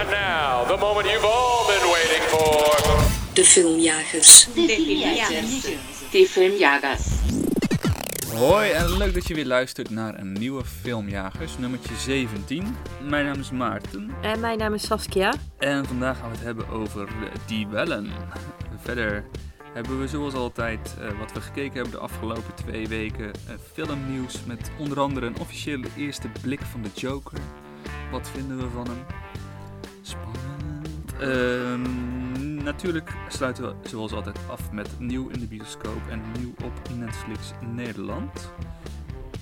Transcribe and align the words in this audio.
And 0.00 0.10
now, 0.10 0.66
the 0.66 0.76
moment 0.80 1.06
you've 1.06 1.24
all 1.24 1.66
been 1.66 1.90
waiting 1.90 2.22
for. 2.22 3.32
De 3.34 3.44
filmjagers. 3.44 4.48
De 6.10 6.26
filmjagers. 6.30 7.06
Hoi 8.34 8.70
en 8.70 8.96
leuk 8.96 9.14
dat 9.14 9.28
je 9.28 9.34
weer 9.34 9.46
luistert 9.46 9.90
naar 9.90 10.18
een 10.18 10.32
nieuwe 10.32 10.64
Filmjagers, 10.64 11.58
nummertje 11.58 11.94
17. 11.96 12.76
Mijn 13.02 13.24
naam 13.24 13.40
is 13.40 13.50
Maarten 13.50 14.10
En 14.22 14.40
mijn 14.40 14.58
naam 14.58 14.74
is 14.74 14.86
Saskia. 14.86 15.32
en 15.58 15.86
vandaag 15.86 16.18
gaan 16.18 16.28
we 16.30 16.36
het 16.36 16.44
hebben 16.44 16.68
over 16.68 17.08
Die 17.46 17.66
Wellen. 17.66 18.10
Verder 18.82 19.24
hebben 19.74 20.00
we 20.00 20.08
zoals 20.08 20.34
altijd 20.34 20.94
eh, 21.00 21.18
wat 21.18 21.32
we 21.32 21.40
gekeken 21.40 21.72
hebben 21.72 21.90
de 21.92 21.98
afgelopen 21.98 22.54
twee 22.54 22.88
weken. 22.88 23.26
eh, 23.26 23.54
filmnieuws 23.72 24.34
met 24.46 24.70
onder 24.78 25.00
andere 25.00 25.26
een 25.26 25.38
officiële 25.38 25.86
eerste 25.96 26.28
blik 26.42 26.60
van 26.70 26.82
de 26.82 26.90
Joker. 26.94 27.38
Wat 28.10 28.30
vinden 28.34 28.56
we 28.58 28.66
van 28.74 28.86
hem? 28.86 29.04
Spannend. 30.04 31.14
Ehm, 31.20 32.64
natuurlijk 32.64 33.12
sluiten 33.28 33.64
we 33.64 33.88
zoals 33.88 34.12
altijd 34.12 34.38
af 34.50 34.72
met 34.72 34.88
nieuw 34.98 35.28
in 35.28 35.40
de 35.40 35.46
bioscoop 35.46 36.08
en 36.10 36.22
nieuw 36.38 36.52
op 36.64 36.72
Netflix 36.96 37.52
Nederland. 37.74 38.52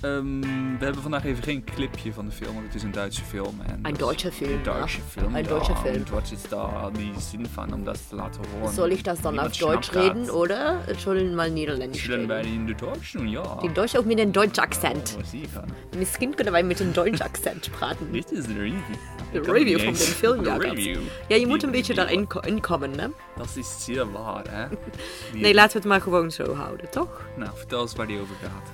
Ehm, 0.03 0.39
we 0.79 0.83
hebben 0.85 1.01
vandaag 1.01 1.25
even 1.25 1.43
geen 1.43 1.63
clipje 1.63 2.13
van 2.13 2.25
de 2.25 2.31
film, 2.31 2.53
want 2.53 2.65
het 2.65 2.75
is 2.75 2.83
een 2.83 2.91
Duitse 2.91 3.23
film. 3.23 3.61
En 3.67 3.79
Een 3.81 3.93
Duitse 3.97 4.31
Film, 4.31 4.51
Een 4.51 4.63
Duitse 4.63 4.97
ja. 4.97 5.03
film. 5.09 5.35
Een 5.35 5.43
ja, 5.43 5.49
Duitse 5.49 5.75
Film. 5.75 5.95
Und 5.95 6.09
was 6.09 6.31
ist 6.31 6.49
da 6.51 6.89
die 6.93 7.11
Sinn 7.19 7.45
van 7.53 7.73
om 7.73 7.83
dat 7.83 7.99
te 8.09 8.15
laten 8.15 8.41
horen? 8.53 8.73
Soll 8.73 8.91
ich 8.91 9.01
das 9.03 9.21
dann 9.21 9.39
auf 9.39 9.57
Deutsch 9.57 9.91
reden 9.93 10.29
oder 10.29 10.79
sollen 10.97 11.35
mal 11.35 11.49
Niederländisch 11.51 12.03
Zullen 12.03 12.27
wij 12.27 12.41
reden? 12.41 12.53
in 12.53 12.65
de 12.65 12.75
Deutsch 12.75 13.11
doen? 13.11 13.29
Ja. 13.29 13.57
In 13.61 13.73
Deutsch 13.73 13.95
auch 13.95 14.05
mit 14.05 14.17
dem 14.17 14.31
deutschen 14.31 14.63
Akzent. 14.63 15.15
Oh, 15.19 15.23
sicher. 15.25 15.63
Misschien 15.97 16.35
kunnen 16.35 16.53
wij 16.53 16.63
met 16.63 16.79
een 16.79 16.91
deutschen 16.93 17.25
akzent 17.25 17.69
praten. 17.71 18.11
Dit 18.11 18.31
is 18.31 18.45
de 18.45 18.53
review. 18.53 19.43
Kan 19.43 19.53
review 19.53 19.79
van 19.79 19.93
de. 19.93 20.41
De 20.41 20.57
review. 20.57 20.99
Ja, 21.27 21.35
je 21.35 21.47
moet 21.47 21.63
een 21.63 21.71
beetje 21.71 21.93
daarin 21.93 22.27
ko- 22.27 22.39
inkomen, 22.39 22.99
hè? 22.99 23.07
Dat 23.37 23.49
is 23.55 23.75
zeer 23.83 24.11
waar, 24.11 24.43
hè? 24.49 24.65
Nee, 25.41 25.53
laten 25.53 25.71
we 25.71 25.77
het 25.77 25.87
maar 25.87 26.01
gewoon 26.01 26.31
zo 26.31 26.53
houden, 26.53 26.89
toch? 26.89 27.21
Nou, 27.37 27.51
vertel 27.55 27.81
eens 27.81 27.95
waar 27.95 28.07
die 28.07 28.19
over 28.19 28.35
gaat. 28.41 28.69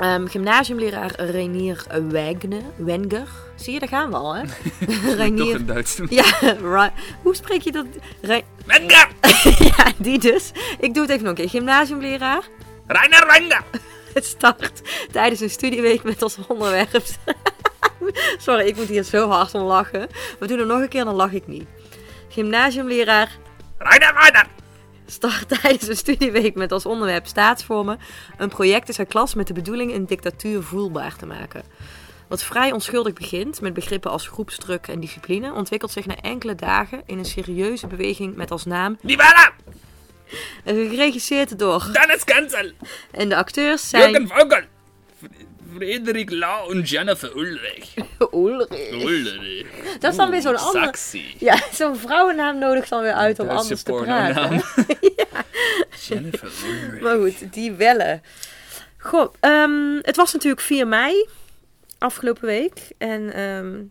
Ehm, 0.00 0.26
gymnasiumleraar 0.26 1.12
Reinier 1.16 1.84
Wegne, 2.08 2.60
Wenger. 2.76 3.26
Zie 3.56 3.72
je, 3.72 3.78
daar 3.78 3.88
gaan 3.88 4.10
we 4.10 4.16
al, 4.16 4.34
hè? 4.34 4.42
Toch 4.86 5.14
Reinier. 5.16 5.54
in 5.54 5.66
Duits 5.66 5.96
doen. 5.96 6.06
Ja, 6.10 6.92
hoe 7.22 7.34
spreek 7.34 7.60
je 7.62 7.72
dat? 7.72 7.86
Re- 8.20 8.42
Wenger! 8.66 9.08
ja, 9.76 9.92
die 9.96 10.18
dus. 10.18 10.50
Ik 10.80 10.94
doe 10.94 11.02
het 11.02 11.10
even 11.12 11.22
nog 11.24 11.32
een 11.32 11.38
keer. 11.38 11.48
Gymnasiumleraar. 11.48 12.42
Rainer 12.86 13.26
Wenger! 13.26 13.62
Het 14.14 14.24
start 14.24 14.82
tijdens 15.12 15.40
een 15.40 15.50
studieweek 15.50 16.02
met 16.02 16.22
als 16.22 16.38
onderwerp. 16.48 17.06
Sorry, 18.38 18.66
ik 18.66 18.76
moet 18.76 18.88
hier 18.88 19.02
zo 19.02 19.28
hard 19.28 19.54
om 19.54 19.62
lachen. 19.62 20.08
We 20.38 20.46
doen 20.46 20.58
het 20.58 20.68
nog 20.68 20.80
een 20.80 20.88
keer, 20.88 21.04
dan 21.04 21.14
lach 21.14 21.32
ik 21.32 21.46
niet. 21.46 21.64
Gymnasiumleraar 22.28 23.30
Rainer 23.78 24.14
Wenger! 24.14 24.46
Start 25.10 25.48
tijdens 25.60 25.88
een 25.88 25.96
studieweek 25.96 26.54
met 26.54 26.72
als 26.72 26.86
onderwerp 26.86 27.26
staatsvormen. 27.26 27.98
Een 28.36 28.48
project 28.48 28.88
in 28.88 28.94
zijn 28.94 29.06
klas 29.06 29.34
met 29.34 29.46
de 29.46 29.52
bedoeling 29.52 29.94
een 29.94 30.06
dictatuur 30.06 30.62
voelbaar 30.62 31.16
te 31.16 31.26
maken. 31.26 31.62
Wat 32.28 32.42
vrij 32.42 32.72
onschuldig 32.72 33.12
begint, 33.12 33.60
met 33.60 33.74
begrippen 33.74 34.10
als 34.10 34.28
groepsdruk 34.28 34.86
en 34.86 35.00
discipline, 35.00 35.52
ontwikkelt 35.52 35.92
zich 35.92 36.06
na 36.06 36.16
enkele 36.16 36.54
dagen 36.54 37.02
in 37.06 37.18
een 37.18 37.24
serieuze 37.24 37.86
beweging 37.86 38.36
met 38.36 38.50
als 38.50 38.64
naam, 38.64 38.98
Wellen! 39.02 39.52
geregisseerd 40.64 41.58
door. 41.58 41.88
Dennis 41.92 42.24
Kensel! 42.24 42.70
En 43.10 43.28
de 43.28 43.36
acteurs 43.36 43.88
zijn. 43.88 44.10
Jürgen 44.10 44.28
Vogel! 44.28 44.62
Frederik 45.74 46.30
Lau 46.30 46.74
en 46.74 46.82
Jennifer 46.82 47.36
Ulrich. 47.36 47.94
Ulrich. 48.32 48.90
Ulrich. 48.92 49.47
Dat 50.00 50.10
is 50.10 50.16
dan 50.16 50.30
weer 50.30 50.40
zo'n 50.40 50.56
andere. 50.56 50.84
Sexy. 50.84 51.24
Ja, 51.38 51.58
zo'n 51.72 51.96
vrouwennaam 51.96 52.58
nodig 52.58 52.88
dan 52.88 53.02
weer 53.02 53.12
uit 53.12 53.38
om 53.38 53.46
Duitse 53.46 53.62
anders 53.62 53.82
te 53.82 53.92
praten. 53.92 54.62
Jennifer 56.06 56.50
Ulrich. 56.66 57.00
Maar 57.02 57.16
goed, 57.18 57.52
die 57.52 57.72
wellen. 57.72 58.22
Goh, 58.98 59.34
ehm, 59.40 59.98
het 60.02 60.16
was 60.16 60.32
natuurlijk 60.32 60.62
4 60.62 60.86
mei 60.86 61.26
afgelopen 61.98 62.46
week. 62.46 62.92
En 62.98 63.32
ehm, 63.32 63.82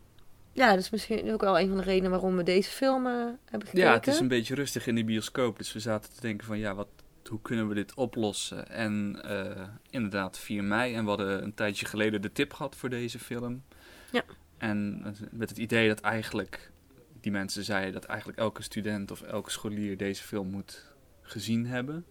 ja, 0.54 0.70
dat 0.70 0.80
is 0.80 0.90
misschien 0.90 1.32
ook 1.34 1.42
wel 1.42 1.60
een 1.60 1.68
van 1.68 1.78
de 1.78 1.84
redenen 1.84 2.12
waarom 2.12 2.38
we 2.38 2.44
deze 2.44 2.70
film 2.70 3.06
eh, 3.06 3.14
hebben 3.46 3.68
gekeken. 3.68 3.90
Ja, 3.90 3.94
het 3.94 4.08
is 4.08 4.20
een 4.20 4.28
beetje 4.28 4.56
rustig 4.56 4.88
in 4.88 4.96
de 4.96 5.04
bioscoop. 5.04 5.58
Dus 5.58 5.74
we 5.74 5.80
zaten 5.80 6.14
te 6.14 6.22
denken 6.22 6.48
van 6.48 6.58
ja, 6.58 6.76
wat, 6.76 6.88
hoe 7.30 7.42
kunnen 7.42 7.68
we 7.68 7.74
dit 7.74 7.94
oplossen? 7.94 8.70
En 8.70 9.22
eh, 9.24 9.64
inderdaad 9.90 10.38
4 10.38 10.64
mei. 10.64 10.94
En 10.94 11.04
we 11.04 11.10
hadden 11.10 11.44
een 11.44 11.54
tijdje 11.54 11.86
geleden 11.86 12.22
de 12.22 12.32
tip 12.32 12.54
gehad 12.54 12.76
voor 12.76 12.90
deze 12.90 13.20
film. 13.20 13.64
Ja. 14.12 14.24
En 14.58 15.04
met 15.32 15.50
het 15.50 15.58
idee 15.58 15.88
dat 15.88 16.00
eigenlijk 16.00 16.72
die 17.22 17.32
mensen 17.32 17.64
zeiden 17.64 17.94
dat 17.94 18.04
eigenlijk 18.06 18.40
elke 18.40 18.62
student 18.62 19.12
of 19.12 19.22
elke 19.22 19.50
scholier 19.52 19.98
deze 19.98 20.24
film 20.24 20.48
moet 20.50 20.86
gezien 21.22 21.66
hebben. 21.66 22.06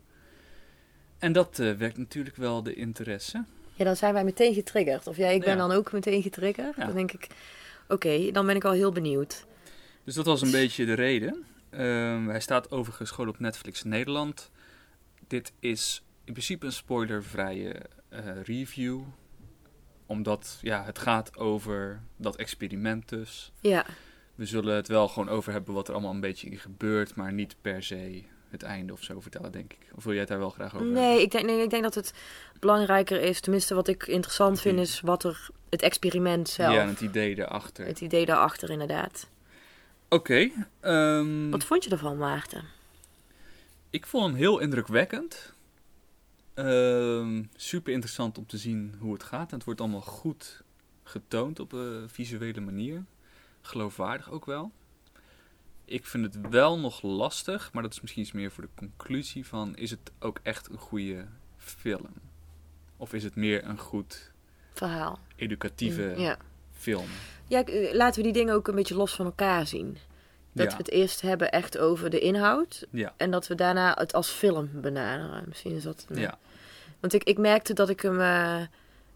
En 1.18 1.32
dat 1.32 1.58
eh 1.58 1.72
wekt 1.72 1.96
natuurlijk 1.96 2.36
wel 2.36 2.62
de 2.62 2.74
interesse. 2.74 3.44
Ja, 3.74 3.84
dan 3.84 3.96
zijn 3.96 4.12
wij 4.14 4.24
meteen 4.24 4.54
getriggerd. 4.54 5.06
Of 5.06 5.16
jij, 5.16 5.34
ik 5.34 5.40
ben 5.40 5.50
Ja. 5.56 5.56
dan 5.66 5.72
ook 5.72 5.92
meteen 5.92 6.22
getriggerd. 6.22 6.76
Ja. 6.76 6.84
Dan 6.86 6.94
denk 6.94 7.12
ik, 7.12 7.26
oké, 7.88 8.30
dan 8.32 8.46
ben 8.46 8.56
ik 8.56 8.64
al 8.64 8.72
heel 8.72 8.92
benieuwd. 8.92 9.46
Dus 10.04 10.14
dat 10.14 10.26
was 10.26 10.42
een 10.42 10.50
beetje 10.50 10.84
de 10.84 10.92
reden. 10.94 11.44
Ehm, 11.70 12.26
hij 12.28 12.40
staat 12.40 12.70
overigens 12.70 13.10
gewoon 13.10 13.30
op 13.30 13.38
Netflix 13.38 13.82
Nederland. 13.82 14.50
Dit 15.26 15.52
is 15.58 16.02
in 16.24 16.32
principe 16.32 16.66
een 16.66 16.72
spoilervrije 16.72 17.74
eh, 18.08 18.42
review. 18.42 19.00
Omdat 20.06 20.58
ja, 20.62 20.84
het 20.84 20.98
gaat 20.98 21.36
over 21.38 22.00
dat 22.16 22.36
experiment 22.36 23.08
dus. 23.08 23.52
Ja, 23.60 23.86
We 24.34 24.46
zullen 24.46 24.74
het 24.74 24.88
wel 24.88 25.08
gewoon 25.08 25.28
over 25.28 25.52
hebben 25.52 25.74
wat 25.74 25.88
er 25.88 25.94
allemaal 25.94 26.12
een 26.14 26.20
beetje 26.20 26.48
in 26.50 26.58
gebeurt. 26.58 27.14
Maar 27.14 27.32
niet 27.32 27.56
per 27.60 27.82
se 27.82 28.22
het 28.50 28.62
einde 28.62 28.92
of 28.92 29.02
zo 29.02 29.20
vertellen, 29.20 29.52
denk 29.52 29.72
ik. 29.72 29.78
Of 29.94 30.02
wil 30.04 30.12
jij 30.12 30.20
het 30.20 30.30
daar 30.30 30.38
wel 30.38 30.50
graag 30.50 30.74
over 30.74 30.86
nee 30.86 31.22
ik, 31.22 31.30
denk, 31.30 31.46
nee, 31.46 31.62
ik 31.62 31.70
denk 31.70 31.82
dat 31.82 31.94
het 31.94 32.12
belangrijker 32.60 33.20
is. 33.20 33.40
Tenminste, 33.40 33.74
wat 33.74 33.88
ik 33.88 34.06
interessant 34.06 34.60
vind, 34.60 34.78
is 34.78 35.00
wat 35.00 35.24
er 35.24 35.48
het 35.70 35.82
experiment 35.82 36.48
zelf. 36.48 36.74
Ja, 36.74 36.80
en 36.82 36.88
het 36.88 37.00
idee 37.00 37.34
daarachter. 37.34 37.86
Het 37.86 38.00
idee 38.00 38.26
daarachter, 38.26 38.70
inderdaad. 38.70 39.28
Oké. 40.08 40.50
ehm, 40.80 41.50
Wat 41.50 41.64
vond 41.64 41.84
je 41.84 41.90
ervan, 41.90 42.16
Maarten? 42.16 42.64
Ik 43.90 44.06
vond 44.06 44.24
hem 44.26 44.34
heel 44.34 44.58
indrukwekkend. 44.58 45.52
Ehm, 46.56 47.42
super 47.56 47.92
interessant 47.92 48.38
om 48.38 48.46
te 48.46 48.56
zien 48.58 48.94
hoe 48.98 49.12
het 49.12 49.22
gaat. 49.22 49.48
En 49.50 49.56
het 49.56 49.64
wordt 49.64 49.80
allemaal 49.80 50.00
goed 50.00 50.62
getoond 51.02 51.60
op 51.60 51.72
een 51.72 52.08
visuele 52.08 52.60
manier. 52.60 53.04
Geloofwaardig 53.62 54.30
ook 54.30 54.44
wel. 54.44 54.72
Ik 55.84 56.06
vind 56.06 56.34
het 56.34 56.48
wel 56.48 56.78
nog 56.78 57.02
lastig, 57.02 57.72
maar 57.72 57.82
dat 57.82 57.92
is 57.92 58.00
misschien 58.00 58.22
iets 58.22 58.32
meer 58.32 58.50
voor 58.50 58.62
de 58.64 58.68
conclusie 58.74 59.46
van... 59.46 59.76
Is 59.76 59.90
het 59.90 60.12
ook 60.18 60.38
echt 60.42 60.68
een 60.70 60.78
goede 60.78 61.26
film? 61.56 62.08
Of 62.96 63.12
is 63.12 63.24
het 63.24 63.34
meer 63.34 63.64
een 63.64 63.78
goed 63.78 64.32
Verhaal. 64.72 65.18
educatieve 65.36 66.14
Ja. 66.16 66.36
film? 66.72 67.06
Ja, 67.48 67.64
eh, 67.64 67.94
laten 67.94 68.16
we 68.18 68.22
die 68.22 68.32
dingen 68.40 68.54
ook 68.54 68.68
een 68.68 68.74
beetje 68.74 68.94
los 68.96 69.14
van 69.14 69.24
elkaar 69.26 69.66
zien. 69.66 69.96
Dat 70.52 70.64
Ja. 70.66 70.70
we 70.70 70.76
het 70.82 70.90
eerst 70.90 71.20
hebben 71.20 71.50
echt 71.52 71.78
over 71.78 72.10
de 72.10 72.18
inhoud. 72.20 72.86
Ja. 72.90 73.14
En 73.16 73.30
dat 73.30 73.46
we 73.46 73.54
daarna 73.54 73.94
het 73.98 74.12
als 74.12 74.28
film 74.30 74.70
benaderen. 74.72 75.44
Misschien 75.46 75.72
is 75.72 75.82
dat... 75.82 76.06
Ja. 76.14 76.38
Want 77.06 77.22
ik, 77.22 77.28
ik 77.28 77.38
merkte 77.38 77.72
dat 77.72 77.88
ik 77.88 78.00
hem... 78.00 78.20
eh, 78.20 78.62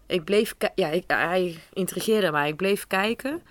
ik 0.05 0.23
bleef... 0.23 0.55
Ja, 0.75 0.87
ik, 0.89 1.03
hij 1.07 1.59
intrigeerde 1.73 2.31
mij. 2.31 2.49
Ik 2.49 2.55
bleef 2.55 2.87
kijken. 2.87 3.41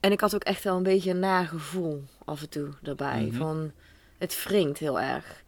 En 0.00 0.12
ik 0.12 0.20
had 0.20 0.34
ook 0.34 0.44
echt 0.44 0.64
wel 0.64 0.76
een 0.76 0.82
beetje 0.82 1.10
een 1.10 1.18
nagevoel 1.18 2.04
af 2.24 2.40
en 2.42 2.48
toe 2.48 2.68
daarbij. 2.82 3.22
Mhm. 3.24 3.36
Van, 3.36 3.72
het 4.18 4.44
wringt 4.44 4.78
heel 4.78 5.00
erg. 5.00 5.44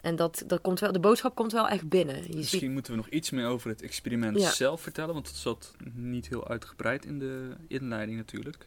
En 0.00 0.16
dat, 0.16 0.42
dat 0.46 0.60
komt 0.60 0.80
wel, 0.80 0.92
de 0.92 1.00
boodschap 1.00 1.34
komt 1.34 1.52
wel 1.52 1.68
echt 1.68 1.88
binnen. 1.88 2.22
Je 2.22 2.36
Misschien 2.36 2.58
ziet, 2.60 2.70
moeten 2.70 2.92
we 2.92 2.98
nog 2.98 3.08
iets 3.08 3.30
meer 3.30 3.46
over 3.46 3.68
het 3.70 3.82
experiment 3.82 4.40
Ja. 4.40 4.50
zelf 4.50 4.80
vertellen, 4.80 5.14
want 5.14 5.26
het 5.26 5.36
zat 5.36 5.74
niet 5.92 6.28
heel 6.28 6.48
uitgebreid 6.48 7.04
in 7.04 7.18
de 7.18 7.50
inleiding 7.68 8.16
natuurlijk. 8.18 8.66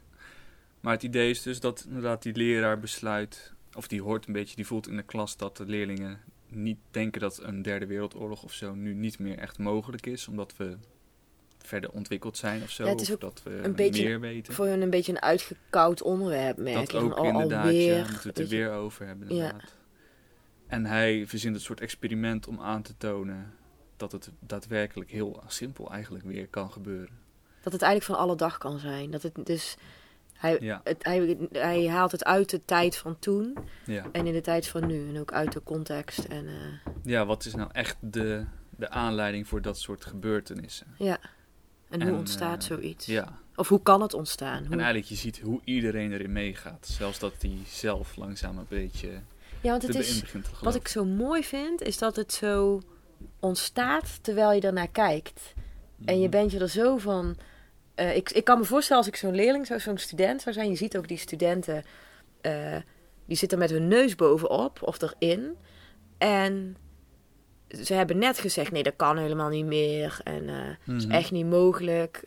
Maar 0.79 0.94
het 0.94 1.03
idee 1.03 1.29
is 1.29 1.41
dus 1.41 1.59
dat 1.59 1.85
inderdaad 1.88 2.24
die 2.24 2.35
leraar 2.35 2.80
besluit, 2.80 3.54
of 3.74 3.88
die 3.88 4.01
hoort 4.01 4.27
een 4.27 4.33
beetje, 4.33 4.56
die 4.56 4.65
voelt 4.65 4.88
in 4.88 4.95
de 4.95 5.04
klas 5.04 5.38
dat 5.38 5.57
de 5.57 5.65
leerlingen 5.65 6.21
niet 6.56 6.78
denken 6.92 7.22
dat 7.22 7.40
een 7.44 7.62
derde 7.62 7.86
wereldoorlog 7.86 8.44
of 8.44 8.54
zo 8.54 8.74
nu 8.74 8.94
niet 8.94 9.19
meer 9.19 9.38
echt 9.38 9.57
mogelijk 9.57 10.06
is, 10.06 10.28
omdat 10.28 10.57
we 10.57 10.78
verder 11.57 11.92
ontwikkeld 11.92 12.38
zijn 12.38 12.62
of 12.63 12.69
zo, 12.69 12.84
Ja, 12.84 12.90
het 12.90 13.02
is 13.02 13.07
of 13.07 13.13
ook 13.13 13.22
dat 13.22 13.44
we 13.44 13.50
een 13.63 13.75
beetje 13.75 14.04
meer 14.04 14.19
weten. 14.19 14.54
voor 14.54 14.66
hun 14.66 14.81
een 14.81 14.90
beetje 14.90 15.12
een 15.12 15.22
uitgekoud 15.22 16.02
onderwerp 16.02 16.57
merk 16.57 16.92
Dat 16.92 17.02
ook 17.04 17.13
Al- 17.13 17.24
inderdaad, 17.25 17.63
alweer, 17.66 17.96
ja, 17.96 18.04
we 18.04 18.10
moeten 18.12 18.30
het 18.30 18.40
er 18.40 18.48
weer 18.48 18.72
over 18.72 19.06
hebben 19.07 19.28
Ja. 19.28 19.34
inderdaad. 19.46 19.74
En 20.68 20.86
hij 20.86 21.28
verzint 21.28 21.56
een 21.56 21.62
soort 21.62 21.81
experiment 21.81 22.48
om 22.48 22.60
aan 22.60 22.81
te 22.81 22.98
tonen 22.98 23.54
dat 23.98 24.12
het 24.12 24.31
daadwerkelijk 24.40 25.10
heel 25.12 25.44
simpel 25.48 25.92
eigenlijk 25.92 26.25
weer 26.25 26.48
kan 26.48 26.72
gebeuren. 26.72 27.18
Dat 27.62 27.74
het 27.74 27.81
eigenlijk 27.81 28.12
van 28.19 28.28
alle 28.28 28.36
dag 28.38 28.57
kan 28.57 28.80
zijn. 28.80 29.12
Dat 29.12 29.22
het 29.22 29.36
dus... 29.44 29.75
Hij, 30.35 30.57
Ja. 30.59 30.81
het, 30.83 31.03
hij, 31.03 31.37
hij 31.51 31.87
haalt 31.87 32.11
het 32.11 32.23
uit 32.23 32.49
de 32.49 32.61
tijd 32.65 32.97
van 32.97 33.19
toen 33.19 33.57
Ja. 33.85 34.05
en 34.11 34.27
in 34.27 34.33
de 34.33 34.41
tijd 34.41 34.67
van 34.67 34.87
nu. 34.87 35.09
En 35.09 35.19
ook 35.19 35.31
uit 35.33 35.51
de 35.51 35.63
context. 35.63 36.19
En, 36.23 36.47
eh, 36.47 36.53
ja, 37.03 37.25
wat 37.25 37.45
is 37.45 37.55
nou 37.55 37.69
echt 37.71 37.97
de, 37.99 38.45
de 38.69 38.89
aanleiding 38.89 39.47
voor 39.47 39.61
dat 39.61 39.77
soort 39.79 40.05
gebeurtenissen? 40.05 40.87
ja. 40.97 41.17
En 41.89 42.01
hoe 42.01 42.11
En, 42.11 42.17
ontstaat 42.17 42.61
eh, 42.61 42.67
zoiets? 42.67 43.05
Ja, 43.05 43.39
Of 43.55 43.67
hoe 43.67 43.81
kan 43.81 44.01
het 44.01 44.13
ontstaan? 44.13 44.57
En 44.57 44.65
Hoe... 44.65 44.75
eigenlijk, 44.75 45.05
je 45.05 45.15
ziet 45.15 45.39
hoe 45.39 45.61
iedereen 45.63 46.11
erin 46.13 46.31
meegaat. 46.31 46.87
Zelfs 46.87 47.19
dat 47.19 47.33
hij 47.39 47.57
zelf 47.67 48.15
langzaam 48.15 48.57
een 48.57 48.65
beetje 48.69 49.09
Ja, 49.61 49.69
want 49.69 49.81
het 49.81 49.95
is, 49.95 50.23
wat 50.61 50.75
ik 50.75 50.87
zo 50.87 51.05
mooi 51.05 51.43
vind, 51.43 51.81
is 51.81 51.97
dat 51.97 52.15
het 52.15 52.33
zo 52.33 52.81
ontstaat 53.39 54.23
terwijl 54.23 54.51
je 54.51 54.61
ernaar 54.61 54.87
kijkt. 54.89 55.53
En 56.05 56.13
Mhm. 56.13 56.21
je 56.23 56.29
bent 56.29 56.51
je 56.51 56.59
er 56.59 56.69
zo 56.69 56.97
van. 56.97 57.35
Eh, 57.95 58.15
ik, 58.15 58.30
ik 58.31 58.44
kan 58.44 58.57
me 58.59 58.65
voorstellen 58.65 59.03
als 59.03 59.12
ik 59.12 59.18
zo'n 59.19 59.36
leerling, 59.36 59.65
zou, 59.68 59.80
zo'n 59.80 59.97
student 59.97 60.42
zou 60.42 60.56
zijn. 60.56 60.69
Je 60.69 60.75
ziet 60.75 60.97
ook 60.97 61.07
die 61.07 61.18
studenten, 61.18 61.83
eh, 62.42 62.77
die 63.25 63.38
zitten 63.38 63.57
met 63.59 63.69
hun 63.69 63.88
neus 63.88 64.15
bovenop 64.15 64.81
of 64.83 64.97
erin. 65.01 65.56
En 66.18 66.77
ze 67.83 67.94
hebben 67.94 68.18
net 68.18 68.39
gezegd: 68.39 68.71
nee, 68.71 68.83
dat 68.83 68.95
kan 68.95 69.18
helemaal 69.18 69.50
niet 69.50 69.65
meer. 69.65 70.19
En 70.24 70.45
dat 70.86 70.95
is 70.95 71.06
Mhm. 71.06 71.15
echt 71.15 71.31
niet 71.31 71.45
mogelijk. 71.50 72.24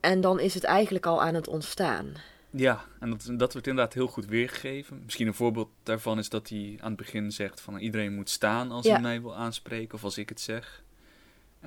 En 0.00 0.20
dan 0.20 0.40
is 0.40 0.54
het 0.54 0.64
eigenlijk 0.64 1.06
al 1.06 1.22
aan 1.22 1.34
het 1.34 1.48
ontstaan. 1.48 2.12
Ja, 2.50 2.84
en 3.00 3.10
dat, 3.10 3.28
dat 3.36 3.52
wordt 3.52 3.66
inderdaad 3.66 3.94
heel 3.94 4.06
goed 4.06 4.26
weergegeven. 4.26 5.02
Misschien 5.04 5.26
een 5.26 5.34
voorbeeld 5.34 5.68
daarvan 5.82 6.18
is 6.18 6.28
dat 6.28 6.48
hij 6.48 6.74
aan 6.80 6.88
het 6.88 6.96
begin 6.96 7.32
zegt 7.32 7.60
van 7.60 7.78
iedereen 7.78 8.14
moet 8.14 8.30
staan 8.30 8.70
als 8.70 8.86
Ja. 8.86 8.92
hij 8.92 9.00
mij 9.00 9.20
wil 9.20 9.36
aanspreken 9.36 9.94
of 9.94 10.04
als 10.04 10.18
ik 10.18 10.28
het 10.28 10.40
zeg. 10.40 10.82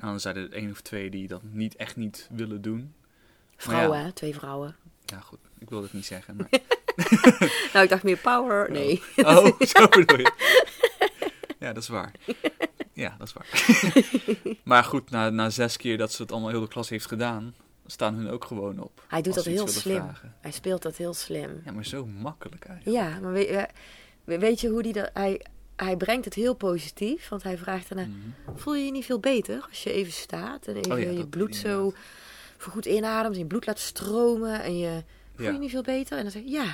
En 0.00 0.06
dan 0.06 0.20
zijn 0.20 0.36
er 0.36 0.52
één 0.52 0.70
of 0.70 0.80
twee 0.80 1.10
die 1.10 1.28
dat 1.28 1.42
niet, 1.42 1.76
echt 1.76 1.96
niet 1.96 2.28
willen 2.30 2.62
doen. 2.62 2.94
Vrouwen, 3.56 3.98
ja. 3.98 4.04
hè? 4.04 4.12
Twee 4.12 4.34
vrouwen. 4.34 4.76
Ja, 5.04 5.20
goed, 5.20 5.38
ik 5.58 5.70
wil 5.70 5.82
het 5.82 5.92
niet 5.92 6.06
zeggen. 6.06 6.36
Maar... 6.36 6.48
Nou, 7.72 7.84
ik 7.84 7.88
dacht 7.90 8.02
meer 8.02 8.16
power. 8.16 8.70
Nee. 8.70 9.02
Oh, 9.16 9.60
zo 9.60 9.88
bedoel 9.88 10.18
je. 10.18 10.32
Ja, 11.58 11.72
dat 11.72 11.82
is 11.82 11.88
waar. 11.88 12.12
Ja, 12.92 13.14
dat 13.18 13.26
is 13.26 13.32
waar. 13.32 13.48
Maar 14.70 14.84
goed, 14.84 15.10
na, 15.10 15.30
na 15.30 15.50
zes 15.50 15.76
keer 15.76 15.98
dat 15.98 16.12
ze 16.12 16.22
het 16.22 16.32
allemaal 16.32 16.50
heel 16.50 16.60
de 16.60 16.68
klas 16.68 16.88
heeft 16.88 17.06
gedaan, 17.06 17.54
staan 17.86 18.14
hun 18.14 18.28
ook 18.30 18.44
gewoon 18.44 18.78
op. 18.80 19.04
Hij 19.08 19.22
doet 19.22 19.34
dat 19.34 19.44
heel 19.44 19.68
slim. 19.68 19.96
vragen. 19.96 20.34
Hij 20.40 20.50
speelt 20.50 20.82
dat 20.82 20.96
heel 20.96 21.14
slim. 21.14 21.60
Ja, 21.64 21.72
maar 21.72 21.84
zo 21.84 22.06
makkelijk 22.06 22.64
eigenlijk. 22.64 22.96
Ja, 22.98 23.20
maar 23.20 23.32
weet, 23.32 23.66
we- 24.24 24.38
weet 24.38 24.60
je 24.60 24.68
hoe 24.68 24.82
die 24.82 24.92
dat... 24.92 25.10
Hij, 25.14 25.40
hij 25.84 25.96
brengt 25.96 26.24
het 26.24 26.34
heel 26.34 26.54
positief, 26.54 27.28
want 27.28 27.42
hij 27.42 27.58
vraagt 27.58 27.88
daarna... 27.88 28.06
Mhm. 28.06 28.56
Voel 28.58 28.74
je 28.74 28.84
je 28.84 28.90
niet 28.90 29.04
veel 29.04 29.20
beter 29.20 29.66
als 29.68 29.82
je 29.82 29.92
even 29.92 30.12
staat 30.12 30.66
en 30.66 30.76
even 30.76 30.92
Oh 30.92 31.00
ja, 31.00 31.10
je 31.10 31.26
bloed 31.26 31.56
zo 31.56 31.92
goed 32.58 32.86
inademt 32.86 33.32
en 33.34 33.40
je 33.40 33.46
bloed 33.46 33.66
laat 33.66 33.78
stromen 33.78 34.62
en 34.62 34.78
je 34.78 35.02
voel 35.34 35.46
je 35.46 35.52
Ja. 35.52 35.58
niet 35.58 35.70
veel 35.70 35.82
beter? 35.82 36.16
En 36.16 36.22
dan 36.22 36.32
zeg 36.32 36.42
je 36.42 36.50
ja, 36.50 36.64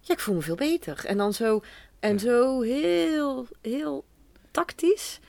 ja, 0.00 0.14
ik 0.14 0.20
voel 0.20 0.34
me 0.34 0.40
veel 0.42 0.54
beter. 0.54 1.04
En 1.04 1.16
dan 1.16 1.32
zo, 1.34 1.62
en 2.00 2.12
Ja. 2.12 2.18
zo 2.18 2.60
heel, 2.60 3.46
heel 3.60 4.04
tactisch, 4.50 5.20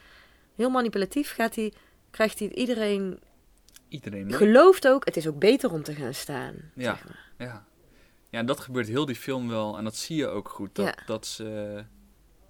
heel 0.55 0.69
manipulatief 0.69 1.33
gaat 1.33 1.55
hij, 1.55 1.73
krijgt 2.11 2.39
hij 2.39 2.49
iedereen, 2.49 3.19
Iedereen 3.87 4.25
mee. 4.25 4.35
gelooft 4.35 4.87
ook, 4.87 5.05
het 5.05 5.17
is 5.17 5.27
ook 5.27 5.39
beter 5.39 5.71
om 5.71 5.83
te 5.83 5.93
gaan 5.93 6.13
staan. 6.13 6.53
Ja. 6.75 6.95
zeg 6.95 7.05
maar. 7.05 7.31
Ja. 7.47 7.65
ja, 8.29 8.39
en 8.39 8.45
dat 8.45 8.59
gebeurt 8.59 8.87
heel 8.87 9.05
die 9.05 9.15
film 9.15 9.47
wel. 9.49 9.77
En 9.77 9.83
dat 9.83 9.95
zie 9.95 10.15
je 10.15 10.27
ook 10.27 10.49
goed. 10.49 10.75
Dat, 10.75 10.85
Ja. 10.85 10.95
dat 11.05 11.25
ze 11.27 11.83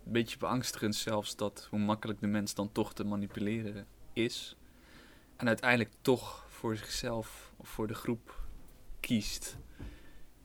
een 0.05 0.11
beetje 0.11 0.37
beangstigend 0.37 0.95
zelfs 0.95 1.35
dat 1.35 1.67
hoe 1.69 1.79
makkelijk 1.79 2.19
de 2.19 2.27
mens 2.27 2.53
dan 2.53 2.71
toch 2.71 2.93
te 2.93 3.03
manipuleren 3.03 3.85
is. 4.13 4.55
En 5.35 5.47
uiteindelijk 5.47 5.91
toch 6.01 6.45
voor 6.49 6.77
zichzelf 6.77 7.53
of 7.57 7.69
voor 7.69 7.87
de 7.87 7.93
groep 7.93 8.39
kiest. 8.99 9.57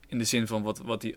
In 0.06 0.18
de 0.18 0.24
zin 0.24 0.46
van 0.46 0.62
wat, 0.62 0.78
wat 0.78 1.02
hij 1.02 1.16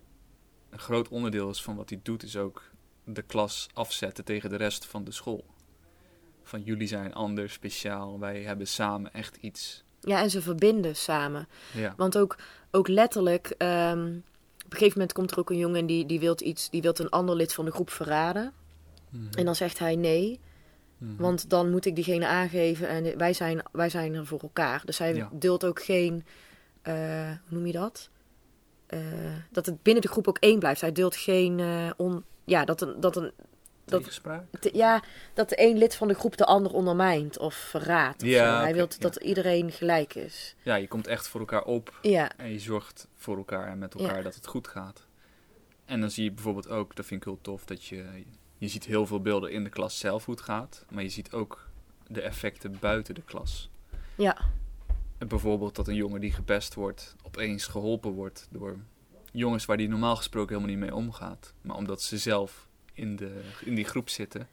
een 0.70 0.80
groot 0.80 1.08
onderdeel 1.08 1.50
is 1.50 1.62
van 1.62 1.76
wat 1.76 1.90
hij 1.90 2.00
doet, 2.04 2.24
is 2.24 2.38
ook 2.38 2.64
de 3.04 3.22
klas 3.22 3.68
afzetten 3.74 4.26
tegen 4.26 4.50
de 4.50 4.56
rest 4.56 4.86
van 4.86 5.04
de 5.04 5.12
school. 5.12 5.46
Van 6.44 6.62
jullie 6.62 6.88
zijn 6.88 7.14
anders, 7.14 7.54
speciaal, 7.54 8.20
wij 8.20 8.42
hebben 8.42 8.68
samen 8.68 9.14
echt 9.14 9.38
iets. 9.38 9.84
Ja, 10.00 10.22
en 10.22 10.30
ze 10.30 10.42
verbinden 10.42 10.96
samen. 10.96 11.48
Ja, 11.74 11.94
Want 11.98 12.18
ook, 12.18 12.38
ook 12.72 12.88
letterlijk, 12.88 13.54
ehm, 13.58 14.20
een 14.72 14.78
gegeven 14.78 14.98
moment 15.00 15.14
komt 15.14 15.32
er 15.32 15.40
ook 15.40 15.50
een 15.50 15.58
jongen 15.58 15.86
die, 15.86 16.06
die 16.06 16.20
wil 16.20 16.36
iets, 16.44 16.70
die 16.70 16.82
wil 16.82 16.94
een 16.98 17.10
ander 17.10 17.36
lid 17.36 17.54
van 17.54 17.66
de 17.66 17.72
groep 17.72 17.90
verraden. 17.90 18.54
Mhm. 19.10 19.24
En 19.38 19.46
dan 19.46 19.56
zegt 19.56 19.80
hij 19.80 19.96
nee, 19.96 20.40
Mhm. 20.98 21.22
want 21.22 21.50
dan 21.50 21.72
moet 21.72 21.86
ik 21.86 21.96
diegene 21.96 22.28
aangeven 22.28 22.88
en 22.88 23.18
wij 23.18 23.34
zijn, 23.34 23.64
wij 23.72 23.90
zijn 23.90 24.14
er 24.14 24.26
voor 24.26 24.40
elkaar. 24.40 24.82
Dus 24.86 24.98
hij 24.98 25.16
Ja. 25.16 25.30
duldt 25.34 25.66
ook 25.66 25.84
geen, 25.84 26.26
eh, 26.82 26.94
hoe 27.30 27.58
noem 27.58 27.66
je 27.66 27.72
dat? 27.72 28.10
Eh, 28.88 29.00
dat 29.52 29.66
het 29.66 29.84
binnen 29.84 30.02
de 30.02 30.08
groep 30.10 30.28
ook 30.28 30.38
één 30.38 30.60
blijft. 30.60 30.82
Hij 30.82 30.92
duldt 30.92 31.16
geen, 31.16 31.60
eh, 31.60 31.90
on, 31.98 32.24
ja, 32.46 32.66
dat 32.66 32.82
een, 32.82 33.00
dat 33.00 33.16
een, 33.16 33.32
dat, 33.92 34.22
te- 34.60 34.70
ja, 34.74 35.04
dat 35.34 35.50
de 35.50 35.62
een 35.62 35.78
lid 35.78 35.96
van 35.96 36.08
de 36.08 36.14
groep 36.14 36.38
de 36.38 36.46
ander 36.46 36.72
ondermijnt 36.74 37.38
of 37.38 37.54
verraadt. 37.56 38.22
of 38.24 38.28
Ja, 38.30 38.58
zo. 38.58 38.64
Hij 38.64 38.74
wil 38.74 38.88
ja. 38.90 38.96
dat 39.00 39.16
iedereen 39.16 39.72
gelijk 39.72 40.16
is. 40.16 40.56
Ja, 40.64 40.76
je 40.76 40.88
komt 40.88 41.08
echt 41.08 41.28
voor 41.28 41.40
elkaar 41.40 41.64
op 41.64 42.00
Ja, 42.02 42.32
en 42.38 42.52
je 42.52 42.60
zorgt 42.60 43.08
voor 43.16 43.38
elkaar 43.38 43.68
en 43.68 43.78
met 43.80 43.94
elkaar 43.94 44.24
dat 44.24 44.36
het 44.36 44.48
goed 44.48 44.68
gaat. 44.68 45.06
En 45.86 46.00
dan 46.02 46.12
zie 46.12 46.24
je 46.24 46.32
bijvoorbeeld 46.32 46.70
ook, 46.70 46.96
dat 46.96 47.06
vind 47.06 47.22
ik 47.22 47.28
heel 47.28 47.40
tof, 47.42 47.66
dat 47.66 47.86
je, 47.86 48.06
je 48.58 48.68
ziet 48.68 48.86
heel 48.86 49.06
veel 49.06 49.22
beelden 49.22 49.52
in 49.52 49.64
de 49.64 49.70
klas 49.70 50.00
zelf 50.00 50.26
hoe 50.26 50.36
het 50.36 50.44
gaat, 50.44 50.86
maar 50.90 51.04
je 51.04 51.10
ziet 51.10 51.32
ook 51.34 51.68
de 52.08 52.22
effecten 52.22 52.78
buiten 52.80 53.16
de 53.16 53.22
klas. 53.22 53.70
ja, 54.16 54.38
En 55.18 55.28
bijvoorbeeld 55.28 55.76
dat 55.76 55.88
een 55.88 55.96
jongen 55.96 56.22
die 56.22 56.32
gepest 56.32 56.74
wordt, 56.74 57.16
opeens 57.24 57.66
geholpen 57.68 58.12
wordt 58.12 58.48
door 58.52 58.78
jongens 59.32 59.66
waar 59.66 59.78
die 59.78 59.90
normaal 59.90 60.16
gesproken 60.16 60.56
helemaal 60.56 60.76
niet 60.76 60.86
mee 60.90 60.96
omgaat. 60.96 61.54
Maar 61.62 61.76
omdat 61.76 62.02
ze 62.02 62.18
zelf 62.18 62.68
in, 62.94 63.16
de, 63.16 63.42
in 63.66 63.76
die 63.76 63.86
groep 63.86 64.10
zitten, 64.10 64.48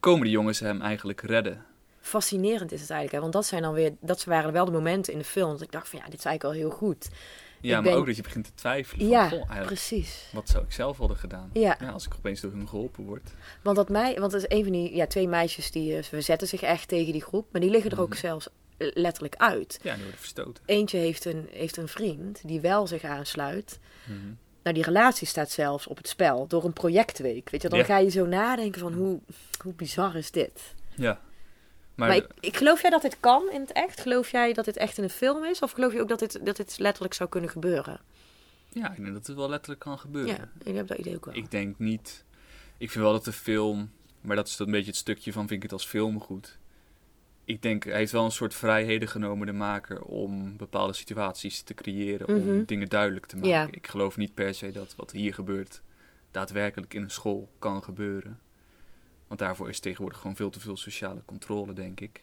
komen 0.00 0.22
die 0.22 0.30
jongens 0.32 0.60
hem 0.60 0.80
eigenlijk 0.80 1.20
redden. 1.20 1.64
fascinerend 2.00 2.72
is 2.72 2.80
het 2.80 2.90
eigenlijk. 2.90 3.12
Hè? 3.12 3.20
Want 3.20 3.32
dat 3.32 3.46
zijn 3.46 3.62
dan 3.62 3.74
weer, 3.74 3.92
dat 4.00 4.24
waren 4.24 4.52
wel 4.52 4.64
de 4.64 4.70
momenten 4.70 5.12
in 5.12 5.18
de 5.18 5.24
film 5.24 5.50
dat 5.50 5.60
ik 5.60 5.72
dacht 5.72 5.88
van 5.88 5.98
ja, 5.98 6.04
dit 6.04 6.18
is 6.18 6.24
eigenlijk 6.24 6.56
al 6.56 6.60
heel 6.62 6.76
goed. 6.76 7.08
Ja, 7.60 7.78
Ik 7.78 7.84
maar 7.84 7.94
ook 7.94 8.06
dat 8.06 8.16
je 8.16 8.22
begint 8.22 8.44
te 8.44 8.54
twijfelen. 8.54 9.00
Van, 9.06 9.08
Ja, 9.16 9.22
goh, 9.28 9.38
eigenlijk, 9.38 9.66
precies. 9.66 10.28
wat 10.32 10.48
zou 10.48 10.64
ik 10.64 10.72
zelf 10.72 10.96
hadden 10.98 11.16
gedaan? 11.16 11.50
Ja, 11.52 11.76
Ja, 11.80 11.88
als 11.90 12.06
ik 12.06 12.14
opeens 12.16 12.40
door 12.40 12.50
hun 12.52 12.68
geholpen 12.68 13.04
word. 13.04 13.30
want 13.62 13.76
dat 13.76 13.88
mij, 13.88 14.20
want 14.20 14.32
het 14.32 14.42
is 14.50 14.56
een 14.56 14.62
van 14.62 14.72
die 14.72 14.94
ja, 14.94 15.06
twee 15.06 15.28
meisjes 15.28 15.70
die 15.70 15.96
eh, 15.96 16.02
verzetten 16.02 16.48
zich 16.48 16.62
echt 16.62 16.88
tegen 16.88 17.12
die 17.12 17.22
groep, 17.22 17.46
maar 17.52 17.60
die 17.60 17.70
liggen 17.70 17.90
er 17.90 18.00
ook 18.00 18.08
Mhm. 18.08 18.18
zelfs 18.18 18.48
eh, 18.76 18.90
letterlijk 18.94 19.34
uit. 19.36 19.78
Ja, 19.82 19.92
die 19.92 20.02
worden 20.02 20.20
verstoten. 20.20 20.62
Eentje 20.66 20.98
heeft 20.98 21.24
een, 21.24 21.48
heeft 21.50 21.76
een 21.76 21.88
vriend 21.88 22.40
die 22.44 22.60
wel 22.60 22.86
zich 22.86 23.02
aansluit. 23.04 23.78
Mhm. 24.04 24.18
Nou, 24.64 24.76
die 24.76 24.84
relatie 24.84 25.26
staat 25.26 25.50
zelfs 25.50 25.86
op 25.86 25.96
het 25.96 26.08
spel 26.08 26.46
door 26.46 26.64
een 26.64 26.72
projectweek. 26.72 27.50
Weet 27.50 27.62
je, 27.62 27.68
dan 27.68 27.78
Ja. 27.78 27.84
ga 27.84 27.98
je 27.98 28.10
zo 28.10 28.26
nadenken 28.26 28.80
van 28.80 28.92
hoe, 28.92 29.20
hoe 29.62 29.72
bizar 29.74 30.16
is 30.16 30.30
dit? 30.30 30.74
Ja. 30.96 31.20
Maar, 31.94 32.08
Maar, 32.08 32.16
ik, 32.16 32.26
ik 32.40 32.56
geloof 32.56 32.80
jij 32.80 32.90
dat 32.90 33.02
dit 33.02 33.16
kan 33.20 33.50
in 33.50 33.60
het 33.60 33.72
echt? 33.72 34.00
Geloof 34.00 34.30
jij 34.30 34.52
dat 34.52 34.64
dit 34.64 34.76
echt 34.76 34.98
in 34.98 35.04
een 35.04 35.10
film 35.10 35.44
is? 35.44 35.60
Of 35.60 35.70
geloof 35.72 35.92
je 35.92 36.00
ook 36.00 36.08
dat 36.08 36.18
dit, 36.18 36.46
dat 36.46 36.56
dit 36.56 36.78
letterlijk 36.78 37.14
zou 37.14 37.28
kunnen 37.28 37.50
gebeuren? 37.50 38.00
ja, 38.68 38.90
ik 38.90 38.96
denk 39.02 39.14
dat 39.14 39.26
het 39.26 39.36
wel 39.36 39.48
letterlijk 39.48 39.80
kan 39.80 39.98
gebeuren. 39.98 40.34
Ja, 40.34 40.48
ik 40.70 40.74
heb 40.74 40.86
dat 40.88 40.98
idee 40.98 41.14
ook 41.14 41.24
wel. 41.24 41.34
Ik 41.34 41.50
denk 41.50 41.78
niet... 41.78 42.24
Ik 42.78 42.90
vind 42.90 43.04
wel 43.04 43.12
dat 43.12 43.24
de 43.24 43.32
film... 43.32 43.90
Maar 44.20 44.36
dat 44.36 44.48
is 44.48 44.58
een 44.58 44.70
beetje 44.70 44.86
het 44.90 44.96
stukje 44.96 45.32
van 45.32 45.40
vind 45.46 45.56
ik 45.56 45.62
het 45.62 45.72
als 45.72 45.86
film 45.86 46.20
goed. 46.20 46.58
Ik 47.44 47.62
denk, 47.62 47.84
hij 47.84 47.96
heeft 47.96 48.12
wel 48.12 48.24
een 48.24 48.30
soort 48.30 48.54
vrijheden 48.54 49.08
genomen, 49.08 49.46
de 49.46 49.52
maker, 49.52 50.02
om 50.02 50.56
bepaalde 50.56 50.92
situaties 50.92 51.62
te 51.62 51.74
creëren, 51.74 52.36
Mhm. 52.40 52.48
om 52.48 52.64
dingen 52.64 52.88
duidelijk 52.88 53.26
te 53.26 53.34
maken. 53.36 53.50
Ja. 53.50 53.68
Ik 53.70 53.86
geloof 53.86 54.16
niet 54.16 54.34
per 54.34 54.54
se 54.54 54.70
dat 54.72 54.94
wat 54.96 55.10
hier 55.10 55.34
gebeurt 55.34 55.82
daadwerkelijk 56.30 56.94
in 56.94 57.02
een 57.02 57.10
school 57.10 57.48
kan 57.58 57.82
gebeuren. 57.82 58.38
Want 59.26 59.40
daarvoor 59.40 59.68
is 59.68 59.80
tegenwoordig 59.80 60.18
gewoon 60.20 60.36
veel 60.36 60.50
te 60.50 60.60
veel 60.60 60.76
sociale 60.76 61.22
controle, 61.24 61.72
denk 61.72 62.00
ik. 62.00 62.22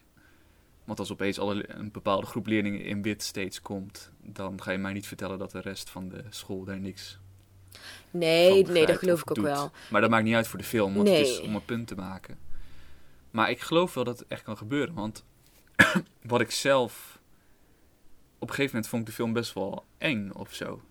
Want 0.83 0.99
als 0.99 1.11
opeens 1.11 1.39
alle, 1.39 1.63
een 1.69 1.91
bepaalde 1.91 2.25
groep 2.27 2.45
leerlingen 2.47 2.81
in 2.83 3.01
wit 3.01 3.23
steeds 3.23 3.61
komt, 3.61 4.11
dan 4.23 4.61
ga 4.61 4.71
je 4.71 4.77
mij 4.77 4.93
niet 4.93 5.07
vertellen 5.07 5.39
dat 5.39 5.51
de 5.51 5.61
rest 5.61 5.89
van 5.89 6.09
de 6.09 6.23
school 6.29 6.63
daar 6.63 6.79
niks 6.79 7.19
Nee, 8.11 8.63
van 8.65 8.73
nee, 8.73 8.85
dat 8.85 8.97
geloof 8.97 9.15
of 9.15 9.21
ik 9.21 9.29
ook 9.29 9.35
doet. 9.35 9.45
wel. 9.45 9.71
Maar 9.91 10.01
dat 10.01 10.09
maakt 10.09 10.23
niet 10.23 10.35
uit 10.35 10.47
voor 10.47 10.59
de 10.59 10.65
film, 10.65 10.93
want 10.93 11.07
het 11.07 11.17
is 11.17 11.39
om 11.41 11.55
een 11.55 11.65
punt 11.65 11.87
te 11.87 11.95
maken. 11.95 12.37
Maar 13.31 13.50
ik 13.50 13.59
geloof 13.59 13.93
wel 13.93 14.03
dat 14.03 14.19
het 14.19 14.27
echt 14.27 14.43
kan 14.43 14.57
gebeuren, 14.57 14.93
want 14.93 15.25
wat 16.21 16.41
ik 16.41 16.51
zelf... 16.51 17.19
Op 18.39 18.50
een 18.50 18.55
gegeven 18.55 18.75
moment 18.75 18.88
vond 18.88 19.01
ik 19.01 19.07
de 19.07 19.15
film 19.15 19.33
best 19.33 19.53
wel 19.53 19.85
eng 19.97 20.31
of 20.31 20.53
zo. 20.53 20.81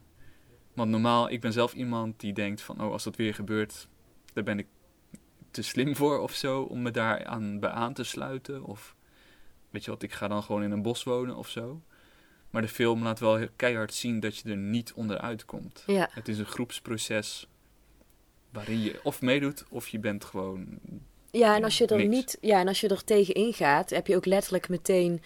Want 0.73 0.90
normaal, 0.90 1.30
ik 1.30 1.40
ben 1.40 1.52
zelf 1.52 1.75
iemand 1.75 2.20
die 2.20 2.32
denkt 2.32 2.62
van... 2.62 2.82
Oh, 2.82 2.92
als 2.92 3.04
dat 3.04 3.16
weer 3.16 3.35
gebeurt, 3.35 3.88
daar 4.32 4.44
ben 4.44 4.59
ik 4.59 4.66
te 5.50 5.62
slim 5.62 5.97
voor 5.97 6.18
of 6.18 6.32
zo... 6.32 6.62
om 6.62 6.82
me 6.82 6.90
daar 6.90 7.25
aan, 7.25 7.61
bij 7.61 7.70
aan 7.70 7.94
te 7.94 8.04
sluiten. 8.04 8.64
Of 8.64 8.97
weet 9.70 9.85
je 9.85 9.90
wat, 9.90 10.02
ik 10.02 10.12
ga 10.12 10.28
dan 10.28 10.42
gewoon 10.42 10.62
in 10.62 10.70
een 10.70 10.82
bos 10.82 11.02
wonen 11.02 11.37
of 11.37 11.49
zo. 11.49 11.82
Maar 12.50 12.62
de 12.62 12.68
film 12.68 13.02
laat 13.02 13.18
wel 13.18 13.49
keihard 13.56 13.94
zien 13.94 14.20
dat 14.20 14.37
je 14.37 14.50
er 14.50 14.56
niet 14.56 14.92
onderuit 14.92 15.44
komt. 15.44 15.82
Ja, 15.87 16.09
Het 16.12 16.28
is 16.28 16.38
een 16.38 16.47
groepsproces 16.47 17.49
waarin 18.50 18.80
je 18.80 19.00
of 19.02 19.20
meedoet 19.20 19.64
of 19.68 19.88
je 19.88 19.99
bent 19.99 20.25
gewoon. 20.25 20.80
Ja 21.30 21.56
en 21.56 21.64
als 21.64 21.78
je 21.78 21.87
er 21.87 21.96
Niks. 21.96 22.08
niet, 22.10 22.38
ja, 22.40 22.58
en 22.60 22.68
als 22.68 22.80
je 22.80 22.88
er 22.88 23.04
tegen 23.04 23.34
ingaat, 23.34 23.90
heb 23.90 24.06
je 24.06 24.16
ook 24.16 24.26
letterlijk 24.26 24.68
meteen 24.68 25.22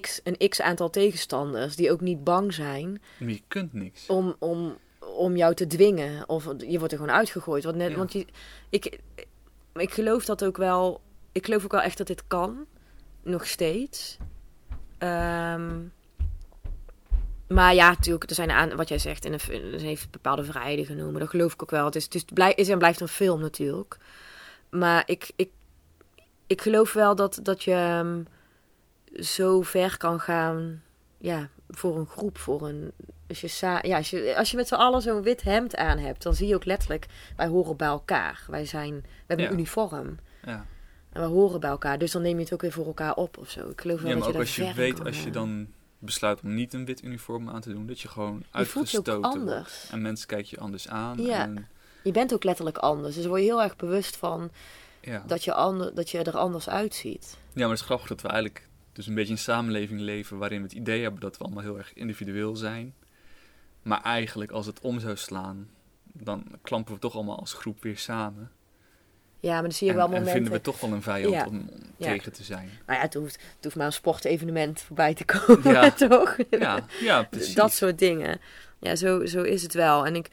x, 0.00 0.20
een 0.24 0.48
x 0.48 0.60
aantal 0.60 0.90
tegenstanders 0.90 1.76
die 1.76 1.90
ook 1.90 2.00
niet 2.00 2.24
bang 2.24 2.54
zijn 2.54 3.02
Maar 3.18 3.28
je 3.30 3.42
kunt 3.48 3.72
niks. 3.72 4.06
om, 4.06 4.36
om, 4.38 4.76
om 5.16 5.36
jou 5.36 5.54
te 5.54 5.66
dwingen. 5.66 6.28
Of 6.28 6.44
je 6.58 6.78
wordt 6.78 6.92
er 6.92 6.98
gewoon 6.98 7.14
uitgegooid. 7.14 7.64
Want, 7.64 7.76
net, 7.76 7.90
Ja. 7.90 7.96
want 7.96 8.12
je, 8.12 8.26
ik, 8.70 8.98
ik 9.74 9.90
geloof 9.92 10.24
dat 10.24 10.44
ook 10.44 10.56
wel. 10.56 11.00
Ik 11.32 11.44
geloof 11.44 11.64
ook 11.64 11.72
wel 11.72 11.80
echt 11.82 11.98
dat 11.98 12.06
dit 12.06 12.22
kan. 12.26 12.66
Nog 13.22 13.46
steeds. 13.46 14.16
Ehm, 14.98 15.74
Maar 17.48 17.74
ja, 17.74 17.88
natuurlijk, 17.88 18.28
er 18.30 18.34
zijn 18.36 18.50
aan, 18.50 18.76
wat 18.76 18.88
jij 18.88 18.98
zegt, 18.98 19.24
en 19.24 19.32
er 19.32 19.80
heeft 19.80 20.10
bepaalde 20.10 20.44
vrijheden 20.44 20.84
genomen. 20.84 21.20
Dat 21.20 21.28
geloof 21.28 21.52
ik 21.52 21.62
ook 21.62 21.70
wel. 21.70 21.84
Het 21.84 21.96
is, 21.96 22.04
het 22.04 22.14
is, 22.14 22.24
blij, 22.24 22.52
is 22.52 22.68
en 22.68 22.78
blijft 22.78 23.00
een 23.00 23.08
film 23.08 23.40
natuurlijk. 23.40 23.98
Maar 24.70 25.02
ik, 25.06 25.30
ik, 25.36 25.50
ik 26.46 26.62
geloof 26.62 26.92
wel 26.92 27.14
dat, 27.14 27.38
dat 27.42 27.62
je 27.62 27.72
ehm, 27.72 28.22
zo 29.24 29.62
ver 29.62 29.96
kan 29.96 30.20
gaan 30.20 30.82
ja, 31.18 31.48
voor 31.68 31.98
een 31.98 32.06
groep, 32.06 32.38
voor 32.38 32.68
een. 32.68 32.92
Als 33.28 33.40
je, 33.40 33.48
sa- 33.48 33.78
ja, 33.82 33.96
als 33.96 34.10
je, 34.10 34.34
als 34.36 34.50
je 34.50 34.56
met 34.56 34.68
z'n 34.68 34.74
allen 34.74 35.02
zo'n 35.02 35.22
wit 35.22 35.42
hemd 35.42 35.76
aan 35.76 35.98
hebt, 35.98 36.22
dan 36.22 36.34
zie 36.34 36.46
je 36.48 36.54
ook 36.54 36.64
letterlijk, 36.64 37.06
wij 37.36 37.46
horen 37.46 37.76
bij 37.76 37.88
elkaar. 37.88 38.44
Wij 38.48 38.64
zijn, 38.66 38.94
we 38.94 39.02
hebben 39.26 39.46
Ja. 39.46 39.50
een 39.52 39.58
uniform. 39.58 40.18
Ja. 40.44 40.66
En 41.12 41.20
we 41.22 41.26
horen 41.28 41.60
bij 41.60 41.70
elkaar. 41.70 41.98
Dus 41.98 42.10
dan 42.12 42.22
neem 42.22 42.36
je 42.36 42.42
het 42.44 42.52
ook 42.52 42.60
weer 42.60 42.72
voor 42.72 42.86
elkaar 42.86 43.14
op 43.14 43.38
of 43.38 43.50
zo. 43.50 43.68
Ik 43.68 43.80
geloof 43.80 44.00
wel 44.00 44.08
ja, 44.08 44.14
dat 44.16 44.24
maar 44.24 44.32
je 44.32 44.38
ook 44.38 44.40
als 44.46 44.56
je 44.56 44.72
weet, 44.74 45.04
als 45.04 45.22
je 45.22 45.30
dan 45.30 45.66
besluit 45.98 46.40
om 46.42 46.54
niet 46.54 46.74
een 46.74 46.84
wit 46.84 47.02
uniform 47.02 47.48
aan 47.48 47.60
te 47.60 47.72
doen, 47.72 47.86
dat 47.86 48.00
je 48.00 48.08
gewoon 48.08 48.38
Je 48.38 48.44
uitgestoten 48.50 49.12
wordt. 49.20 49.36
anders. 49.36 49.88
En 49.90 50.02
mensen 50.02 50.26
kijken 50.26 50.48
je 50.50 50.58
anders 50.58 50.88
aan. 50.88 51.22
Ja. 51.22 51.42
En, 51.42 51.68
Je 52.06 52.12
bent 52.12 52.34
ook 52.34 52.44
letterlijk 52.44 52.78
anders. 52.78 53.14
Dus 53.14 53.26
word 53.26 53.40
je 53.40 53.46
heel 53.46 53.62
erg 53.62 53.76
bewust 53.76 54.16
van 54.16 54.50
ja. 55.00 55.22
dat 55.26 55.44
je, 55.44 55.52
ander, 55.52 55.94
dat 55.94 56.10
je 56.10 56.18
er 56.22 56.36
anders 56.36 56.68
uitziet. 56.68 57.36
ja, 57.52 57.60
maar 57.60 57.70
het 57.70 57.78
is 57.78 57.84
grappig 57.84 58.08
dat 58.08 58.20
we 58.22 58.28
eigenlijk 58.28 58.68
dus 58.92 59.06
een 59.06 59.14
beetje 59.14 59.32
een 59.32 59.38
samenleving 59.38 60.00
leven 60.00 60.38
waarin 60.38 60.58
we 60.58 60.64
het 60.64 60.72
idee 60.72 61.02
hebben 61.02 61.20
dat 61.20 61.36
we 61.38 61.44
allemaal 61.44 61.62
heel 61.62 61.78
erg 61.78 61.94
individueel 61.94 62.56
zijn. 62.56 62.94
Maar 63.82 64.02
eigenlijk 64.02 64.50
als 64.50 64.66
het 64.66 64.80
om 64.80 65.00
zou 65.00 65.16
slaan, 65.16 65.68
dan 66.12 66.44
klampen 66.62 66.94
we 66.94 67.00
toch 67.00 67.14
allemaal 67.14 67.38
als 67.38 67.52
groep 67.52 67.82
weer 67.82 67.98
samen. 67.98 68.50
Ja, 69.40 69.52
maar 69.52 69.62
dan 69.62 69.72
zie 69.72 69.86
je 69.86 69.92
en, 69.92 69.98
wel 69.98 70.06
en 70.06 70.12
momenten... 70.12 70.34
vinden 70.34 70.52
we 70.52 70.60
toch 70.60 70.80
wel 70.80 70.92
een 70.92 71.02
vijand 71.02 71.34
Ja. 71.34 71.46
om, 71.46 71.68
om 71.72 71.80
Ja. 71.96 72.06
tegen 72.06 72.32
te 72.32 72.42
zijn. 72.44 72.70
Nou 72.86 72.98
ja, 72.98 73.04
het 73.04 73.14
hoeft, 73.14 73.34
het 73.34 73.64
hoeft 73.64 73.76
maar 73.76 73.86
een 73.86 73.92
sportevenement 73.92 74.80
voorbij 74.80 75.14
te 75.14 75.24
komen, 75.24 75.72
Ja. 75.72 75.90
toch? 76.08 76.36
Ja, 76.50 76.84
ja 77.00 77.22
precies. 77.30 77.54
Dat 77.54 77.72
soort 77.72 77.98
dingen. 77.98 78.40
Ja, 78.78 78.96
zo, 78.96 79.26
zo 79.26 79.42
is 79.42 79.62
het 79.62 79.74
wel. 79.74 80.06
En 80.06 80.14
ik... 80.16 80.28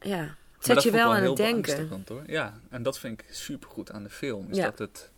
Ja, 0.00 0.36
het 0.58 0.66
zet 0.66 0.82
je 0.82 0.90
wel 0.90 1.14
aan 1.14 1.22
het 1.22 1.36
denken. 1.36 2.02
hoor. 2.08 2.22
Ja, 2.26 2.60
en 2.68 2.82
dat 2.82 2.98
vind 2.98 3.20
ik 3.20 3.26
supergoed 3.30 3.92
aan 3.92 4.02
de 4.02 4.10
film. 4.10 4.50
Is 4.50 4.56
Ja. 4.56 4.64
dat 4.64 4.78
het... 4.78 5.10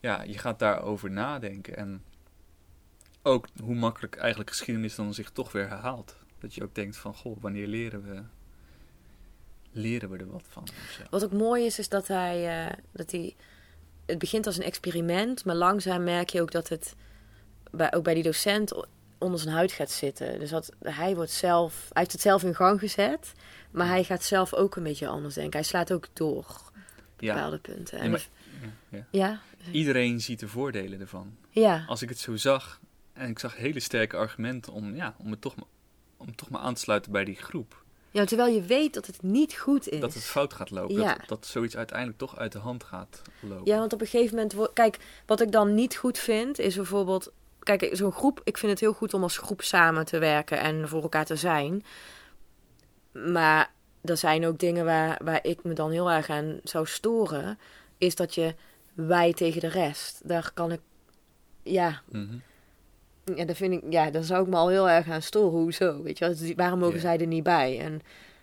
Ja, 0.00 0.22
je 0.22 0.38
gaat 0.38 0.58
daarover 0.58 1.10
nadenken. 1.10 1.76
En 1.76 2.02
ook 3.22 3.46
hoe 3.62 3.74
makkelijk 3.74 4.16
eigenlijk 4.16 4.50
geschiedenis 4.50 4.94
dan 4.94 5.14
zich 5.14 5.30
toch 5.30 5.52
weer 5.52 5.68
herhaalt. 5.68 6.16
Dat 6.38 6.54
je 6.54 6.62
ook 6.62 6.74
denkt 6.74 6.96
van, 6.96 7.14
goh, 7.14 7.36
wanneer 7.40 7.66
leren 7.66 8.02
we... 8.02 8.22
Leren 9.74 10.10
we 10.10 10.18
er 10.18 10.30
wat 10.30 10.44
van? 10.48 10.68
Wat 11.10 11.24
ook 11.24 11.32
mooi 11.32 11.64
is, 11.64 11.78
is 11.78 11.88
dat 11.88 12.06
hij, 12.08 12.66
eh, 12.66 12.76
dat 12.92 13.10
hij... 13.10 13.34
Het 14.06 14.18
begint 14.18 14.46
als 14.46 14.56
een 14.56 14.62
experiment, 14.62 15.44
maar 15.44 15.54
langzaam 15.54 16.04
merk 16.04 16.30
je 16.30 16.40
ook 16.40 16.50
dat 16.50 16.68
het... 16.68 16.94
Bij, 17.70 17.92
ook 17.92 18.04
bij 18.04 18.14
die 18.14 18.22
docent 18.22 18.86
onder 19.18 19.40
zijn 19.40 19.54
huid 19.54 19.72
gaat 19.72 19.90
zitten. 19.90 20.38
Dus 20.38 20.50
dat, 20.50 20.72
hij, 20.82 21.14
wordt 21.14 21.30
zelf, 21.30 21.74
hij 21.74 22.02
heeft 22.02 22.12
het 22.12 22.20
zelf 22.20 22.42
in 22.42 22.54
gang 22.54 22.80
gezet, 22.80 23.32
maar 23.72 23.86
hij 23.86 24.04
gaat 24.04 24.24
zelf 24.24 24.54
ook 24.54 24.76
een 24.76 24.82
beetje 24.82 25.08
anders 25.08 25.34
denken. 25.34 25.52
Hij 25.58 25.68
slaat 25.68 25.92
ook 25.92 26.06
door 26.12 26.36
op 26.38 27.18
Ja, 27.18 27.34
bepaalde 27.34 27.58
punten. 27.58 28.02
Ja, 28.04 28.08
maar- 28.10 28.28
ja, 29.10 29.40
Iedereen 29.72 30.20
ziet 30.20 30.40
de 30.40 30.48
voordelen 30.48 31.00
ervan. 31.00 31.36
ja, 31.50 31.84
Als 31.88 32.02
ik 32.02 32.08
het 32.08 32.18
zo 32.18 32.36
zag, 32.36 32.80
en 33.12 33.28
ik 33.30 33.38
zag 33.38 33.56
hele 33.56 33.80
sterke 33.80 34.16
argumenten 34.16 34.72
om, 34.72 34.94
ja, 34.96 35.14
om, 35.18 35.30
het 35.30 35.40
toch, 35.40 35.56
maar- 35.56 35.64
om 36.16 36.34
toch 36.36 36.50
maar 36.50 36.60
aan 36.60 36.74
te 36.74 36.80
sluiten 36.80 37.12
bij 37.12 37.24
die 37.24 37.36
groep. 37.36 37.82
ja, 38.10 38.24
terwijl 38.24 38.54
je 38.54 38.62
weet 38.62 38.94
dat 38.94 39.06
het 39.06 39.22
niet 39.22 39.54
goed 39.54 39.88
is. 39.88 40.00
Dat 40.00 40.14
het 40.14 40.24
fout 40.24 40.54
gaat 40.54 40.70
lopen. 40.70 40.94
Ja. 41.00 41.14
Dat, 41.14 41.28
dat 41.28 41.46
zoiets 41.46 41.76
uiteindelijk 41.76 42.18
toch 42.18 42.38
uit 42.38 42.52
de 42.52 42.58
hand 42.58 42.84
gaat 42.84 43.22
lopen. 43.40 43.72
Ja, 43.72 43.78
want 43.78 43.92
op 43.92 44.00
een 44.00 44.06
gegeven 44.06 44.36
moment... 44.36 44.72
Kijk, 44.72 44.98
wat 45.26 45.40
ik 45.40 45.52
dan 45.52 45.74
niet 45.74 45.96
goed 45.96 46.18
vind, 46.18 46.58
is 46.58 46.76
bijvoorbeeld... 46.76 47.32
Kijk, 47.58 47.88
zo'n 47.92 48.12
groep... 48.12 48.40
Ik 48.44 48.58
vind 48.58 48.72
het 48.72 48.80
heel 48.80 48.92
goed 48.92 49.14
om 49.14 49.22
als 49.22 49.38
groep 49.38 49.62
samen 49.62 50.04
te 50.04 50.18
werken 50.18 50.60
en 50.60 50.88
voor 50.88 51.02
elkaar 51.02 51.24
te 51.24 51.36
zijn. 51.36 51.84
Maar 53.12 53.70
er 54.04 54.16
zijn 54.16 54.46
ook 54.46 54.58
dingen 54.58 54.84
waar, 54.84 55.20
waar 55.24 55.38
ik 55.46 55.64
me 55.64 55.72
dan 55.72 55.90
heel 55.90 56.10
erg 56.10 56.30
aan 56.30 56.60
zou 56.64 56.86
storen. 56.86 57.58
Is 57.98 58.14
dat 58.14 58.34
je 58.34 58.54
wij 58.94 59.32
tegen 59.32 59.60
de 59.60 59.68
rest. 59.68 60.20
Daar 60.28 60.50
kan 60.54 60.72
ik... 60.72 60.80
Ja, 61.62 62.00
Mhm. 62.10 62.34
ja, 63.34 63.44
dat 63.44 63.56
vind 63.56 63.72
ik, 63.72 63.92
ja, 63.92 64.10
daar 64.10 64.22
zou 64.24 64.42
ik 64.42 64.48
me 64.48 64.56
al 64.56 64.68
heel 64.68 64.88
erg 64.90 65.08
aan 65.10 65.22
storen. 65.22 65.58
Hoezo? 65.60 66.02
Weet 66.02 66.18
je 66.18 66.24
wel? 66.34 66.54
Waarom 66.56 66.78
mogen 66.78 67.00
zij 67.00 67.18
er 67.18 67.26
niet 67.26 67.42
bij? 67.42 67.80
En 67.80 68.00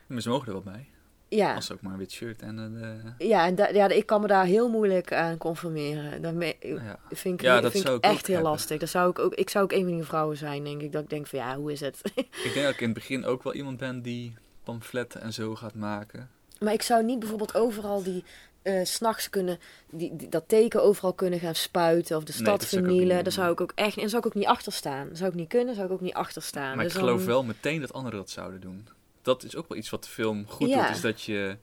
Maar 0.08 0.22
ze 0.22 0.30
mogen 0.30 0.48
er 0.48 0.54
wel 0.54 0.62
bij. 0.74 0.88
ja, 1.28 1.56
Als 1.56 1.66
ze 1.66 1.74
ook 1.74 1.82
maar 1.82 1.92
een 1.92 1.98
wit 1.98 2.12
shirt 2.12 2.42
en 2.42 2.82
eh, 3.18 3.28
ja, 3.28 3.46
en 3.46 3.56
ja, 3.76 3.88
ik 3.90 4.06
kan 4.06 4.22
me 4.22 4.28
daar 4.28 4.46
heel 4.46 4.70
moeilijk 4.70 5.14
aan 5.14 5.38
conformeren. 5.38 6.22
Ja. 6.62 7.00
vind 7.10 7.34
ik, 7.40 7.42
Ja, 7.42 7.62
dat 7.62 7.72
vind 7.72 7.88
ik 7.88 8.04
echt 8.04 8.26
heel 8.26 8.36
hebben. 8.36 8.52
lastig. 8.52 8.80
Dat 8.80 8.90
zou 8.90 9.10
ik, 9.10 9.20
ook, 9.20 9.34
ik 9.34 9.50
zou 9.50 9.64
ook 9.64 9.72
een 9.72 9.84
van 9.84 9.94
die 9.96 10.04
vrouwen 10.04 10.38
zijn, 10.38 10.64
denk 10.64 10.82
ik. 10.82 10.92
Dat 10.92 11.04
ik 11.04 11.10
denk 11.10 11.28
van, 11.28 11.40
ja, 11.40 11.56
hoe 11.58 11.72
is 11.72 11.80
het? 11.80 12.02
Ik 12.44 12.52
denk 12.54 12.66
dat 12.66 12.74
ik 12.74 12.80
in 12.80 12.86
het 12.90 12.94
begin 12.94 13.26
ook 13.26 13.44
wel 13.44 13.54
iemand 13.54 13.78
ben 13.78 14.02
die 14.02 14.34
pamfletten 14.72 15.22
en 15.22 15.34
zo 15.34 15.56
gaat 15.56 15.76
maken. 15.76 16.30
maar 16.60 16.74
ik 16.74 16.82
zou 16.82 17.04
niet 17.04 17.20
bijvoorbeeld 17.20 17.56
overal 17.56 18.04
die... 18.04 18.24
eh, 18.62 18.84
's 18.86 18.94
s'nachts 18.94 19.30
kunnen, 19.30 19.60
die, 19.90 20.16
die- 20.16 20.30
dat 20.30 20.44
teken 20.48 20.84
overal 20.84 21.14
kunnen 21.14 21.40
gaan 21.40 21.56
spuiten 21.56 22.18
of 22.18 22.24
de 22.24 22.32
stad 22.32 22.66
vernielen. 22.66 23.24
Daar 23.24 23.34
zou 23.34 23.52
ik 23.52 23.62
ook 23.62 23.72
echt, 23.76 23.98
en 23.98 24.10
zou 24.10 24.22
ik 24.22 24.28
ook 24.28 24.34
niet 24.36 24.46
achter 24.46 24.72
staan. 24.72 25.08
Dat 25.08 25.18
zou 25.18 25.30
ik 25.30 25.36
niet 25.36 25.48
kunnen, 25.50 25.74
zou 25.76 25.88
ik 25.88 25.94
ook 25.94 26.02
niet 26.02 26.14
achter 26.14 26.42
staan. 26.42 26.76
maar 26.76 26.84
Dus 26.86 26.94
ik 26.94 27.00
geloof 27.00 27.18
dan- 27.18 27.28
wel 27.28 27.44
meteen 27.44 27.82
dat 27.82 27.94
anderen 27.94 28.20
dat 28.20 28.30
zouden 28.30 28.60
doen. 28.62 28.88
Dat 29.22 29.44
is 29.44 29.56
ook 29.56 29.68
wel 29.70 29.78
iets 29.78 29.90
wat 29.90 30.04
de 30.04 30.10
film 30.10 30.46
goed 30.48 30.70
Ja. 30.70 30.86
doet. 30.88 30.96
Is 30.96 31.02
dat 31.02 31.22
je... 31.22 31.58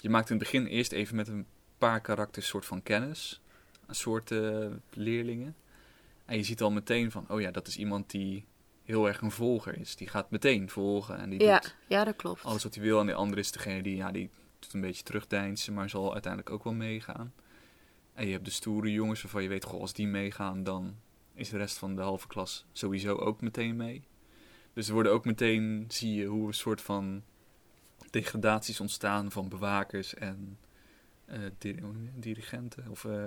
Je 0.00 0.08
maakt 0.10 0.30
in 0.30 0.34
het 0.36 0.44
begin 0.44 0.66
eerst 0.66 0.92
even 0.92 1.16
met 1.16 1.28
een 1.28 1.46
paar 1.78 2.00
karakters 2.00 2.46
soort 2.46 2.66
van 2.66 2.82
kennis. 2.82 3.40
Een 3.86 3.94
soort 3.94 4.30
eh, 4.30 4.66
leerlingen. 4.92 5.56
En 6.24 6.36
je 6.36 6.42
ziet 6.42 6.60
al 6.62 6.70
meteen 6.70 7.10
van... 7.10 7.24
Oh 7.28 7.40
ja, 7.40 7.50
dat 7.50 7.66
is 7.66 7.76
iemand 7.76 8.10
die 8.10 8.44
heel 8.88 9.08
erg 9.08 9.20
een 9.20 9.30
volger 9.30 9.78
is. 9.78 9.96
Die 9.96 10.08
gaat 10.08 10.30
meteen 10.30 10.68
volgen. 10.70 11.18
En 11.18 11.30
die 11.30 11.42
Ja, 11.42 11.58
doet 11.58 11.76
ja, 11.88 12.04
dat 12.04 12.16
klopt. 12.16 12.42
alles 12.44 12.62
wat 12.62 12.74
hij 12.74 12.84
wil. 12.84 13.00
En 13.00 13.06
de 13.06 13.14
andere 13.14 13.40
is 13.40 13.52
degene 13.52 13.82
die, 13.82 13.96
ja, 13.96 14.10
die 14.12 14.30
doet 14.58 14.72
een 14.74 14.80
beetje 14.80 15.02
terugdeinzen, 15.02 15.74
maar 15.74 15.88
zal 15.90 16.12
uiteindelijk 16.12 16.52
ook 16.52 16.64
wel 16.64 16.72
meegaan. 16.74 17.32
En 18.12 18.26
je 18.26 18.32
hebt 18.32 18.44
de 18.44 18.50
stoere 18.50 18.92
jongens 18.92 19.22
waarvan 19.22 19.42
je 19.42 19.48
weet, 19.48 19.64
goh, 19.64 19.80
als 19.80 19.92
die 19.92 20.06
meegaan, 20.06 20.62
dan 20.64 20.96
is 21.34 21.48
de 21.48 21.56
rest 21.56 21.78
van 21.78 21.96
de 21.96 22.02
halve 22.02 22.26
klas 22.26 22.66
sowieso 22.72 23.14
ook 23.16 23.40
meteen 23.40 23.76
mee. 23.76 24.02
Dus 24.72 24.86
er 24.88 24.92
worden 24.94 25.12
ook 25.12 25.24
meteen, 25.24 25.84
zie 25.88 26.14
je, 26.14 26.24
hoe 26.24 26.46
een 26.46 26.54
soort 26.54 26.80
van 26.80 27.22
degradaties 28.10 28.80
ontstaan 28.80 29.30
van 29.30 29.48
bewakers 29.48 30.14
en 30.14 30.58
eh, 31.24 31.38
dir- 31.58 31.82
dirigenten 32.14 32.86
of 32.90 33.04
eh, 33.04 33.24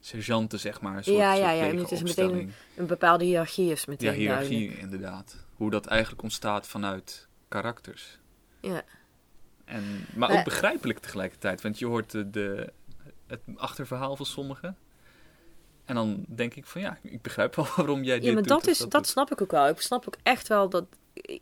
sergeanten, 0.00 0.58
zeg 0.60 0.80
maar. 0.80 0.96
Een 0.96 1.04
soort, 1.04 1.16
Ja, 1.16 1.32
ja, 1.34 1.50
ja, 1.50 1.64
het 1.74 1.90
is 1.92 2.02
meteen. 2.02 2.52
Een 2.76 2.86
bepaalde 2.86 3.24
hiërarchie 3.24 3.70
is 3.70 3.86
meteen 3.86 4.10
Ja, 4.12 4.16
hiërarchie 4.16 4.50
duidelijk. 4.58 4.80
inderdaad. 4.82 5.36
Hoe 5.56 5.70
dat 5.70 5.86
eigenlijk 5.86 6.22
ontstaat 6.22 6.66
vanuit 6.66 7.28
karakters. 7.48 8.18
Ja. 8.60 8.82
En, 9.64 10.04
maar 10.14 10.28
Maar- 10.28 10.38
ook 10.38 10.44
begrijpelijk 10.44 10.98
tegelijkertijd. 10.98 11.62
Want 11.62 11.78
je 11.78 11.86
hoort 11.86 12.10
de, 12.10 12.30
de, 12.30 12.72
het 13.26 13.40
achterverhaal 13.56 14.16
van 14.16 14.26
sommigen. 14.26 14.76
En 15.84 15.94
dan 15.94 16.24
denk 16.28 16.54
ik 16.54 16.66
van 16.66 16.80
ja, 16.80 16.98
ik 17.02 17.22
begrijp 17.22 17.54
wel 17.54 17.66
waarom 17.76 18.02
jij 18.02 18.14
dit 18.16 18.24
Ja, 18.24 18.32
maar 18.32 18.42
doet 18.42 18.50
dat, 18.50 18.66
is, 18.66 18.78
dat, 18.78 18.90
doet. 18.90 19.06
snap 19.06 19.30
ik 19.32 19.42
ook 19.42 19.50
wel. 19.50 19.68
Ik 19.68 19.80
snap 19.80 20.06
ook 20.06 20.16
echt 20.22 20.48
wel 20.48 20.68
dat 20.68 20.84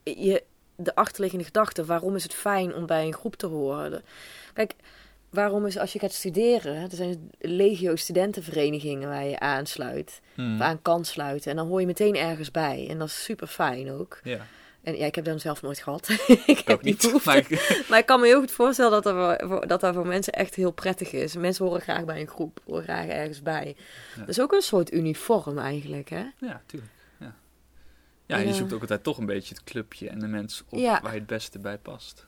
je 0.04 0.42
de 0.76 0.94
achterliggende 0.94 1.44
gedachte, 1.44 1.84
waarom 1.84 2.14
is 2.14 2.22
het 2.22 2.34
fijn 2.34 2.74
om 2.74 2.86
bij 2.86 3.06
een 3.06 3.14
groep 3.14 3.36
te 3.36 3.46
horen? 3.46 4.02
Kijk, 4.52 4.74
waarom 5.36 5.66
is 5.66 5.78
als 5.78 5.92
je 5.92 5.98
gaat 5.98 6.12
studeren, 6.12 6.74
er 6.74 6.88
zijn 6.96 7.30
legio 7.38 7.96
studentenverenigingen 7.96 9.08
waar 9.08 9.24
je 9.24 9.38
aansluit, 9.38 10.20
Hmm. 10.34 10.54
of 10.54 10.60
aan 10.60 10.82
kan 10.82 11.04
sluiten. 11.04 11.50
En 11.50 11.56
dan 11.56 11.66
hoor 11.68 11.80
je 11.80 11.86
meteen 11.86 12.16
ergens 12.16 12.50
bij. 12.50 12.86
En 12.90 12.98
dat 12.98 13.08
is 13.08 13.24
super 13.24 13.46
fijn 13.46 13.90
ook. 13.90 14.20
Ja, 14.22 14.46
En 14.82 14.96
ja, 14.96 15.06
ik 15.06 15.14
heb 15.14 15.24
dat 15.24 15.40
zelf 15.40 15.62
nooit 15.62 15.78
gehad. 15.78 16.08
ik 16.46 16.62
heb 16.64 16.82
niet. 16.82 17.00
behoefte. 17.02 17.28
Maar 17.28 17.36
ik- 17.36 17.84
Maar 17.90 17.98
ik 17.98 18.06
kan 18.06 18.20
me 18.20 18.26
heel 18.26 18.38
goed 18.40 18.50
voorstellen 18.50 18.90
dat 18.90 19.02
dat, 19.02 19.42
voor, 19.48 19.66
dat 19.66 19.80
dat 19.80 19.94
voor 19.94 20.06
mensen 20.06 20.32
echt 20.32 20.54
heel 20.54 20.70
prettig 20.70 21.12
is. 21.12 21.36
Mensen 21.36 21.64
horen 21.64 21.80
graag 21.80 22.04
bij 22.04 22.20
een 22.20 22.28
groep, 22.28 22.60
horen 22.66 22.82
graag 22.82 23.06
ergens 23.06 23.42
bij. 23.42 23.76
Ja. 24.14 24.20
Dat 24.20 24.28
is 24.28 24.40
ook 24.40 24.52
een 24.52 24.60
soort 24.62 24.92
uniform 24.92 25.58
eigenlijk, 25.58 26.08
hè? 26.10 26.24
ja, 26.38 26.62
tuurlijk. 26.66 26.92
Ja, 27.20 27.34
ja 28.26 28.36
En, 28.36 28.46
je 28.46 28.54
zoekt 28.54 28.72
ook 28.72 28.80
altijd 28.80 29.02
toch 29.02 29.18
een 29.18 29.26
beetje 29.26 29.54
het 29.54 29.64
clubje 29.64 30.08
en 30.08 30.18
de 30.18 30.26
mens 30.26 30.64
op 30.68 30.78
waar 30.80 31.12
je 31.12 31.18
het 31.18 31.26
beste 31.26 31.58
bij 31.58 31.78
past. 31.78 32.26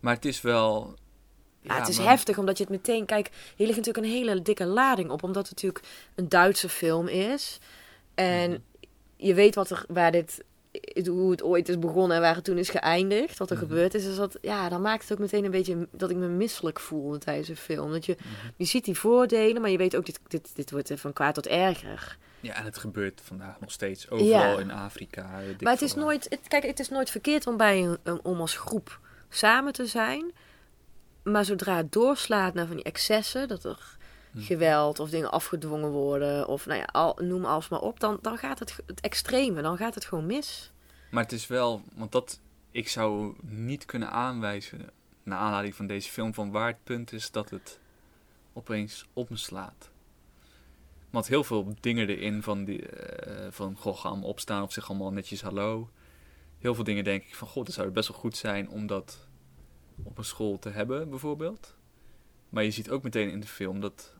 Maar 0.00 0.14
het 0.14 0.24
is 0.24 0.40
wel... 0.40 0.94
Ja, 1.62 1.78
het 1.78 1.88
is 1.88 1.98
maar- 1.98 2.06
heftig, 2.08 2.38
omdat 2.38 2.56
je 2.58 2.62
het 2.64 2.72
meteen... 2.72 3.06
Kijk, 3.06 3.30
hier 3.56 3.66
ligt 3.66 3.78
natuurlijk 3.78 4.06
een 4.06 4.12
hele 4.12 4.42
dikke 4.42 4.66
lading 4.66 5.10
op. 5.10 5.22
Omdat 5.22 5.48
het 5.48 5.54
natuurlijk 5.62 5.84
een 6.14 6.28
Duitse 6.28 6.68
film 6.68 7.08
is. 7.08 7.58
En 8.14 8.50
Mhm. 8.50 8.58
je 9.16 9.34
weet 9.34 9.54
wat 9.54 9.70
er, 9.70 9.84
waar 9.88 10.12
dit, 10.12 10.44
hoe 11.06 11.30
het 11.30 11.42
ooit 11.42 11.68
is 11.68 11.78
begonnen 11.78 12.16
en 12.16 12.22
waar 12.22 12.34
het 12.34 12.44
toen 12.44 12.58
is 12.58 12.68
geëindigd. 12.68 13.38
Wat 13.38 13.50
er 13.50 13.56
Mhm. 13.56 13.64
gebeurd 13.66 13.94
is. 13.94 14.04
Dus 14.04 14.16
dat, 14.16 14.38
ja, 14.40 14.68
dan 14.68 14.80
maakt 14.82 15.02
het 15.02 15.12
ook 15.12 15.18
meteen 15.18 15.44
een 15.44 15.50
beetje 15.50 15.88
dat 15.92 16.10
ik 16.10 16.16
me 16.16 16.26
misselijk 16.28 16.80
voel 16.80 17.18
tijdens 17.18 17.48
een 17.48 17.56
film. 17.56 17.92
Dat 17.92 18.06
je, 18.06 18.16
Mhm. 18.18 18.28
je 18.56 18.64
ziet 18.64 18.84
die 18.84 18.98
voordelen, 18.98 19.60
maar 19.62 19.70
je 19.70 19.76
weet 19.78 19.96
ook, 19.96 20.06
dit, 20.06 20.20
dit, 20.28 20.50
dit 20.54 20.70
wordt 20.70 20.92
van 20.94 21.12
kwaad 21.12 21.34
tot 21.34 21.46
erger. 21.46 22.16
Ja, 22.40 22.54
en 22.54 22.64
het 22.64 22.78
gebeurt 22.78 23.20
vandaag 23.24 23.60
nog 23.60 23.70
steeds 23.70 24.10
overal 24.10 24.28
Ja. 24.30 24.58
in 24.58 24.70
Afrika. 24.70 25.30
Maar 25.60 25.72
het 25.72 25.82
is 25.82 25.94
nooit, 25.94 26.26
het, 26.28 26.40
kijk, 26.48 26.62
het 26.64 26.80
is 26.80 26.88
nooit 26.88 27.10
verkeerd 27.10 27.46
om, 27.46 27.56
bij 27.56 27.84
een, 27.84 27.98
een- 28.02 28.20
om 28.24 28.40
als 28.40 28.56
groep 28.56 28.98
samen 29.28 29.72
te 29.72 29.86
zijn. 29.86 30.32
Maar 31.22 31.44
zodra 31.44 31.76
het 31.76 31.92
doorslaat 31.92 32.54
naar 32.54 32.66
van 32.66 32.76
die 32.76 32.84
excessen, 32.84 33.48
dat 33.48 33.64
er 33.64 33.98
geweld 34.34 35.00
of 35.00 35.10
dingen 35.10 35.30
afgedwongen 35.30 35.90
worden 35.90 36.48
of 36.48 36.66
nou 36.66 36.78
ja, 36.78 36.84
al, 36.84 37.18
noem 37.22 37.44
alles 37.44 37.68
maar 37.68 37.80
op, 37.80 38.00
dan, 38.00 38.18
dan 38.22 38.38
gaat 38.38 38.58
het, 38.58 38.76
het 38.86 39.00
extreme, 39.00 39.62
dan 39.62 39.76
gaat 39.76 39.94
het 39.94 40.04
gewoon 40.04 40.26
mis. 40.26 40.72
Maar 41.10 41.22
het 41.22 41.32
is 41.32 41.46
wel, 41.46 41.82
want 41.94 42.12
dat, 42.12 42.40
ik 42.70 42.88
zou 42.88 43.34
niet 43.40 43.84
kunnen 43.84 44.10
aanwijzen, 44.10 44.90
naar 45.22 45.38
aanleiding 45.38 45.74
van 45.74 45.86
deze 45.86 46.10
film, 46.10 46.34
van 46.34 46.50
waar 46.50 46.66
het 46.66 46.84
punt 46.84 47.12
is 47.12 47.30
dat 47.30 47.50
het 47.50 47.78
opeens 48.52 49.06
op 49.12 49.30
me 49.30 49.36
slaat. 49.36 49.90
Want 51.10 51.28
heel 51.28 51.44
veel 51.44 51.74
dingen 51.80 52.08
erin 52.08 52.42
van, 52.42 52.64
die, 52.64 52.86
eh, 52.86 53.46
van 53.50 53.76
goh, 53.76 53.98
ga 53.98 54.08
allemaal 54.08 54.28
opstaan 54.28 54.62
of 54.62 54.72
zeg 54.72 54.88
allemaal 54.88 55.12
netjes 55.12 55.42
hallo. 55.42 55.90
Heel 56.58 56.74
veel 56.74 56.84
dingen 56.84 57.04
denk 57.04 57.22
ik 57.22 57.34
van, 57.34 57.48
god, 57.48 57.66
het 57.66 57.76
zou 57.76 57.90
best 57.90 58.08
wel 58.08 58.18
goed 58.18 58.36
zijn 58.36 58.68
om 58.68 58.86
dat 58.86 59.28
op 60.04 60.18
een 60.18 60.24
school 60.24 60.58
te 60.58 60.68
hebben, 60.68 61.10
bijvoorbeeld. 61.10 61.74
Maar 62.48 62.64
je 62.64 62.70
ziet 62.70 62.90
ook 62.90 63.02
meteen 63.02 63.30
in 63.30 63.40
de 63.40 63.46
film 63.46 63.80
dat 63.80 64.14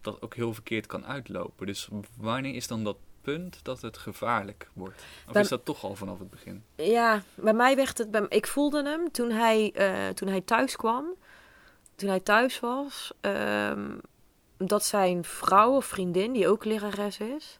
dat 0.00 0.22
ook 0.22 0.34
heel 0.34 0.54
verkeerd 0.54 0.86
kan 0.86 1.06
uitlopen. 1.06 1.66
Dus 1.66 1.88
wanneer 2.16 2.54
is 2.54 2.66
dan 2.66 2.84
dat 2.84 2.96
punt 3.20 3.58
dat 3.64 3.80
het 3.82 3.98
gevaarlijk 3.98 4.70
wordt? 4.72 5.04
Of 5.26 5.32
Bij- 5.32 5.42
is 5.42 5.48
dat 5.48 5.64
toch 5.64 5.84
al 5.84 5.94
vanaf 5.94 6.18
het 6.18 6.30
begin? 6.30 6.64
Ja, 6.76 7.22
bij 7.34 7.52
mij 7.54 7.76
werd 7.76 7.98
het. 7.98 8.10
Bij, 8.10 8.26
ik 8.28 8.46
voelde 8.46 8.84
hem 8.84 9.10
toen 9.12 9.30
hij, 9.30 9.72
eh, 9.74 10.08
toen 10.08 10.28
hij 10.28 10.40
thuis 10.40 10.76
kwam. 10.76 11.06
Toen 11.94 12.08
hij 12.08 12.20
thuis 12.20 12.60
was. 12.60 13.12
ehm, 13.20 13.96
dat 14.56 14.84
zijn 14.84 15.24
vrouw 15.24 15.76
of 15.76 15.84
vriendin, 15.84 16.32
die 16.32 16.48
ook 16.48 16.64
lerares 16.64 17.18
is. 17.18 17.58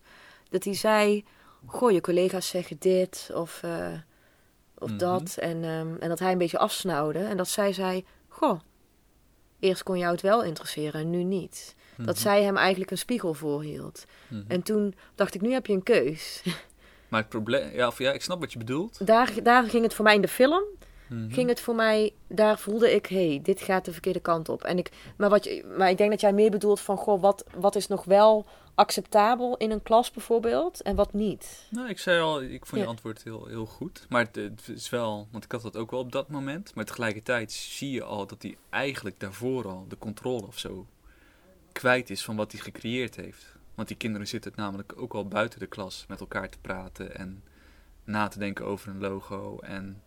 Dat 0.51 0.65
hij 0.65 0.75
zei: 0.75 1.25
Goh, 1.67 1.91
je 1.91 2.01
collega's 2.01 2.49
zeggen 2.49 2.77
dit 2.79 3.31
of, 3.35 3.63
eh, 3.63 3.93
of 4.79 4.89
Mhm. 4.89 4.99
dat. 4.99 5.37
En, 5.41 5.65
ehm, 5.65 5.95
en 6.01 6.09
dat 6.09 6.19
hij 6.19 6.33
een 6.33 6.39
beetje 6.39 6.59
afsnauwde. 6.59 7.19
En 7.19 7.37
dat 7.37 7.49
zij 7.49 7.73
zei: 7.73 8.05
Goh, 8.29 8.61
eerst 9.61 9.83
kon 9.83 9.99
jou 9.99 10.13
het 10.13 10.21
wel 10.23 10.43
interesseren 10.43 11.01
en 11.01 11.11
nu 11.11 11.23
niet. 11.23 11.75
Dat 11.97 12.07
Mhm. 12.07 12.17
zij 12.17 12.43
hem 12.43 12.57
eigenlijk 12.57 12.91
een 12.91 12.99
spiegel 12.99 13.35
voorhield. 13.35 14.05
Mhm. 14.29 14.43
En 14.49 14.63
toen 14.63 14.95
dacht 15.15 15.35
ik: 15.35 15.41
Nu 15.41 15.53
heb 15.53 15.67
je 15.67 15.73
een 15.73 15.83
keus. 15.83 16.43
Maar 17.09 17.21
het 17.23 17.29
probleem, 17.33 17.75
ja, 17.75 17.87
of 17.87 17.99
ja, 17.99 18.13
ik 18.13 18.23
snap 18.23 18.41
wat 18.41 18.53
je 18.53 18.59
bedoelt. 18.59 19.07
Daar, 19.07 19.33
daar 19.43 19.65
ging 19.65 19.83
het 19.83 19.95
voor 19.95 20.05
mij 20.05 20.15
in 20.15 20.21
de 20.21 20.29
film. 20.29 20.63
Mhm. 21.09 21.31
ging 21.33 21.49
het 21.49 21.61
voor 21.61 21.75
mij, 21.75 22.13
daar 22.27 22.59
voelde 22.59 22.95
ik, 22.95 23.07
hé, 23.07 23.29
hey, 23.29 23.41
dit 23.43 23.61
gaat 23.61 23.85
de 23.85 23.93
verkeerde 23.93 24.21
kant 24.21 24.49
op. 24.49 24.63
En 24.65 24.79
ik, 24.79 24.91
maar, 25.17 25.31
wat 25.31 25.51
maar 25.77 25.91
ik 25.91 25.97
denk 25.99 26.11
dat 26.11 26.21
jij 26.21 26.33
meer 26.33 26.51
bedoelt 26.51 26.81
van, 26.81 26.97
goh, 26.97 27.21
wat, 27.21 27.45
wat 27.57 27.77
is 27.77 27.87
nog 27.87 28.05
wel 28.05 28.47
acceptabel 28.75 29.57
in 29.57 29.71
een 29.71 29.83
klas 29.83 30.11
bijvoorbeeld 30.11 30.83
en 30.83 30.95
wat 30.97 31.13
niet. 31.13 31.67
Nou, 31.71 31.89
ik 31.89 31.99
zei 31.99 32.21
al, 32.21 32.43
ik 32.43 32.67
vond 32.67 32.71
Ja. 32.81 32.83
je 32.83 32.87
antwoord 32.87 33.23
heel, 33.23 33.47
heel 33.47 33.67
goed. 33.67 34.07
Maar 34.09 34.25
het, 34.25 34.35
het 34.37 34.69
is 34.69 34.91
wel, 34.91 35.29
want 35.31 35.45
ik 35.45 35.53
had 35.53 35.63
dat 35.63 35.77
ook 35.77 35.91
wel 35.91 36.01
op 36.01 36.13
dat 36.13 36.29
moment. 36.29 36.75
Maar 36.75 36.85
tegelijkertijd 36.85 37.53
zie 37.53 37.91
je 37.91 38.03
al 38.03 38.27
dat 38.27 38.43
hij 38.43 38.57
eigenlijk 38.71 39.21
daarvoor 39.21 39.69
al 39.69 39.85
de 39.89 39.99
controle 39.99 40.47
of 40.47 40.59
zo 40.59 40.87
kwijt 41.73 42.11
is 42.11 42.25
van 42.25 42.37
wat 42.37 42.53
hij 42.53 42.61
gecreëerd 42.61 43.17
heeft. 43.17 43.53
Want 43.75 43.89
die 43.89 43.97
kinderen 43.97 44.27
zitten 44.29 44.53
namelijk 44.57 44.93
ook 44.97 45.15
al 45.15 45.29
buiten 45.29 45.59
de 45.59 45.67
klas 45.67 46.05
met 46.09 46.21
elkaar 46.21 46.49
te 46.49 46.59
praten 46.61 47.17
en 47.17 47.43
na 48.05 48.29
te 48.29 48.39
denken 48.39 48.65
over 48.67 48.89
een 48.89 49.01
logo. 49.01 49.59
En 49.59 50.03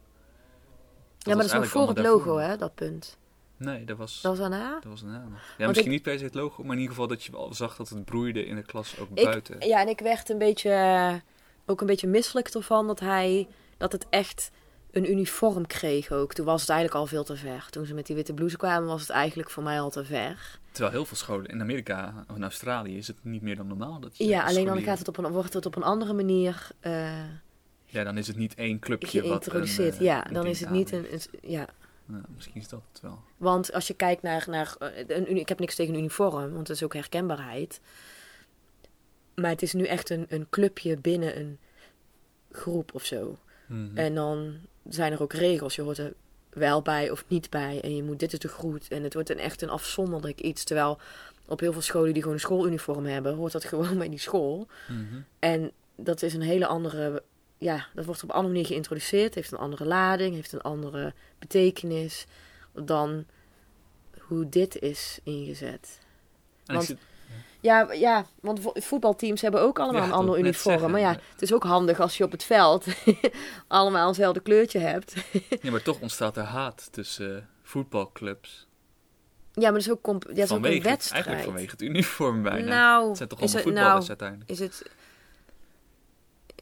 ja, 1.28 1.36
maar 1.36 1.44
dat 1.44 1.54
is 1.54 1.60
nog 1.60 1.68
voor 1.68 1.88
het 1.88 2.00
logo, 2.00 2.38
hè? 2.38 2.46
hè, 2.48 2.58
dat 2.58 2.76
punt. 2.76 3.18
Nee, 3.58 3.86
dat 3.86 3.98
was, 3.98 4.22
Dat 4.22 4.38
was 4.38 4.50
daarna. 4.50 4.74
dat 4.74 4.92
was 4.92 5.02
een 5.02 5.08
naam. 5.12 5.32
Ja, 5.34 5.40
Want 5.58 5.58
misschien 5.58 5.82
ik- 5.86 5.88
niet 5.88 6.02
per 6.02 6.18
se 6.18 6.24
het 6.26 6.34
logo, 6.34 6.64
maar 6.64 6.72
in 6.76 6.82
ieder 6.82 6.94
geval 6.96 7.08
dat 7.08 7.24
je 7.24 7.32
al 7.36 7.54
zag 7.54 7.76
dat 7.76 7.90
het 7.90 8.06
broeide 8.06 8.46
in 8.46 8.56
de 8.56 8.62
klas 8.64 9.00
ook 9.00 9.08
Ik- 9.14 9.24
buiten. 9.24 9.68
Ja, 9.68 9.82
en 9.82 9.88
ik 9.88 10.00
werd 10.00 10.30
een 10.30 10.38
beetje, 10.38 10.70
eh, 10.70 11.14
ook 11.66 11.82
een 11.82 11.88
beetje 11.88 12.08
misselijk 12.08 12.48
ervan 12.48 12.88
dat 12.88 13.00
hij, 13.00 13.48
dat 13.78 13.92
het 13.92 14.06
echt 14.10 14.52
een 14.92 15.12
uniform 15.12 15.68
kreeg 15.68 16.12
ook. 16.12 16.34
Toen 16.34 16.46
was 16.46 16.62
het 16.62 16.70
eigenlijk 16.70 17.00
al 17.00 17.08
veel 17.08 17.24
te 17.24 17.36
ver. 17.36 17.68
Toen 17.70 17.86
ze 17.86 17.94
met 17.94 18.06
die 18.06 18.16
witte 18.16 18.34
blouse 18.34 18.58
kwamen 18.58 18.88
was 18.88 19.02
het 19.02 19.10
eigenlijk 19.10 19.50
voor 19.50 19.64
mij 19.64 19.80
al 19.82 19.90
te 19.90 20.06
ver. 20.06 20.60
Terwijl 20.72 20.94
heel 20.96 21.06
veel 21.06 21.18
scholen 21.18 21.46
in 21.46 21.62
Amerika 21.62 22.26
of 22.30 22.36
in 22.36 22.44
Australië 22.44 22.98
is 22.98 23.08
het 23.08 23.18
niet 23.22 23.42
meer 23.42 23.56
dan 23.56 23.68
normaal. 23.68 24.00
Dat 24.00 24.18
je 24.18 24.26
Ja, 24.28 24.44
alleen 24.44 24.66
dan 24.66 24.82
gaat 24.82 25.00
het 25.00 25.08
op 25.08 25.18
een, 25.18 25.32
wordt 25.32 25.54
het 25.54 25.66
op 25.66 25.76
een 25.76 25.84
andere 25.84 26.14
manier 26.14 26.68
eh 26.80 27.10
Ja, 27.90 28.04
dan 28.04 28.18
is 28.18 28.28
het 28.28 28.36
niet 28.38 28.56
één 28.56 28.80
clubje 28.80 29.22
wat 29.30 29.46
een, 29.46 29.62
eh, 29.62 30.00
ja, 30.00 30.22
dan 30.22 30.46
is 30.46 30.60
het 30.60 30.70
niet 30.70 30.92
een, 30.92 31.14
een- 31.14 31.50
ja, 31.52 31.68
Ja, 32.10 32.22
misschien 32.36 32.62
is 32.62 32.68
dat 32.68 32.82
het 32.92 33.02
wel. 33.02 33.20
Want 33.38 33.74
als 33.74 33.88
je 33.88 33.94
kijkt 33.94 34.22
naar, 34.22 34.46
naar 34.50 34.76
eh, 34.80 34.90
een, 35.18 35.38
ik 35.38 35.50
heb 35.50 35.60
niks 35.60 35.76
tegen 35.76 35.94
een 35.94 36.00
uniform, 36.00 36.54
want 36.54 36.68
dat 36.68 36.76
is 36.76 36.84
ook 36.84 36.94
herkenbaarheid. 36.94 37.80
Maar 39.36 39.50
het 39.50 39.62
is 39.62 39.74
nu 39.74 39.86
echt 39.86 40.10
een, 40.10 40.26
een 40.30 40.48
clubje 40.50 40.98
binnen 40.98 41.40
een 41.40 41.58
groep 42.52 42.94
of 42.94 43.06
zo. 43.06 43.38
Mhm. 43.68 43.98
En 43.98 44.16
dan 44.16 44.56
zijn 44.90 45.12
er 45.12 45.22
ook 45.22 45.34
regels. 45.34 45.76
Je 45.76 45.82
hoort 45.82 45.98
er 45.98 46.14
wel 46.50 46.82
bij 46.82 47.10
of 47.12 47.24
niet 47.28 47.50
bij. 47.50 47.82
En 47.82 47.96
je 47.96 48.04
moet, 48.04 48.20
dit 48.20 48.34
is 48.34 48.40
de 48.40 48.48
groet. 48.48 48.88
En 48.88 49.04
het 49.04 49.14
wordt 49.14 49.30
een, 49.30 49.40
echt 49.40 49.62
een 49.62 49.70
afzonderlijk 49.70 50.42
iets. 50.42 50.64
Terwijl 50.64 51.00
op 51.46 51.60
heel 51.60 51.72
veel 51.74 51.82
scholen 51.82 52.12
die 52.14 52.22
gewoon 52.22 52.38
een 52.38 52.42
schooluniform 52.44 53.06
hebben, 53.06 53.36
hoort 53.36 53.52
dat 53.52 53.66
gewoon 53.74 53.98
bij 53.98 54.10
die 54.10 54.20
school. 54.20 54.68
Mhm. 54.90 55.20
En 55.40 55.72
dat 55.96 56.22
is 56.22 56.34
een 56.34 56.42
hele 56.42 56.68
andere. 56.68 57.24
Ja, 57.58 57.86
dat 57.94 58.06
wordt 58.06 58.24
op 58.24 58.30
een 58.30 58.36
andere 58.36 58.54
manier 58.54 58.68
geïntroduceerd. 58.68 59.36
Heeft 59.36 59.52
een 59.52 59.58
andere 59.58 59.86
lading, 59.86 60.36
heeft 60.36 60.52
een 60.54 60.62
andere 60.62 61.14
betekenis 61.40 62.26
dan 62.74 63.26
hoe 64.20 64.50
dit 64.50 64.80
is 64.80 65.20
ingezet. 65.24 66.00
Want- 66.66 66.84
zit, 66.86 66.98
Ja, 67.60 67.92
ja 67.94 68.26
want 68.42 68.60
vo- 68.62 68.72
voetbalteams 68.74 69.42
hebben 69.42 69.62
ook 69.62 69.80
allemaal 69.80 70.02
Ja, 70.02 70.08
een 70.08 70.14
ander 70.14 70.38
uniform. 70.40 70.72
zeggen, 70.74 70.92
maar 70.92 71.00
ja, 71.00 71.12
ja. 71.12 71.20
het 71.32 71.42
is 71.42 71.54
ook 71.54 71.64
handig 71.64 72.00
als 72.00 72.18
je 72.18 72.24
op 72.24 72.32
het 72.32 72.44
veld 72.44 72.86
allemaal 73.68 74.08
hetzelfde 74.08 74.40
kleurtje 74.40 74.80
hebt. 74.80 75.14
ja, 75.62 75.72
maar 75.72 75.82
toch 75.82 76.00
ontstaat 76.00 76.38
er 76.38 76.44
haat 76.44 76.88
tussen 76.92 77.38
eh, 77.38 77.44
voetbalclubs. 77.64 78.68
Ja, 79.54 79.64
maar 79.64 79.72
dat 79.72 79.82
is 79.82 79.90
ook, 79.92 80.02
comp- 80.02 80.24
ja, 80.24 80.30
dat 80.30 80.38
is 80.38 80.44
ook 80.44 80.50
vanwege 80.50 80.76
een 80.78 80.84
wedstrijd. 80.84 81.26
eigenlijk 81.26 81.54
vanwege 81.56 81.72
het 81.72 81.82
uniform 81.82 82.44
bijna. 82.44 82.68
Nou, 82.70 83.08
het 83.08 83.18
zijn 83.18 83.30
toch 83.30 83.42
is 83.42 83.54
allemaal 83.56 83.72
het, 83.74 83.74
voetballers 83.82 84.08
nou, 84.08 84.20
uiteindelijk. 84.20 84.50
is 84.50 84.60
het... 84.60 84.92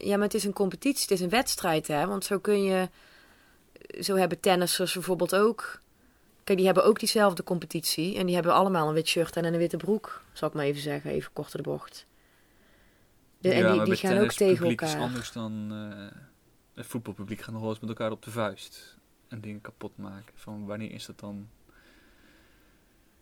Ja, 0.06 0.15
maar 0.15 0.26
het 0.26 0.34
is 0.34 0.44
een 0.44 0.54
competitie, 0.54 1.02
het 1.02 1.12
is 1.12 1.22
een 1.22 1.30
wedstrijd, 1.30 1.88
hè. 1.88 2.08
Want 2.08 2.26
zo 2.26 2.39
kun 2.39 2.63
je... 2.63 2.89
Zo 4.02 4.15
hebben 4.15 4.39
tennissers 4.39 4.94
bijvoorbeeld 4.94 5.36
ook... 5.36 5.80
Kijk, 6.44 6.58
die 6.58 6.68
hebben 6.68 6.86
ook 6.86 7.00
diezelfde 7.00 7.44
competitie. 7.44 8.18
En 8.18 8.26
die 8.26 8.36
hebben 8.36 8.54
allemaal 8.54 8.88
een 8.88 8.94
wit 8.94 9.08
shirt 9.08 9.36
en 9.36 9.46
een 9.46 9.58
witte 9.58 9.78
broek. 9.78 10.22
Zal 10.34 10.48
ik 10.48 10.54
maar 10.54 10.65
even 10.65 10.82
zeggen, 10.82 11.12
even 11.12 11.34
kort 11.34 11.52
door 11.52 11.63
de 11.63 11.70
bocht. 11.70 12.06
De- 13.38 13.52
en 13.52 13.84
die, 13.84 13.96
gaan 13.96 14.18
ook 14.18 14.32
tegen 14.32 14.58
publiek 14.58 14.82
is 14.82 14.89
elkaar. 14.94 15.08
anders 15.08 15.32
dan... 15.32 15.68
eh, 15.72 16.20
het 16.74 16.86
voetbalpubliek 16.86 17.41
gaat 17.41 17.52
nog 17.52 17.62
wel 17.62 17.70
eens 17.70 17.80
met 17.80 17.89
elkaar 17.89 18.12
op 18.12 18.24
de 18.24 18.32
vuist. 18.32 18.98
En 19.28 19.41
dingen 19.41 19.62
kapot 19.62 19.98
maken. 19.98 20.34
Van 20.36 20.65
wanneer 20.65 20.91
is 20.91 21.06
dat 21.06 21.20
dan... 21.20 21.50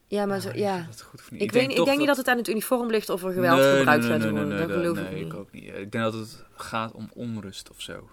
Ja, 0.07 0.25
maar 0.25 0.39
zo, 0.39 0.49
is 0.49 0.59
ja. 0.59 0.85
dat 0.89 1.01
goed 1.01 1.19
of 1.19 1.31
niet? 1.31 1.41
Ik, 1.41 1.51
weet, 1.51 1.71
ik 1.71 1.85
denk 1.85 1.97
niet 1.97 2.07
dat 2.07 2.17
het 2.17 2.27
aan 2.27 2.37
het 2.37 2.47
uniform 2.47 2.89
ligt 2.89 3.09
of 3.09 3.23
er 3.23 3.33
geweld 3.33 3.59
Nee, 3.59 3.77
gebruikt 3.77 4.01
nee, 4.03 4.11
gaat 4.11 4.19
nee, 4.21 4.29
worden. 4.31 4.47
nee, 4.49 4.67
dat 4.67 4.71
geloof 4.77 4.95
nee, 4.95 5.05
ik 5.05 5.17
ik 5.17 5.23
niet. 5.23 5.33
ook 5.33 5.51
niet. 5.51 5.63
Ik 5.63 5.91
denk 5.91 6.03
dat 6.03 6.13
het 6.13 6.43
gaat 6.55 6.91
om 6.91 7.09
onrust 7.13 7.69
of 7.69 7.81
zo. 7.81 8.09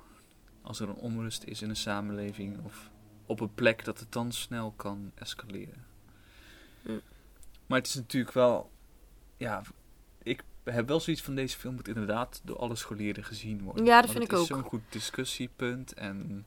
Als 0.62 0.80
er 0.80 0.88
een 0.88 0.94
onrust 0.94 1.44
is 1.44 1.62
in 1.62 1.68
een 1.68 1.76
samenleving 1.76 2.64
of 2.64 2.90
op 3.26 3.40
een 3.40 3.54
plek 3.54 3.84
dat 3.84 3.98
het 3.98 4.12
dan 4.12 4.32
snel 4.32 4.72
kan 4.76 5.12
escaleren. 5.14 5.84
Hm. 6.82 6.98
Maar 7.66 7.78
het 7.78 7.86
is 7.86 7.94
natuurlijk 7.94 8.34
wel, 8.34 8.70
ja, 9.36 9.62
ik 10.22 10.42
heb 10.64 10.88
wel 10.88 11.00
zoiets 11.00 11.22
van 11.22 11.34
deze 11.34 11.58
film 11.58 11.74
moet 11.74 11.88
inderdaad 11.88 12.40
door 12.44 12.58
alle 12.58 12.76
scholieren 12.76 13.24
gezien 13.24 13.62
worden. 13.62 13.84
Ja, 13.84 14.00
dat 14.00 14.10
vind 14.10 14.22
het 14.22 14.32
ik 14.32 14.38
is 14.38 14.42
ook. 14.42 14.46
zo'n 14.56 14.62
goed 14.68 14.82
discussiepunt 14.88 15.94
en 15.94 16.46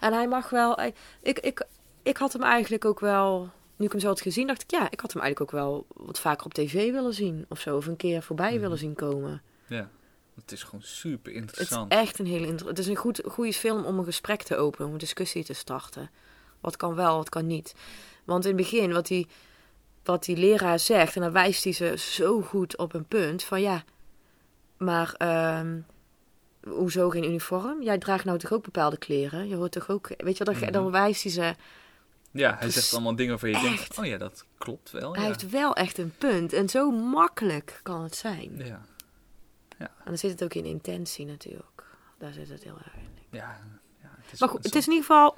En 0.00 0.12
hij 0.12 0.28
mag 0.28 0.50
wel... 0.50 0.80
Ik, 1.22 1.38
ik, 1.38 1.66
ik 2.02 2.16
had 2.16 2.32
hem 2.32 2.42
eigenlijk 2.42 2.84
ook 2.84 3.00
wel... 3.00 3.50
Nu 3.78 3.84
ik 3.84 3.90
hem 3.92 4.00
zo 4.00 4.06
had 4.06 4.20
gezien, 4.20 4.46
dacht 4.46 4.62
ik... 4.62 4.70
Ja, 4.70 4.90
ik 4.90 5.00
had 5.00 5.12
hem 5.12 5.22
eigenlijk 5.22 5.40
ook 5.54 5.60
wel 5.60 5.86
wat 5.94 6.20
vaker 6.20 6.46
op 6.46 6.54
tv 6.54 6.90
willen 6.92 7.14
zien. 7.14 7.46
Of 7.48 7.60
zo. 7.60 7.76
Of 7.76 7.86
een 7.86 7.96
keer 7.96 8.22
voorbij 8.22 8.50
Mhm. 8.52 8.60
willen 8.60 8.78
zien 8.78 8.94
komen. 8.94 9.42
ja, 9.66 9.88
het 10.34 10.52
is 10.52 10.62
gewoon 10.62 10.82
super 10.82 11.32
Het 11.32 11.42
is 11.42 11.48
interessant. 11.48 11.92
echt 11.92 12.18
een 12.18 12.26
hele... 12.26 12.46
inter- 12.46 12.66
Het 12.66 12.78
is 12.78 12.86
een 12.86 12.96
goed, 12.96 13.22
goede 13.26 13.52
film 13.52 13.84
om 13.84 13.98
een 13.98 14.04
gesprek 14.04 14.42
te 14.42 14.56
openen. 14.56 14.86
Om 14.86 14.92
een 14.92 14.98
discussie 14.98 15.44
te 15.44 15.52
starten. 15.52 16.10
Wat 16.60 16.76
kan 16.76 16.94
wel, 16.94 17.16
wat 17.16 17.28
kan 17.28 17.46
niet. 17.46 17.74
Want 18.24 18.44
in 18.44 18.50
het 18.56 18.60
begin, 18.60 18.92
wat 18.92 19.06
die, 19.06 19.26
wat 20.04 20.24
die 20.24 20.36
leraar 20.36 20.78
zegt... 20.78 21.16
En 21.16 21.22
dan 21.22 21.32
wijst 21.32 21.64
hij 21.64 21.72
ze 21.72 21.94
zo 21.96 22.40
goed 22.42 22.76
op 22.76 22.94
een 22.94 23.04
punt. 23.06 23.42
Van 23.44 23.60
ja, 23.60 23.84
maar... 24.76 25.14
ehm, 25.16 25.80
hoezo 26.68 27.10
geen 27.10 27.24
uniform? 27.24 27.82
Jij 27.82 27.98
draagt 27.98 28.24
nou 28.24 28.38
toch 28.38 28.52
ook 28.52 28.62
bepaalde 28.62 28.96
kleren? 28.98 29.48
Je 29.48 29.54
hoort 29.54 29.72
toch 29.72 29.88
ook... 29.90 30.08
Weet 30.08 30.36
je 30.38 30.44
wel, 30.44 30.54
dan, 30.54 30.62
Mhm. 30.62 30.72
dan 30.72 30.90
wijst 30.90 31.22
hij 31.22 31.32
ze... 31.32 31.54
Ja, 32.30 32.56
hij 32.58 32.70
zegt 32.70 32.92
allemaal 32.92 33.16
dingen 33.16 33.30
waarvan 33.30 33.62
je 33.62 33.68
denkt, 33.68 33.98
oh 33.98 34.06
ja, 34.06 34.18
dat 34.18 34.44
klopt 34.58 34.90
wel. 34.90 35.12
Hij 35.12 35.22
ja. 35.22 35.28
heeft 35.28 35.50
wel 35.50 35.74
echt 35.74 35.98
een 35.98 36.14
punt. 36.18 36.52
En 36.52 36.68
zo 36.68 36.90
makkelijk 36.90 37.80
kan 37.82 38.02
het 38.02 38.16
zijn. 38.16 38.56
ja, 38.56 38.82
En 39.78 39.90
dan 40.04 40.18
zit 40.18 40.30
het 40.30 40.42
ook 40.42 40.54
in 40.54 40.64
intentie 40.64 41.26
natuurlijk. 41.26 41.84
Daar 42.18 42.32
zit 42.32 42.48
het 42.48 42.62
heel 42.62 42.78
erg 42.84 42.94
in. 42.94 43.08
ja, 43.30 43.60
ja, 44.02 44.14
het 44.22 44.32
is 44.32 44.40
Maar 44.40 44.48
goed, 44.48 44.64
het 44.64 44.74
is 44.74 44.86
in 44.86 44.92
ieder 44.92 45.06
geval 45.06 45.36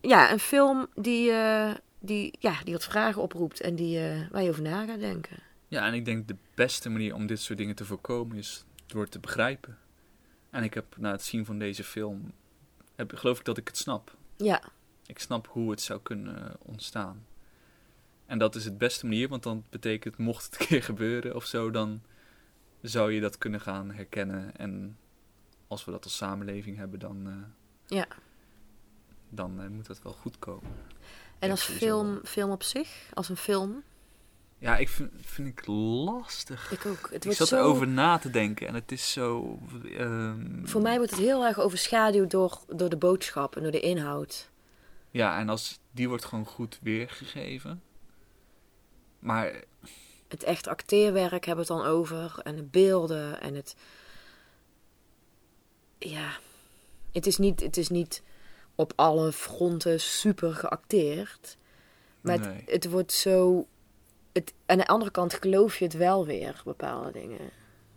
ja, 0.00 0.32
een 0.32 0.38
film 0.38 0.86
die, 0.94 1.30
eh, 1.30 1.74
die, 1.98 2.34
ja, 2.38 2.60
die 2.64 2.72
wat 2.72 2.84
vragen 2.84 3.22
oproept. 3.22 3.60
En 3.60 3.74
die, 3.74 3.98
eh, 3.98 4.30
waar 4.30 4.42
je 4.42 4.48
over 4.48 4.62
na 4.62 4.86
gaat 4.86 5.00
denken. 5.00 5.36
Ja, 5.68 5.86
en 5.86 5.94
ik 5.94 6.04
denk 6.04 6.28
de 6.28 6.36
beste 6.54 6.88
manier 6.88 7.14
om 7.14 7.26
dit 7.26 7.40
soort 7.40 7.58
dingen 7.58 7.74
te 7.74 7.84
voorkomen 7.84 8.36
is 8.36 8.64
door 8.86 9.08
te 9.08 9.18
begrijpen. 9.18 9.78
En 10.50 10.62
ik 10.62 10.74
heb 10.74 10.96
na 10.96 11.10
het 11.10 11.22
zien 11.22 11.44
van 11.44 11.58
deze 11.58 11.84
film, 11.84 12.32
heb, 12.94 13.12
geloof 13.14 13.38
ik 13.38 13.44
dat 13.44 13.58
ik 13.58 13.66
het 13.66 13.76
snap. 13.76 14.16
Ja, 14.36 14.62
Ik 15.06 15.18
snap 15.18 15.46
hoe 15.48 15.70
het 15.70 15.80
zou 15.80 16.00
kunnen 16.02 16.56
ontstaan. 16.58 17.26
En 18.26 18.38
dat 18.38 18.54
is 18.54 18.64
het 18.64 18.78
beste 18.78 19.06
manier, 19.06 19.28
want 19.28 19.42
dan 19.42 19.64
betekent, 19.70 20.16
mocht 20.18 20.44
het 20.44 20.60
een 20.60 20.66
keer 20.66 20.82
gebeuren 20.82 21.34
of 21.34 21.44
zo, 21.44 21.70
dan 21.70 22.02
zou 22.82 23.12
je 23.12 23.20
dat 23.20 23.38
kunnen 23.38 23.60
gaan 23.60 23.90
herkennen. 23.90 24.56
En 24.56 24.98
als 25.68 25.84
we 25.84 25.90
dat 25.90 26.04
als 26.04 26.16
samenleving 26.16 26.76
hebben, 26.76 26.98
dan, 26.98 27.26
eh, 27.26 27.96
Ja. 27.98 28.06
dan 29.28 29.60
eh, 29.60 29.68
moet 29.68 29.86
dat 29.86 30.02
wel 30.02 30.12
goed 30.12 30.38
komen. 30.38 30.70
En 31.38 31.50
als 31.50 31.62
film, 31.64 32.20
film 32.24 32.50
op 32.50 32.62
zich, 32.62 33.10
als 33.14 33.28
een 33.28 33.36
film, 33.36 33.82
Ja, 34.58 34.76
ik 34.76 34.88
vind, 34.88 35.10
vind 35.20 35.48
ik 35.48 35.66
lastig. 35.66 36.70
ik 36.72 36.86
ook. 36.86 37.08
Het 37.12 37.24
Ik 37.24 37.32
zat 37.32 37.48
zo, 37.48 37.56
erover 37.58 37.88
na 37.88 38.18
te 38.18 38.30
denken 38.30 38.66
en 38.66 38.74
het 38.74 38.92
is 38.92 39.12
zo... 39.12 39.58
ehm, 39.96 40.66
Voor 40.66 40.82
mij 40.82 40.96
wordt 40.96 41.10
het 41.10 41.20
heel 41.20 41.44
erg 41.44 41.58
overschaduwd 41.58 42.30
door, 42.30 42.60
door 42.76 42.88
de 42.88 42.96
boodschap 42.96 43.56
en 43.56 43.62
door 43.62 43.72
de 43.72 43.80
inhoud. 43.80 44.50
Ja, 45.14 45.38
en 45.38 45.48
als 45.48 45.78
die 45.90 46.08
wordt 46.08 46.24
gewoon 46.24 46.46
goed 46.46 46.78
weergegeven. 46.82 47.82
Maar 49.18 49.64
Het 50.28 50.42
echt 50.42 50.66
acteerwerk 50.66 51.44
hebben 51.44 51.66
we 51.66 51.72
het 51.72 51.82
dan 51.82 51.92
over. 51.92 52.38
En 52.42 52.56
de 52.56 52.62
beelden 52.62 53.40
en 53.40 53.54
het... 53.54 53.76
Ja, 55.98 56.30
het 57.12 57.26
is 57.26 57.36
niet, 57.38 57.60
het 57.60 57.76
is 57.76 57.88
niet 57.88 58.22
op 58.74 58.92
alle 58.96 59.32
fronten 59.32 60.00
super 60.00 60.54
geacteerd. 60.54 61.56
Maar 62.20 62.38
Nee. 62.38 62.48
het, 62.48 62.70
het 62.70 62.90
wordt 62.90 63.12
zo... 63.12 63.66
Het, 64.32 64.54
aan 64.66 64.78
de 64.78 64.86
andere 64.86 65.10
kant 65.10 65.34
geloof 65.34 65.78
je 65.78 65.84
het 65.84 65.94
wel 65.94 66.26
weer, 66.26 66.62
bepaalde 66.64 67.12
dingen. 67.12 67.50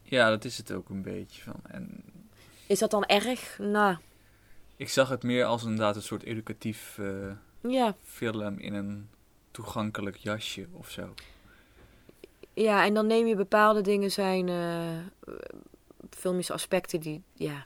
ja, 0.03 0.29
dat 0.29 0.45
is 0.45 0.57
het 0.57 0.71
ook 0.71 0.89
een 0.89 1.01
beetje 1.01 1.41
van. 1.41 1.59
En 1.67 2.03
Is 2.67 2.79
dat 2.79 2.91
dan 2.91 3.05
erg? 3.05 3.57
Nou, 3.59 3.97
ik 4.77 4.89
zag 4.89 5.09
het 5.09 5.23
meer 5.23 5.45
als 5.45 5.63
inderdaad 5.63 5.95
een 5.95 6.01
soort 6.01 6.23
educatief 6.23 6.97
eh, 6.99 7.31
ja. 7.71 7.95
film 8.03 8.59
in 8.59 8.73
een 8.73 9.09
toegankelijk 9.51 10.15
jasje 10.15 10.67
of 10.71 10.89
zo. 10.89 11.13
Ja, 12.53 12.85
en 12.85 12.93
dan 12.93 13.07
neem 13.07 13.27
je 13.27 13.35
bepaalde 13.35 13.81
dingen 13.81 14.11
zijn... 14.11 14.49
eh, 14.49 15.33
filmische 16.09 16.53
aspecten 16.53 16.99
die... 16.99 17.21
Ja, 17.33 17.65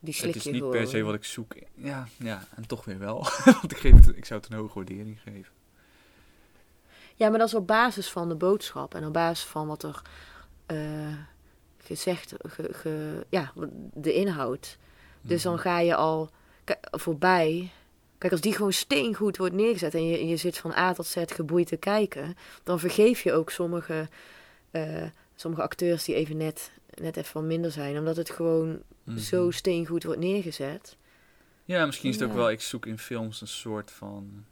die 0.00 0.14
slik 0.14 0.26
het 0.26 0.36
is 0.36 0.42
je 0.44 0.50
niet 0.50 0.58
gewoon. 0.60 0.76
per 0.76 0.86
se 0.86 1.02
wat 1.02 1.14
ik 1.14 1.24
zoek. 1.24 1.54
Ja, 1.74 2.06
ja, 2.18 2.44
en 2.56 2.66
toch 2.66 2.84
weer 2.84 2.98
wel. 2.98 3.26
Want 3.44 3.70
ik, 3.72 3.76
geef 3.78 3.94
het, 3.94 4.16
ik 4.16 4.24
zou 4.24 4.40
het 4.40 4.50
een 4.50 4.56
hoge 4.58 4.74
waardering 4.74 5.20
geven. 5.20 5.52
Ja, 7.14 7.28
maar 7.28 7.38
dat 7.38 7.48
is 7.48 7.54
op 7.54 7.66
basis 7.66 8.10
van 8.10 8.28
de 8.28 8.34
boodschap 8.34 8.94
en 8.94 9.06
op 9.06 9.12
basis 9.12 9.44
van 9.44 9.66
wat 9.66 9.82
er 9.82 10.02
eh, 10.66 11.16
gezegd, 11.78 12.34
ge, 12.42 12.68
ge- 12.72 13.26
ja, 13.28 13.52
de 13.92 14.12
inhoud. 14.12 14.78
Dus 15.22 15.42
dan 15.42 15.52
Mhm. 15.52 15.62
ga 15.62 15.78
je 15.80 15.94
al 15.94 16.30
voorbij. 16.90 17.70
Kijk, 18.18 18.32
als 18.32 18.42
die 18.42 18.52
gewoon 18.54 18.72
steengoed 18.72 19.36
wordt 19.36 19.54
neergezet 19.54 19.94
en 19.94 20.06
je, 20.06 20.26
je 20.26 20.36
zit 20.36 20.58
van 20.58 20.72
A 20.72 20.92
tot 20.92 21.06
Z 21.06 21.22
geboeid 21.26 21.66
te 21.66 21.76
kijken, 21.76 22.36
dan 22.62 22.78
vergeef 22.80 23.20
je 23.22 23.32
ook 23.32 23.50
sommige, 23.50 24.08
eh, 24.70 25.02
sommige 25.34 25.62
acteurs 25.62 26.04
die 26.04 26.14
even 26.14 26.36
net, 26.36 26.70
net 26.94 27.16
even 27.16 27.34
wat 27.34 27.42
minder 27.42 27.70
zijn, 27.70 27.98
omdat 27.98 28.16
het 28.16 28.30
gewoon 28.30 28.82
Mhm. 29.04 29.18
zo 29.18 29.50
steengoed 29.50 30.04
wordt 30.04 30.20
neergezet. 30.20 30.96
Ja, 31.64 31.86
misschien 31.86 32.10
is 32.10 32.20
het 32.20 32.28
ook 32.28 32.34
wel, 32.34 32.50
ik 32.50 32.60
zoek 32.60 32.86
in 32.86 32.98
films 32.98 33.40
een 33.40 33.46
soort 33.48 33.90
van, 33.90 34.44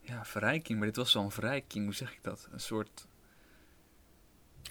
ja, 0.00 0.24
verrijking. 0.24 0.78
Maar 0.78 0.86
dit 0.86 0.96
was 0.96 1.12
wel 1.14 1.22
een 1.22 1.30
verrijking, 1.30 1.84
hoe 1.84 1.94
zeg 1.94 2.12
ik 2.12 2.18
dat? 2.22 2.48
Een 2.52 2.60
soort, 2.60 3.06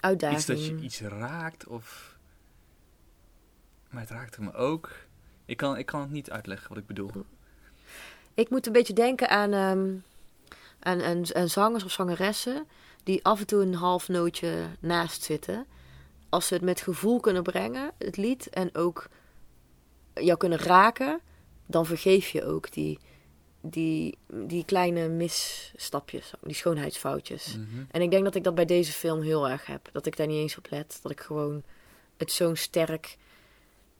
Uitdaging. 0.00 0.38
iets 0.38 0.46
dat 0.46 0.66
je 0.66 0.76
iets 0.76 1.00
raakt 1.00 1.66
of... 1.66 2.16
Maar 3.90 4.00
het 4.00 4.10
raakte 4.10 4.42
me 4.42 4.52
ook. 4.54 4.90
Ik 5.46 5.56
kan, 5.56 5.76
ik 5.76 5.86
kan 5.86 6.00
het 6.00 6.10
niet 6.10 6.30
uitleggen 6.30 6.68
wat 6.68 6.78
ik 6.78 6.86
bedoel. 6.86 7.10
Ik 8.34 8.50
moet 8.50 8.66
een 8.66 8.72
beetje 8.72 8.92
denken 8.92 9.28
aan, 9.28 9.52
ehm, 9.52 9.94
aan, 10.78 11.02
aan, 11.02 11.34
aan 11.34 11.48
zangers 11.48 11.84
of 11.84 11.90
zangeressen 11.90 12.66
die 13.02 13.24
af 13.24 13.40
en 13.40 13.46
toe 13.46 13.62
een 13.62 13.74
half 13.74 14.08
nootje 14.08 14.66
naast 14.80 15.22
zitten. 15.22 15.66
Als 16.28 16.46
ze 16.46 16.54
het 16.54 16.62
met 16.62 16.80
gevoel 16.80 17.20
kunnen 17.20 17.42
brengen, 17.42 17.92
het 17.98 18.16
lied, 18.16 18.48
en 18.48 18.74
ook 18.74 19.08
jou 20.14 20.38
kunnen 20.38 20.58
raken, 20.58 21.20
dan 21.66 21.86
vergeef 21.86 22.28
je 22.28 22.44
ook 22.44 22.72
die, 22.72 22.98
die, 23.60 24.18
die 24.26 24.64
kleine 24.64 25.08
misstapjes, 25.08 26.32
die 26.42 26.54
schoonheidsfoutjes. 26.54 27.56
Mhm. 27.56 27.84
En 27.90 28.02
ik 28.02 28.10
denk 28.10 28.24
dat 28.24 28.34
ik 28.34 28.44
dat 28.44 28.54
bij 28.54 28.64
deze 28.64 28.92
film 28.92 29.22
heel 29.22 29.48
erg 29.48 29.66
heb. 29.66 29.88
Dat 29.92 30.06
ik 30.06 30.16
daar 30.16 30.26
niet 30.26 30.40
eens 30.40 30.58
op 30.58 30.66
let. 30.70 30.98
Dat 31.02 31.12
ik 31.12 31.20
gewoon 31.20 31.62
het 32.16 32.32
zo 32.32 32.54
sterk, 32.54 33.16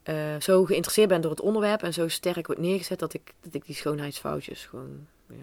eh, 0.07 0.41
zo 0.41 0.65
geïnteresseerd 0.65 1.09
ben 1.09 1.21
door 1.21 1.31
het 1.31 1.41
onderwerp 1.41 1.83
en 1.83 1.93
zo 1.93 2.09
sterk 2.09 2.47
wordt 2.47 2.61
neergezet 2.61 2.99
dat 2.99 3.15
ik, 3.15 3.33
dat 3.41 3.55
ik 3.55 3.65
die 3.67 3.75
schoonheidsfoutjes 3.75 4.65
gewoon. 4.65 5.07
Ja, 5.29 5.35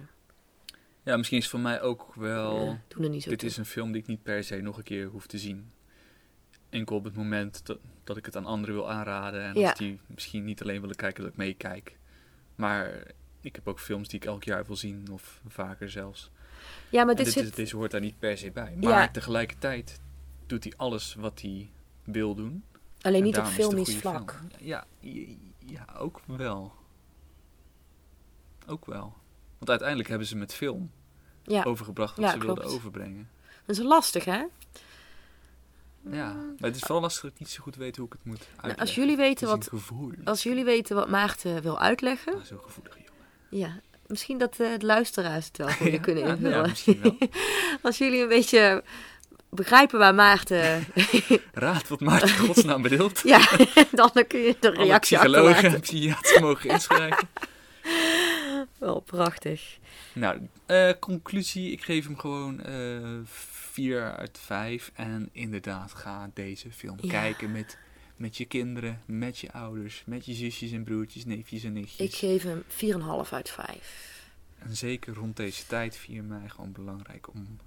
Ja, 1.03 1.17
misschien 1.17 1.37
is 1.37 1.43
het 1.43 1.53
voor 1.53 1.63
mij 1.63 1.81
ook 1.81 2.13
wel... 2.15 2.65
ja, 2.65 2.81
doen 2.87 3.03
er 3.03 3.09
niet 3.09 3.23
zo 3.23 3.29
Dit 3.29 3.39
toe. 3.39 3.47
is 3.49 3.57
een 3.57 3.65
film 3.65 3.91
die 3.91 4.01
ik 4.01 4.07
niet 4.07 4.23
per 4.23 4.43
se 4.43 4.55
nog 4.61 4.77
een 4.77 4.83
keer 4.83 5.05
hoef 5.07 5.27
te 5.27 5.37
zien. 5.37 5.71
Enkel 6.69 6.95
op 6.95 7.03
het 7.03 7.15
moment 7.15 7.65
dat, 7.65 7.77
dat 8.03 8.17
ik 8.17 8.25
het 8.25 8.35
aan 8.35 8.45
anderen 8.45 8.75
wil 8.75 8.91
aanraden. 8.91 9.41
En 9.43 9.59
Ja. 9.59 9.69
als 9.69 9.77
die 9.77 9.99
misschien 10.07 10.43
niet 10.43 10.61
alleen 10.61 10.81
willen 10.81 10.95
kijken, 10.95 11.23
dat 11.23 11.31
ik 11.31 11.37
meekijk. 11.37 11.97
Maar 12.55 13.03
ik 13.41 13.55
heb 13.55 13.67
ook 13.67 13.79
films 13.79 14.07
die 14.07 14.19
ik 14.19 14.25
elk 14.25 14.43
jaar 14.43 14.65
wil 14.65 14.75
zien, 14.75 15.07
of 15.11 15.41
vaker 15.47 15.89
zelfs. 15.89 16.31
Ja, 16.89 17.03
maar 17.03 17.15
dit 17.15 17.25
dit, 17.25 17.33
zit. 17.33 17.43
is, 17.43 17.51
deze 17.51 17.75
hoort 17.75 17.91
daar 17.91 18.01
niet 18.01 18.19
per 18.19 18.37
se 18.37 18.51
bij. 18.51 18.75
Maar 18.81 19.11
tegelijkertijd 19.11 19.99
doet 20.45 20.63
hij 20.63 20.73
alles 20.77 21.15
wat 21.15 21.41
hij 21.41 21.69
wil 22.03 22.35
doen. 22.35 22.63
Alleen 23.03 23.17
En 23.19 23.23
niet 23.23 23.37
op 23.37 23.43
het 23.43 23.53
filmisch 23.53 23.95
vlak. 23.95 24.31
film. 24.31 24.49
Ja, 24.59 24.85
ja, 25.59 25.85
ook 25.97 26.21
wel. 26.25 26.73
Ook 28.67 28.85
wel. 28.85 29.13
Want 29.57 29.69
uiteindelijk 29.69 30.09
hebben 30.09 30.27
ze 30.27 30.35
met 30.35 30.53
film 30.53 30.91
Ja, 31.43 31.63
overgebracht 31.63 32.15
wat 32.15 32.25
Ja, 32.25 32.31
ze 32.31 32.37
wilden 32.39 32.63
overbrengen. 32.65 33.29
dat 33.65 33.77
is 33.77 33.83
lastig, 33.83 34.25
hè? 34.25 34.43
Ja, 36.11 36.33
maar 36.33 36.55
het 36.69 36.75
is 36.75 36.81
vooral 36.81 37.01
lastig 37.01 37.21
dat 37.21 37.31
ik 37.31 37.39
niet 37.39 37.49
zo 37.49 37.63
goed 37.63 37.75
weet 37.75 37.95
hoe 37.97 38.05
ik 38.05 38.13
het 38.13 38.23
moet 38.25 38.39
uitleggen. 38.39 38.67
Nou, 38.67 38.79
als 38.79 38.95
jullie 38.95 39.15
weten 39.17 39.49
Het 39.49 39.69
wat, 39.69 39.81
als 40.25 40.43
jullie 40.43 40.63
weten 40.63 40.95
wat 40.95 41.09
Maarten 41.09 41.61
wil 41.61 41.79
uitleggen, 41.79 42.33
Ah, 42.33 42.43
Zo'n 42.43 42.59
gevoelige 42.59 42.97
jongen. 42.97 43.23
ja, 43.67 43.79
misschien 44.07 44.37
dat 44.37 44.59
eh, 44.59 44.77
de 44.77 44.85
luisteraars 44.85 45.45
het 45.47 45.57
wel 45.57 45.69
voor 45.69 45.85
je 45.91 45.91
Ja, 45.91 45.99
kunnen 45.99 46.23
invullen. 46.23 46.51
ja, 46.51 46.61
misschien 46.67 47.01
wel. 47.01 47.17
Als 47.81 47.97
jullie 47.97 48.21
een 48.21 48.27
beetje 48.27 48.83
begrijpen 49.55 49.99
waar 49.99 50.15
Maarten. 50.15 50.85
Raad 51.53 51.87
wat 51.87 51.99
Maarten 51.99 52.37
godsnaam 52.37 52.81
bedoelt. 52.81 53.21
ja, 53.23 53.49
dan 53.91 54.11
kun 54.27 54.39
je 54.39 54.55
de 54.59 54.67
Alle 54.75 54.83
reactie 54.85 55.17
psychologen 55.17 55.47
achterlaten. 55.49 55.73
en 55.75 55.81
psychiaters 55.81 56.39
mogen 56.39 56.69
inschrijven. 56.69 57.27
Wel 58.79 58.99
prachtig. 58.99 59.77
nou, 60.13 60.47
eh, 60.65 60.91
conclusie. 60.99 61.71
Ik 61.71 61.83
geef 61.83 62.05
hem 62.05 62.19
gewoon 62.19 62.61
eh 62.63 62.99
4 63.25 64.15
uit 64.15 64.39
5. 64.45 64.91
En 64.93 65.29
inderdaad, 65.31 65.93
ga 65.93 66.29
deze 66.33 66.71
film 66.71 66.97
Ja. 67.01 67.09
kijken 67.09 67.51
met, 67.51 67.77
met 68.15 68.37
je 68.37 68.45
kinderen, 68.45 69.01
met 69.05 69.39
je 69.39 69.51
ouders, 69.51 70.03
met 70.05 70.25
je 70.25 70.33
zusjes 70.33 70.71
en 70.71 70.83
broertjes, 70.83 71.25
neefjes 71.25 71.63
en 71.63 71.73
nichtjes. 71.73 72.07
Ik 72.07 72.15
geef 72.15 72.43
hem 72.43 72.63
4,5 72.67 73.29
uit 73.33 73.49
5. 73.49 74.11
En 74.59 74.75
zeker 74.75 75.13
rond 75.13 75.37
deze 75.37 75.65
tijd, 75.65 75.97
4 75.97 76.23
mei, 76.23 76.49
gewoon 76.49 76.71
belangrijk 76.71 77.27
om 77.33 77.57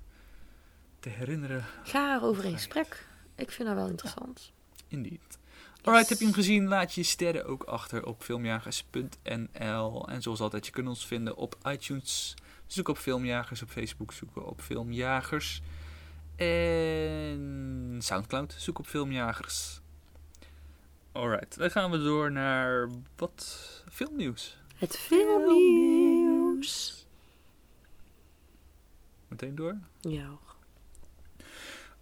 te 1.07 1.13
herinneren 1.13 1.65
Ga 1.85 2.15
erover 2.15 2.45
in 2.45 2.53
gesprek. 2.53 3.07
Ik 3.35 3.51
vind 3.51 3.69
dat 3.69 3.77
wel 3.77 3.89
interessant. 3.89 4.53
Indeed. 4.89 5.39
Alright, 5.83 6.09
heb 6.09 6.19
je 6.19 6.25
hem 6.25 6.35
gezien? 6.35 6.69
Laat 6.69 6.95
je 6.95 7.03
sterren 7.03 7.45
ook 7.45 7.65
achter 7.65 8.07
op 8.07 8.23
filmjagers.nl. 8.23 10.09
En 10.09 10.23
zoals 10.23 10.41
altijd, 10.41 10.67
je 10.67 10.73
kunt 10.73 10.89
ons 10.89 11.07
vinden 11.07 11.37
op 11.37 11.57
iTunes. 11.63 12.35
Zoek 12.67 12.89
op 12.89 12.99
Filmjagers, 12.99 13.63
op 13.63 13.69
Facebook 13.69 14.13
zoeken 14.13 14.47
op 14.47 14.61
Filmjagers. 14.61 15.61
En 16.37 17.97
Soundcloud, 17.99 18.55
zoek 18.59 18.79
op 18.79 18.87
Filmjagers. 18.87 19.81
Alright, 21.13 21.59
dan 21.59 21.71
gaan 21.71 21.91
we 21.91 21.99
door 21.99 22.33
naar 22.33 22.89
wat 23.17 23.85
filmnieuws. 23.91 24.57
Het 24.77 24.97
filmnieuws. 24.97 27.07
Meteen 29.29 29.55
door. 29.55 29.79
Ja. 30.01 30.39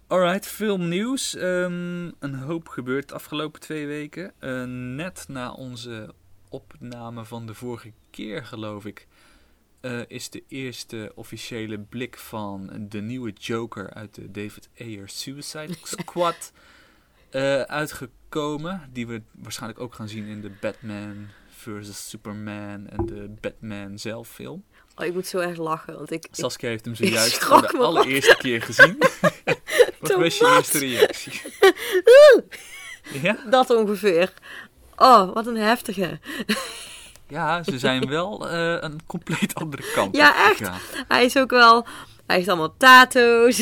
Alright, 0.07 0.47
filmnieuws. 0.47 1.35
Ehm 1.35 2.11
een 2.19 2.35
hoop 2.35 2.67
gebeurd 2.67 3.07
de 3.07 3.13
afgelopen 3.13 3.59
twee 3.61 3.87
weken. 3.87 4.33
Eh, 4.39 4.63
net 4.67 5.25
na 5.27 5.51
onze 5.51 6.13
opname 6.49 7.25
van 7.25 7.45
de 7.45 7.53
vorige 7.53 7.91
keer, 8.09 8.45
geloof 8.45 8.85
ik, 8.85 9.07
eh, 9.81 9.99
is 10.07 10.29
de 10.29 10.43
eerste 10.47 11.11
officiële 11.15 11.79
blik 11.79 12.17
van 12.17 12.87
de 12.89 13.01
nieuwe 13.01 13.31
Joker 13.31 13.93
uit 13.93 14.15
de 14.15 14.31
David 14.31 14.69
Ayer 14.79 15.09
Suicide 15.09 15.73
Squad 15.97 16.51
eh, 17.29 17.61
uitgekomen. 17.61 18.89
Die 18.93 19.07
we 19.07 19.21
waarschijnlijk 19.31 19.81
ook 19.81 19.93
gaan 19.93 20.09
zien 20.09 20.25
in 20.25 20.41
de 20.41 20.51
Batman 20.61 21.27
vs. 21.49 22.09
Superman 22.09 22.87
en 22.87 23.05
de 23.05 23.33
Batman 23.41 23.99
zelf 23.99 24.29
film. 24.29 24.63
Oh, 24.95 25.05
ik 25.05 25.13
moet 25.13 25.27
zo 25.27 25.39
erg 25.39 25.57
lachen, 25.57 25.95
want 25.95 26.11
ik... 26.11 26.27
Saskia 26.31 26.69
heeft 26.69 26.85
hem 26.85 26.95
zojuist 26.95 27.37
voor 27.43 27.61
de 27.61 27.77
allereerste 27.77 28.35
keer 28.37 28.61
gezien. 28.61 28.97
Wat 29.99 30.11
was 30.11 30.37
je 30.37 30.53
eerste 30.55 30.79
reactie? 30.79 31.41
ja? 33.27 33.37
dat 33.49 33.69
ongeveer. 33.69 34.33
Oh, 34.95 35.33
wat 35.33 35.47
een 35.47 35.57
heftige. 35.57 36.19
Ja, 37.27 37.63
ze 37.63 37.79
zijn 37.79 38.07
wel 38.17 38.49
eh, 38.49 38.77
een 38.79 38.99
compleet 39.05 39.55
andere 39.55 39.83
kant 39.93 40.15
Ja, 40.15 40.49
echt. 40.49 40.69
Hij 41.07 41.25
is 41.25 41.37
ook 41.37 41.49
wel... 41.49 41.87
Hij 42.25 42.35
heeft 42.35 42.47
allemaal 42.47 42.75
tato's. 42.77 43.57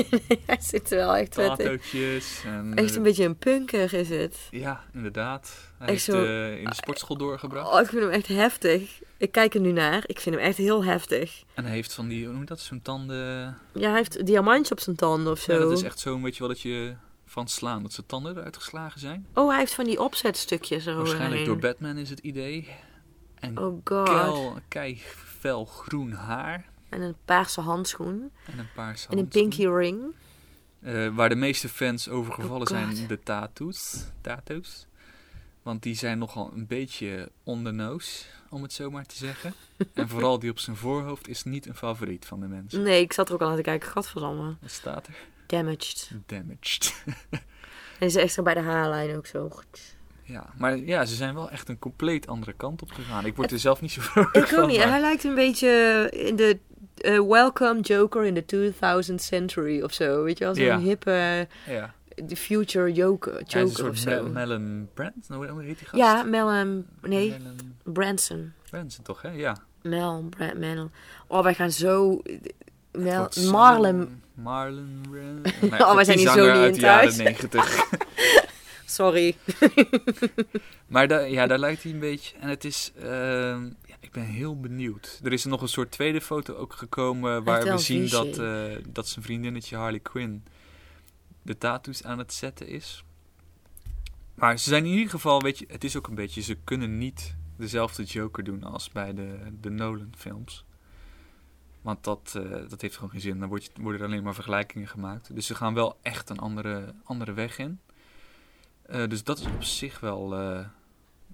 hij 0.46 0.58
zit 0.60 0.90
er 0.90 0.96
wel 0.96 1.16
echt. 1.16 1.32
Tatootjes. 1.32 2.42
En, 2.44 2.72
Echt 2.74 2.90
eh, 2.90 2.96
een 2.96 3.02
beetje 3.02 3.24
een 3.24 3.36
punker 3.36 3.94
is 3.94 4.08
het. 4.08 4.36
Ja, 4.50 4.84
inderdaad. 4.92 5.67
Hij 5.78 5.88
Echt 5.88 6.06
heeft 6.06 6.18
zo- 6.18 6.24
eh, 6.24 6.58
in 6.58 6.64
de 6.64 6.74
sportschool 6.74 7.16
doorgebracht. 7.16 7.72
Oh, 7.72 7.80
ik 7.80 7.86
vind 7.86 8.02
hem 8.02 8.10
echt 8.10 8.26
heftig. 8.26 9.00
Ik 9.16 9.32
kijk 9.32 9.54
er 9.54 9.60
nu 9.60 9.72
naar. 9.72 10.02
Ik 10.06 10.20
vind 10.20 10.34
hem 10.34 10.44
echt 10.44 10.56
heel 10.56 10.84
heftig. 10.84 11.42
En 11.54 11.64
hij 11.64 11.72
heeft 11.74 11.94
van 11.94 12.08
die, 12.08 12.22
hoe 12.22 12.30
noem 12.32 12.40
je 12.40 12.46
dat, 12.46 12.60
zo'n 12.60 12.82
tanden... 12.82 13.56
Ja, 13.72 13.88
hij 13.88 13.96
heeft 13.96 14.26
diamantje 14.26 14.72
op 14.74 14.80
zijn 14.80 14.96
tanden 14.96 15.32
of 15.32 15.38
zo. 15.40 15.52
Ja, 15.52 15.58
dat 15.58 15.72
is 15.72 15.82
echt 15.82 15.98
zo'n, 15.98 16.22
weet 16.22 16.32
je 16.34 16.38
wel, 16.38 16.48
dat 16.48 16.60
je 16.60 16.94
van 17.26 17.48
slaan, 17.48 17.82
dat 17.82 17.92
zijn 17.92 18.06
tanden 18.06 18.36
eruit 18.36 18.56
geslagen 18.56 19.00
zijn. 19.00 19.26
Oh, 19.34 19.48
hij 19.48 19.58
heeft 19.58 19.74
van 19.74 19.84
die 19.84 20.00
opzetstukjes 20.00 20.84
Waarschijnlijk 20.84 21.20
eroverheen. 21.20 21.44
door 21.44 21.58
Batman 21.58 21.96
is 21.96 22.10
het 22.10 22.18
idee. 22.18 22.68
En 23.34 23.58
Oh 23.58 23.80
god. 23.84 24.08
keil, 24.08 24.58
kei 24.68 25.00
fel 25.38 25.64
groen 25.64 26.12
haar. 26.12 26.64
En 26.88 27.00
een 27.00 27.16
paarse 27.24 27.60
handschoen. 27.60 28.30
En 28.52 28.58
een 28.58 28.68
paarse 28.74 29.06
En 29.08 29.12
een 29.12 29.18
handschoen. 29.18 29.48
pinky 29.48 29.66
ring. 29.66 30.00
Eh, 30.82 31.08
waar 31.14 31.28
de 31.28 31.34
meeste 31.34 31.68
fans 31.68 32.08
over 32.08 32.32
gevallen 32.32 32.60
Oh, 32.60 32.66
zijn 32.66 33.06
de 33.06 33.22
tattoos. 33.22 34.04
tattoos. 34.20 34.86
Want 35.68 35.82
die 35.82 35.94
zijn 35.94 36.18
nogal 36.18 36.50
een 36.54 36.66
beetje 36.66 37.30
on 37.44 37.64
the 37.64 37.70
nose, 37.70 38.24
om 38.50 38.62
het 38.62 38.72
zo 38.72 38.90
maar 38.90 39.06
te 39.06 39.16
zeggen. 39.16 39.54
en 39.94 40.08
vooral 40.08 40.38
die 40.38 40.50
op 40.50 40.58
zijn 40.58 40.76
voorhoofd 40.76 41.28
is 41.28 41.44
niet 41.44 41.66
een 41.66 41.74
favoriet 41.74 42.26
van 42.26 42.40
de 42.40 42.46
mensen. 42.46 42.82
Nee, 42.82 43.00
ik 43.02 43.12
zat 43.12 43.28
er 43.28 43.34
ook 43.34 43.40
al 43.40 43.48
aan 43.48 43.56
te 43.56 43.62
kijken. 43.62 43.88
Gadverdamme. 43.88 44.56
Wat 44.60 44.70
staat 44.70 45.06
er? 45.06 45.14
Damaged. 45.46 46.10
Damaged. 46.26 46.94
En 47.98 48.06
is 48.06 48.16
extra 48.16 48.42
bij 48.42 48.54
de 48.54 48.60
haarlijn 48.60 49.16
ook 49.16 49.26
zo. 49.26 49.50
ja, 50.22 50.46
maar 50.58 50.76
ja, 50.78 51.04
ze 51.04 51.14
zijn 51.14 51.34
wel 51.34 51.50
echt 51.50 51.68
een 51.68 51.78
compleet 51.78 52.26
andere 52.26 52.52
kant 52.52 52.82
op 52.82 52.90
gegaan. 52.90 53.26
Ik 53.26 53.36
word 53.36 53.52
er 53.52 53.58
zelf 53.58 53.80
niet 53.80 53.92
zo 53.92 54.00
vrolijk 54.00 54.36
Ik 54.36 54.46
van. 54.46 54.58
ook 54.62 54.68
niet. 54.68 54.78
maar- 54.78 54.88
Hij 54.88 55.00
lijkt 55.00 55.24
een 55.24 55.34
beetje 55.34 55.68
in 56.14 56.36
de 56.36 56.58
eh, 56.94 57.20
Welcome 57.20 57.80
Joker 57.80 58.24
in 58.24 58.34
the 58.34 58.44
2000th 58.44 59.22
century 59.22 59.82
of 59.82 59.92
zo. 59.92 60.22
Weet 60.22 60.38
je 60.38 60.44
wel, 60.44 60.54
zo'n 60.54 60.64
Ja. 60.64 60.78
hippe 60.78 61.46
Ja, 61.66 61.94
the 62.26 62.36
future 62.36 62.92
Joker, 62.92 63.42
Joker 63.42 63.62
of 63.62 63.72
soort 63.76 63.98
zo. 63.98 64.22
Me- 64.22 64.28
Mellon 64.28 64.88
Brand. 64.94 65.28
Nou, 65.28 65.48
hoe 65.48 65.62
heet 65.62 65.78
die 65.78 65.86
gast? 65.86 66.02
ja, 66.02 66.22
Mel 66.22 66.50
en... 66.50 66.86
Nee, 67.02 67.30
Mellon 67.30 67.74
Branson. 67.82 68.52
Branson 68.70 69.04
toch, 69.04 69.22
hè? 69.22 69.30
Ja. 69.30 69.56
Mel, 69.82 70.28
Mel. 70.56 70.90
Oh, 71.26 71.42
wij 71.42 71.54
gaan 71.54 71.70
zo... 71.72 72.22
Mel, 72.92 73.28
Marlon... 73.50 74.22
Marlon 74.34 75.00
Brand. 75.10 75.54
Oh, 75.88 75.94
wij 75.94 76.04
zijn 76.04 76.18
hier 76.18 76.28
zo 76.32 76.40
niet 76.46 76.50
uit 76.50 76.74
in 76.74 76.80
de 76.80 76.80
jaren 76.80 77.10
thuis. 77.10 77.16
90. 77.50 77.86
Sorry. 78.86 79.36
Maar 80.86 81.08
da 81.08 81.18
ja, 81.20 81.46
daar 81.46 81.58
lijkt 81.58 81.82
hij 81.82 81.92
een 81.92 81.98
beetje. 81.98 82.36
En 82.40 82.48
het 82.48 82.64
is. 82.64 82.92
ehm, 83.00 83.64
ja, 83.64 83.94
ik 84.00 84.12
ben 84.12 84.22
heel 84.24 84.60
benieuwd. 84.60 85.20
Er 85.24 85.32
is 85.32 85.44
nog 85.44 85.62
een 85.62 85.68
soort 85.68 85.90
tweede 85.90 86.20
foto 86.20 86.54
ook 86.54 86.72
gekomen. 86.72 87.44
Waar 87.44 87.64
we 87.64 87.78
zien 87.78 88.08
dat, 88.08 88.38
eh, 88.38 88.62
dat 88.88 89.08
zijn 89.08 89.24
vriendinnetje 89.24 89.76
Harley 89.76 90.00
Quinn. 90.00 90.44
De 91.48 91.58
tattoos 91.58 92.04
aan 92.04 92.18
het 92.18 92.32
zetten 92.32 92.68
is. 92.68 93.04
Maar 94.34 94.58
ze 94.58 94.68
zijn 94.68 94.84
in 94.84 94.92
ieder 94.92 95.10
geval. 95.10 95.42
Weet 95.42 95.58
je, 95.58 95.66
het 95.68 95.84
is 95.84 95.96
ook 95.96 96.06
een 96.06 96.14
beetje. 96.14 96.40
Ze 96.40 96.54
kunnen 96.64 96.98
niet 96.98 97.36
dezelfde 97.56 98.04
Joker 98.04 98.44
doen 98.44 98.64
als 98.64 98.90
bij 98.90 99.14
de, 99.14 99.38
de 99.60 99.70
Nolan-films. 99.70 100.64
Want 101.80 102.04
dat, 102.04 102.34
eh, 102.36 102.68
dat 102.68 102.80
heeft 102.80 102.94
gewoon 102.94 103.10
geen 103.10 103.20
zin. 103.20 103.38
Dan 103.38 103.48
wordt 103.48 103.70
worden 103.80 104.00
er 104.00 104.06
alleen 104.06 104.22
maar 104.22 104.34
vergelijkingen 104.34 104.88
gemaakt. 104.88 105.34
Dus 105.34 105.46
ze 105.46 105.54
gaan 105.54 105.74
wel 105.74 105.98
echt 106.02 106.30
een 106.30 106.38
andere, 106.38 106.94
andere 107.04 107.32
weg 107.32 107.58
in. 107.58 107.80
Eh, 108.82 109.08
dus 109.08 109.24
dat 109.24 109.38
is 109.38 109.46
op 109.46 109.62
zich 109.62 110.00
wel, 110.00 110.34
eh, 110.34 110.66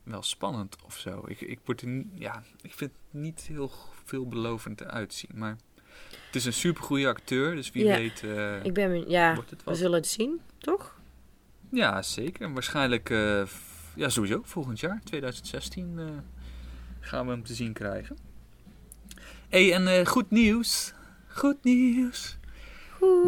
wel 0.02 0.22
spannend 0.22 0.76
of 0.82 0.98
zo. 0.98 1.22
Ik, 1.26 1.40
ik, 1.40 1.60
word 1.64 1.84
ja, 2.14 2.42
ik 2.62 2.74
vind 2.74 2.90
het 2.90 3.20
niet 3.20 3.40
heel 3.40 3.70
veelbelovend 4.04 4.80
eruit 4.80 5.14
zien. 5.14 5.38
Maar 5.38 5.56
het 6.34 6.42
is 6.42 6.48
een 6.48 6.60
supergoeie 6.60 7.06
acteur. 7.08 7.54
Dus 7.54 7.70
wie 7.70 7.84
Ja. 7.84 7.96
weet 7.96 8.22
eh, 8.22 8.64
Ik 8.64 8.74
ben... 8.74 9.08
Ja, 9.10 9.34
wordt 9.34 9.50
het 9.50 9.64
we 9.64 9.74
zullen 9.74 9.96
het 9.96 10.06
zien, 10.06 10.40
toch? 10.58 10.94
Ja, 11.70 12.02
zeker. 12.02 12.52
Waarschijnlijk 12.52 13.08
f- 13.46 13.92
ja, 13.94 14.08
sowieso 14.08 14.40
volgend 14.44 14.80
jaar, 14.80 15.00
2016, 15.04 15.94
eh, 15.98 16.04
gaan 17.00 17.26
we 17.26 17.32
hem 17.32 17.44
te 17.44 17.54
zien 17.54 17.72
krijgen. 17.72 18.16
hey, 19.48 19.72
en 19.72 20.06
goed 20.06 20.30
nieuws. 20.30 20.92
Goed 21.28 21.64
nieuws. 21.64 22.36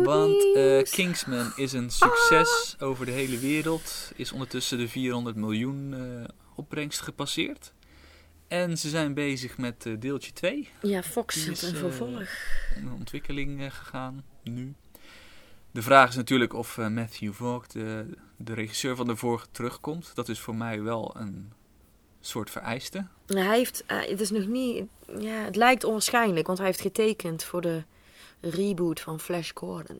Want 0.04 0.44
Kingsman 0.90 1.52
is 1.56 1.72
een 1.72 1.90
succes 1.90 2.76
over 2.78 3.06
de 3.06 3.12
hele 3.12 3.38
wereld. 3.38 4.12
Is 4.16 4.32
ondertussen 4.32 4.78
de 4.78 4.88
400 4.88 5.36
miljoen 5.36 5.94
opbrengst 6.54 7.00
gepasseerd. 7.00 7.72
En 8.48 8.78
ze 8.78 8.88
zijn 8.88 9.14
bezig 9.14 9.58
met 9.58 9.86
eh, 9.86 9.92
deeltje 9.98 10.32
2. 10.32 10.68
Ja, 10.82 11.02
Fox 11.02 11.42
zit 11.42 11.52
is, 11.52 11.62
een 11.62 11.74
eh, 11.74 11.80
vervolg. 11.80 12.28
In 12.76 12.92
ontwikkeling 12.92 13.60
eh, 13.62 13.70
gegaan, 13.70 14.24
nu. 14.42 14.74
De 15.70 15.82
vraag 15.82 16.08
is 16.08 16.16
natuurlijk 16.16 16.52
of 16.52 16.76
Matthew 16.76 17.32
Vaughn, 17.32 17.66
de, 17.72 18.06
de 18.36 18.54
regisseur 18.54 18.96
van 18.96 19.06
de 19.06 19.16
vorige, 19.16 19.46
terugkomt. 19.50 20.10
Dat 20.14 20.28
is 20.28 20.40
voor 20.40 20.54
mij 20.54 20.82
wel 20.82 21.14
een 21.16 21.52
soort 22.20 22.50
vereiste. 22.50 23.06
Hij 23.26 23.56
heeft... 23.56 23.84
het 23.86 24.20
is 24.20 24.30
nog 24.30 24.46
niet... 24.46 24.84
Ja, 25.18 25.44
het 25.44 25.56
lijkt 25.56 25.84
onwaarschijnlijk, 25.84 26.46
want 26.46 26.58
hij 26.58 26.66
heeft 26.66 26.80
getekend 26.80 27.44
voor 27.44 27.60
de 27.60 27.82
reboot 28.40 29.00
van 29.00 29.20
Flash 29.20 29.50
Gordon. 29.54 29.98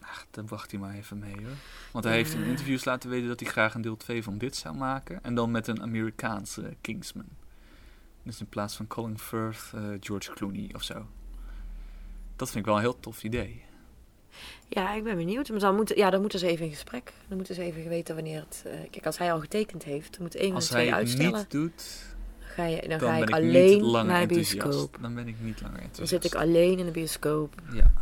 Ach, 0.00 0.26
dan 0.30 0.46
wacht 0.48 0.70
hij 0.70 0.80
maar 0.80 0.94
even 0.94 1.18
mee 1.18 1.34
hoor. 1.34 1.56
Want 1.90 2.04
hij 2.04 2.14
heeft 2.14 2.34
in 2.34 2.42
interviews 2.42 2.84
laten 2.84 3.10
weten 3.10 3.28
dat 3.28 3.40
hij 3.40 3.48
graag 3.48 3.74
een 3.74 3.82
deel 3.82 3.96
2 3.96 4.22
van 4.22 4.38
dit 4.38 4.56
zou 4.56 4.76
maken. 4.76 5.18
En 5.22 5.34
dan 5.34 5.50
met 5.50 5.66
een 5.66 5.82
Amerikaanse 5.82 6.76
Kingsman. 6.80 7.28
Dus 8.22 8.40
in 8.40 8.46
plaats 8.46 8.76
van 8.76 8.86
Colin 8.86 9.18
Firth, 9.18 9.70
eh, 9.74 9.82
George 10.00 10.32
Clooney 10.32 10.70
of 10.74 10.82
zo. 10.82 11.06
Dat 12.36 12.48
vind 12.50 12.58
ik 12.60 12.64
wel 12.64 12.74
een 12.74 12.80
heel 12.80 13.00
tof 13.00 13.22
idee. 13.24 13.62
Ja, 14.68 14.92
ik 14.94 15.04
ben 15.04 15.16
benieuwd. 15.16 15.48
Maar 15.48 15.58
dan 15.58 15.74
moeten, 15.74 15.96
ja, 15.96 16.10
dan 16.10 16.20
moeten 16.20 16.38
ze 16.38 16.46
even 16.46 16.64
in 16.64 16.70
gesprek. 16.70 17.12
Dan 17.28 17.36
moeten 17.36 17.54
ze 17.54 17.62
even 17.62 17.88
weten 17.88 18.14
wanneer 18.14 18.40
het... 18.40 18.62
eh, 18.66 18.72
kijk, 18.90 19.06
als 19.06 19.18
hij 19.18 19.32
al 19.32 19.40
getekend 19.40 19.82
heeft, 19.84 20.12
dan 20.12 20.22
moet 20.22 20.34
één 20.34 20.46
van 20.46 20.54
Als 20.54 20.68
de 20.68 20.72
twee 20.74 20.88
hij 20.90 20.98
het 20.98 21.08
uitstellen. 21.08 21.38
niet 21.38 21.50
doet, 21.50 22.04
Dan 22.38 22.48
ga, 22.48 22.64
je, 22.64 22.80
dan 22.80 22.98
dan 22.98 23.00
ga 23.08 23.16
ik 23.16 23.22
ik 23.28 23.34
alleen 23.34 24.06
naar 24.06 24.28
de 24.28 24.34
bioscoop. 24.34 24.98
Dan 25.00 25.14
ben 25.14 25.28
ik 25.28 25.36
niet 25.40 25.60
langer 25.60 25.80
enthousiast. 25.80 26.10
Dan 26.12 26.22
zit 26.22 26.24
ik 26.32 26.34
alleen 26.34 26.78
in 26.78 26.84
de 26.84 26.90
bioscoop. 26.90 27.54
Ja. 27.72 27.92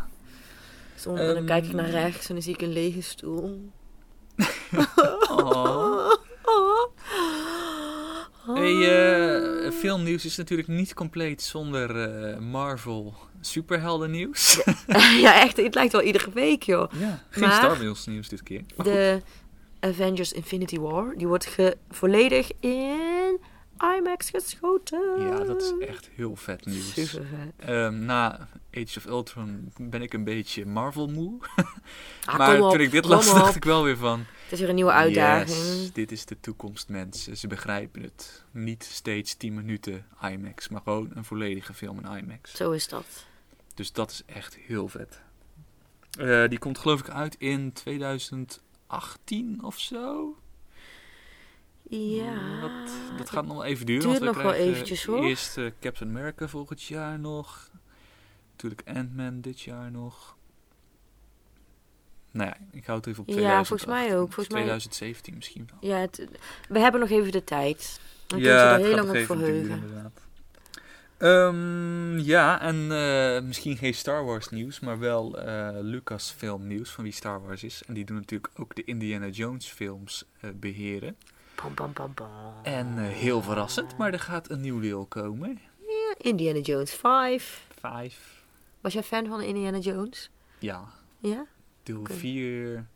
Zonder, 0.95 1.35
dan 1.35 1.45
kijk 1.45 1.65
ik 1.65 1.73
naar 1.73 1.85
Ehm. 1.85 1.95
rechts 1.95 2.29
en 2.29 2.35
dan 2.35 2.43
zie 2.43 2.55
ik 2.55 2.63
een 2.63 2.73
lege 2.73 3.01
stoel. 3.01 3.71
Oh. 5.29 6.13
Hey, 8.47 8.75
eh, 8.75 9.40
filmnieuws 9.81 10.25
is 10.25 10.37
natuurlijk 10.37 10.69
niet 10.69 10.95
compleet 10.95 11.43
zonder 11.43 12.03
eh, 12.03 12.39
Marvel 12.39 13.15
superhelden 13.41 14.11
nieuws. 14.11 14.63
ja, 15.25 15.41
echt. 15.43 15.57
Het 15.57 15.75
lijkt 15.75 15.93
wel 15.93 16.03
iedere 16.03 16.31
week, 16.35 16.63
joh. 16.63 16.93
ja, 16.99 17.23
geen 17.31 17.43
Maar- 17.49 17.53
Star 17.53 17.85
Wars 17.85 18.07
nieuws 18.07 18.29
dit 18.29 18.43
keer. 18.43 18.63
De 18.77 19.23
Avengers 19.81 20.33
Infinity 20.33 20.79
War, 20.79 21.15
die 21.17 21.27
wordt 21.27 21.47
ge- 21.47 21.77
volledig 21.91 22.51
in 22.61 23.39
IMAX 23.97 24.31
geschoten. 24.31 25.21
Ja, 25.21 25.45
dat 25.45 25.63
is 25.63 25.87
echt 25.89 26.11
heel 26.15 26.37
vet 26.37 26.67
nieuws. 26.67 26.93
Super 26.93 27.27
vet. 27.27 27.69
Ehm, 27.69 28.05
na 28.05 28.49
Age 28.75 28.99
of 28.99 29.05
Ultron 29.07 29.73
ben 29.77 30.03
ik 30.03 30.13
een 30.13 30.25
beetje 30.25 30.67
Marvel 30.67 31.07
moe. 31.07 31.39
Ah, 32.25 32.39
maar 32.39 32.61
op, 32.61 32.71
toen 32.71 32.81
ik 32.81 32.91
dit 32.91 33.05
las, 33.05 33.33
dacht 33.35 33.57
ik 33.57 33.65
wel 33.65 33.85
weer 33.85 33.97
van... 33.97 34.19
Het 34.19 34.53
is 34.53 34.59
weer 34.61 34.69
een 34.69 34.75
nieuwe 34.75 34.91
uitdaging. 34.93 35.57
Yes, 35.57 35.93
dit 35.93 36.13
is 36.13 36.25
de 36.25 36.41
toekomst, 36.41 36.89
mensen. 36.89 37.37
Ze 37.37 37.47
begrijpen 37.47 38.03
het. 38.03 38.45
Niet 38.51 38.85
steeds 38.85 39.35
10 39.35 39.55
minuten 39.55 40.07
IMAX, 40.23 40.69
maar 40.69 40.81
gewoon 40.85 41.11
een 41.15 41.25
volledige 41.25 41.75
film 41.75 41.99
in 41.99 42.19
IMAX. 42.19 42.55
Zo 42.55 42.71
is 42.71 42.89
dat. 42.89 43.27
Dus 43.75 43.93
dat 43.93 44.11
is 44.11 44.23
echt 44.27 44.57
heel 44.57 44.89
vet. 44.89 45.21
Eh, 46.19 46.49
die 46.49 46.59
komt 46.59 46.79
geloof 46.79 47.01
ik 47.01 47.09
uit 47.09 47.35
in 47.39 47.73
2018 47.73 49.59
of 49.63 49.79
zo. 49.79 50.37
Ja. 51.99 52.61
Dat, 52.61 52.91
dat 53.19 53.31
gaat 53.31 53.47
nog 53.47 53.57
wel 53.57 53.65
even 53.65 53.87
duren. 53.87 54.03
duurt 54.03 54.19
want 54.19 54.37
we 54.37 54.43
nog 54.43 54.53
wel 54.53 54.61
eventjes, 54.67 55.05
hoor. 55.05 55.25
Eerst 55.25 55.59
eh, 55.59 55.67
Captain 55.81 56.11
America 56.11 56.49
volgend 56.49 56.83
jaar 56.83 57.19
nog. 57.19 57.71
Natuurlijk 58.51 58.83
Ant-Man 58.95 59.41
dit 59.41 59.61
jaar 59.61 59.91
nog. 59.91 60.37
Nou 62.31 62.49
ja, 62.49 62.57
ik 62.79 62.87
houd 62.87 63.05
het 63.05 63.07
even 63.07 63.21
op 63.21 63.29
Ja, 63.29 63.35
2018. 63.35 63.67
volgens 63.79 63.91
mij 64.09 64.19
ook. 64.19 64.33
Volgens 64.33 64.49
mij- 64.55 64.63
2017 64.63 65.35
misschien 65.35 65.69
wel. 65.81 65.91
Ja, 65.91 65.97
het- 65.99 66.29
we 66.69 66.79
hebben 66.79 67.01
nog 67.01 67.11
even 67.11 67.33
de 67.33 67.45
tijd. 67.45 68.01
Dan 68.27 68.41
ja, 68.41 68.65
er 68.65 68.73
het 68.73 68.83
heel 68.87 68.95
lang 68.95 69.07
nog 69.13 69.17
op 69.31 69.37
duren 69.37 69.37
verheugen. 69.37 69.71
inderdaad. 69.83 70.21
Ehm, 71.19 72.19
ja, 72.19 72.61
en 72.61 72.93
eh, 72.93 73.43
misschien 73.43 73.77
geen 73.77 73.95
Star 73.95 74.25
Wars 74.25 74.49
nieuws, 74.49 74.81
maar 74.81 74.99
wel 74.99 75.39
eh 75.41 75.69
Lucasfilm 75.81 76.67
nieuws 76.67 76.91
van 76.91 77.05
wie 77.05 77.13
Star 77.13 77.43
Wars 77.43 77.65
is. 77.65 77.83
En 77.87 77.95
die 77.95 78.05
doen 78.05 78.17
natuurlijk 78.17 78.51
ook 78.57 78.75
de 78.75 78.85
Indiana 78.85 79.27
Jones 79.29 79.67
films 79.67 80.25
eh, 80.41 80.51
beheren. 80.55 81.17
En 82.63 82.99
eh, 82.99 83.05
heel 83.09 83.43
verrassend, 83.43 83.97
maar 83.97 84.13
er 84.13 84.21
gaat 84.21 84.51
een 84.51 84.61
nieuw 84.61 84.81
deel 84.81 85.07
komen. 85.07 85.61
Ja, 85.87 86.15
Indiana 86.19 86.59
Jones 86.59 86.95
5. 86.95 87.67
Vijf. 87.81 88.45
Was 88.81 88.93
jij 88.93 89.03
fan 89.03 89.27
van 89.27 89.41
Indiana 89.43 89.79
Jones? 89.79 90.31
Ja, 90.59 90.85
Ja? 91.19 91.47
deel 91.83 91.99
Oké. 92.01 92.13
4 92.13 92.87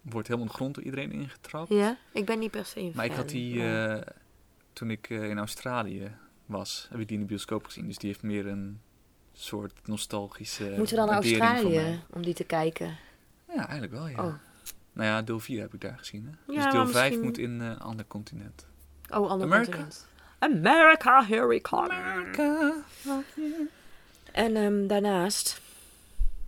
wordt 0.00 0.28
helemaal 0.28 0.48
de 0.48 0.54
grond 0.54 0.74
door 0.74 0.84
iedereen 0.84 1.12
ingetrapt. 1.12 1.68
Ja? 1.68 1.96
Ik 2.12 2.24
ben 2.24 2.38
niet 2.38 2.50
per 2.50 2.64
se 2.64 2.80
een 2.80 2.92
Maar 2.94 3.04
ik 3.04 3.10
fan. 3.10 3.20
had 3.20 3.28
die, 3.30 3.56
maar- 3.58 3.96
eh, 3.98 4.06
toen 4.72 4.90
ik 4.90 5.10
eh, 5.10 5.28
in 5.28 5.38
Australië 5.38 6.16
was, 6.46 6.86
heb 6.90 7.00
ik 7.00 7.06
die 7.08 7.16
in 7.16 7.22
de 7.22 7.28
bioscoop 7.28 7.64
gezien. 7.64 7.86
Dus 7.86 7.98
die 7.98 8.08
heeft 8.08 8.22
meer 8.22 8.46
een 8.46 8.80
soort 9.32 9.86
nostalgische 9.86 10.64
Moeten 10.76 10.94
we 10.94 10.94
dan 10.96 11.06
naar 11.06 11.14
Australië 11.22 12.00
om 12.10 12.22
die 12.22 12.34
te 12.34 12.44
kijken? 12.44 12.96
Ja, 13.54 13.62
eigenlijk 13.68 13.92
wel, 13.92 14.08
ja. 14.08 14.24
Oh. 14.26 14.34
Nou 14.98 15.10
ja, 15.10 15.22
deel 15.22 15.40
4 15.40 15.60
heb 15.60 15.74
ik 15.74 15.80
daar 15.80 15.98
gezien. 15.98 16.24
Hè? 16.26 16.52
Ja, 16.52 16.62
dus 16.62 16.72
deel 16.72 16.82
maar 16.84 16.92
5 16.92 17.02
misschien- 17.04 17.24
moet 17.24 17.38
in 17.38 17.60
een 17.60 17.78
ander 17.78 18.06
continent. 18.06 18.66
Oh, 19.10 19.30
ander 19.30 19.46
America. 19.46 19.64
continent. 19.70 20.06
America, 20.38 21.24
here 21.24 21.46
we 21.46 21.60
come. 21.60 22.82
En 24.32 24.56
ehm, 24.56 24.86
daarnaast... 24.86 25.60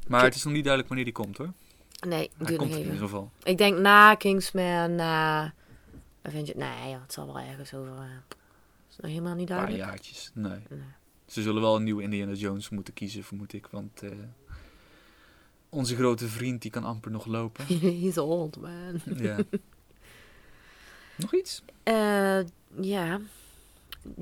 Maar 0.07 0.25
het 0.25 0.35
is 0.35 0.45
nog 0.45 0.53
niet 0.53 0.65
duidelijk 0.65 0.89
wanneer 0.95 1.05
die 1.15 1.25
komt 1.25 1.37
hoor. 1.39 1.53
Nee, 2.09 2.31
duurt 2.39 2.57
komt 2.57 2.71
nog 2.71 2.79
in 2.79 2.85
ieder 2.85 2.99
geval. 3.01 3.31
Ik 3.43 3.59
denk 3.59 3.79
na 3.79 4.15
Kingsman, 4.15 4.95
na 4.95 5.53
Avengers... 6.23 6.55
Nee, 6.57 6.95
het 7.03 7.13
zal 7.13 7.27
wel 7.27 7.39
ergens 7.39 7.75
over... 7.75 7.93
eh, 7.93 8.03
is 8.91 8.97
nog 8.97 9.11
helemaal 9.11 9.35
niet 9.35 9.51
Een 9.51 9.57
paar 9.57 9.67
duidelijk. 9.67 9.91
jaartjes. 9.91 10.31
Nee. 10.35 10.59
Nee. 10.69 10.81
Ze 11.27 11.43
zullen 11.43 11.63
wel 11.63 11.77
een 11.77 11.83
nieuwe 11.85 12.03
Indiana 12.03 12.33
Jones 12.33 12.69
moeten 12.69 12.95
kiezen, 12.95 13.25
vermoed 13.25 13.53
ik. 13.53 13.67
Want 13.67 14.03
eh, 14.03 14.11
onze 15.71 15.97
grote 15.97 16.29
vriend 16.29 16.63
die 16.63 16.71
kan 16.71 16.85
amper 16.85 17.11
nog 17.11 17.27
lopen. 17.27 17.65
He's 18.03 18.17
old, 18.17 18.61
man. 18.61 19.01
ja. 19.27 19.37
Nog 21.17 21.35
iets? 21.35 21.63
Eh, 21.83 22.41
ja. 22.81 23.21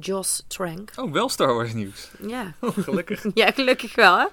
Joss 0.01 0.45
Trank. 0.47 0.93
Oh, 0.97 1.13
wel 1.13 1.29
Star 1.29 1.55
Wars 1.55 1.73
nieuws. 1.73 2.11
Ja. 2.27 2.55
Oh, 2.61 2.79
gelukkig. 2.79 3.25
ja, 3.35 3.51
gelukkig 3.51 3.95
wel, 3.95 4.19
hè. 4.19 4.27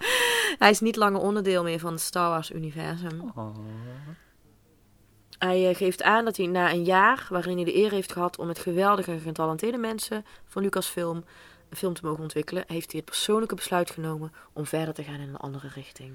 Hij 0.57 0.69
is 0.69 0.79
niet 0.79 0.95
langer 0.95 1.21
onderdeel 1.21 1.63
meer 1.63 1.79
van 1.79 1.91
het 1.91 2.01
Star 2.01 2.29
Wars-universum. 2.29 3.31
Oh. 3.35 3.57
Hij 5.37 5.69
eh, 5.69 5.75
geeft 5.75 6.01
aan 6.01 6.25
dat 6.25 6.37
hij 6.37 6.45
na 6.45 6.71
een 6.71 6.83
jaar, 6.83 7.27
waarin 7.29 7.55
hij 7.55 7.65
de 7.65 7.75
eer 7.75 7.91
heeft 7.91 8.11
gehad 8.11 8.37
om 8.37 8.47
met 8.47 8.59
geweldige 8.59 9.11
en 9.11 9.19
getalenteerde 9.19 9.77
mensen 9.77 10.25
van 10.45 10.61
Lucasfilm 10.61 11.23
een 11.69 11.77
film 11.77 11.93
te 11.93 12.05
mogen 12.05 12.23
ontwikkelen, 12.23 12.63
heeft 12.67 12.91
hij 12.91 12.99
het 12.99 13.09
persoonlijke 13.09 13.55
besluit 13.55 13.89
genomen 13.89 14.31
om 14.53 14.65
verder 14.65 14.93
te 14.93 15.03
gaan 15.03 15.19
in 15.19 15.29
een 15.29 15.37
andere 15.37 15.67
richting. 15.67 16.13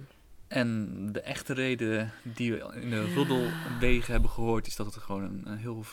En 0.50 0.88
de 1.12 1.20
echte 1.20 1.54
reden 1.54 2.12
die 2.22 2.52
we 2.52 2.70
in 2.80 2.90
de 2.90 3.14
roddelwegen 3.14 4.12
hebben 4.12 4.30
gehoord, 4.30 4.66
is 4.66 4.76
dat 4.76 4.86
het 4.94 5.02
gewoon 5.04 5.22
een, 5.22 5.42
een 5.44 5.56
heel 5.56 5.84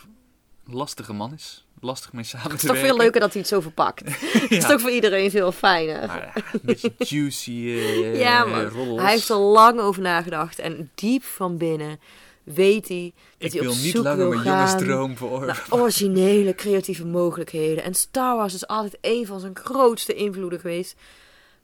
lastige 0.65 1.13
man 1.13 1.33
is. 1.33 1.65
Lastig 1.79 2.13
mee 2.13 2.23
samen 2.23 2.51
Het 2.51 2.53
is 2.55 2.61
toch 2.61 2.71
werken. 2.71 2.89
veel 2.89 2.97
leuker 2.97 3.19
dat 3.19 3.31
hij 3.31 3.41
het 3.41 3.49
zo 3.49 3.59
verpakt. 3.61 4.01
Het 4.41 4.51
is 4.51 4.65
toch 4.65 4.81
voor 4.81 4.89
iedereen 4.91 5.31
veel 5.31 5.51
fijner. 5.51 6.07
Maar, 6.07 6.43
een 6.53 6.59
beetje 6.63 6.91
juicy 6.97 7.51
eh 7.51 8.19
Ja, 8.19 8.45
man. 8.45 8.65
roddels. 8.65 9.01
Hij 9.01 9.11
heeft 9.11 9.29
er 9.29 9.35
lang 9.37 9.79
over 9.79 10.01
nagedacht 10.01 10.59
en 10.59 10.91
diep 10.95 11.23
van 11.23 11.57
binnen 11.57 11.99
weet 12.43 12.87
hij 12.87 13.13
dat 13.37 13.47
Ik 13.47 13.51
hij 13.53 13.61
wil 13.61 13.71
op 13.71 13.77
niet 13.77 13.91
zoek 13.91 14.03
langer 14.03 14.17
wil 14.17 14.29
mijn 14.29 14.41
gaan 14.41 14.51
jongensdroom 14.53 15.17
voor. 15.17 15.45
naar 15.45 15.65
originele 15.69 16.55
creatieve 16.55 17.05
mogelijkheden. 17.05 17.83
En 17.83 17.93
Star 17.93 18.35
Wars 18.35 18.53
is 18.53 18.67
altijd 18.67 18.97
een 19.01 19.25
van 19.25 19.39
zijn 19.39 19.55
grootste 19.57 20.13
invloeden 20.13 20.59
geweest. 20.59 20.95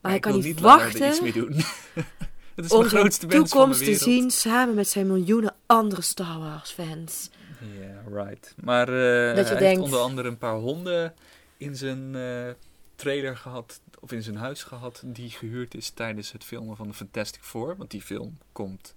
Maar 0.00 0.10
hij 0.10 0.20
kan 0.20 0.32
niet, 0.34 0.44
niet 0.44 0.60
langer 0.60 0.84
er 0.84 0.90
iets 0.90 0.98
wachten 0.98 1.22
mee 1.22 1.32
doen. 1.32 1.54
Het 2.54 2.64
is 2.64 2.70
grootste 2.70 2.98
wens 3.00 3.18
van 3.18 3.28
de 3.28 3.34
toekomst 3.36 3.84
te 3.84 3.94
zien 3.94 4.30
samen 4.30 4.74
met 4.74 4.88
zijn 4.88 5.06
miljoenen 5.06 5.54
andere 5.66 6.02
Star 6.02 6.38
Wars 6.38 6.70
fans. 6.70 7.30
Ja, 7.80 8.22
right. 8.24 8.54
Maar 8.62 8.86
Dat 8.86 8.94
je 8.96 9.00
hij 9.00 9.44
denkt- 9.44 9.60
heeft 9.62 9.80
onder 9.80 9.98
andere 10.00 10.28
een 10.28 10.38
paar 10.38 10.56
honden 10.56 11.14
in 11.56 11.76
zijn 11.76 12.14
eh, 12.14 12.50
trailer 12.96 13.36
gehad, 13.36 13.80
of 14.00 14.12
in 14.12 14.22
zijn 14.22 14.36
huis 14.36 14.62
gehad, 14.62 15.02
die 15.04 15.30
gehuurd 15.30 15.74
is 15.74 15.90
tijdens 15.90 16.32
het 16.32 16.44
filmen 16.44 16.76
van 16.76 16.86
de 16.88 16.94
Fantastic 16.94 17.42
Four. 17.42 17.76
Want 17.76 17.90
die 17.90 18.02
film 18.02 18.38
komt 18.52 18.94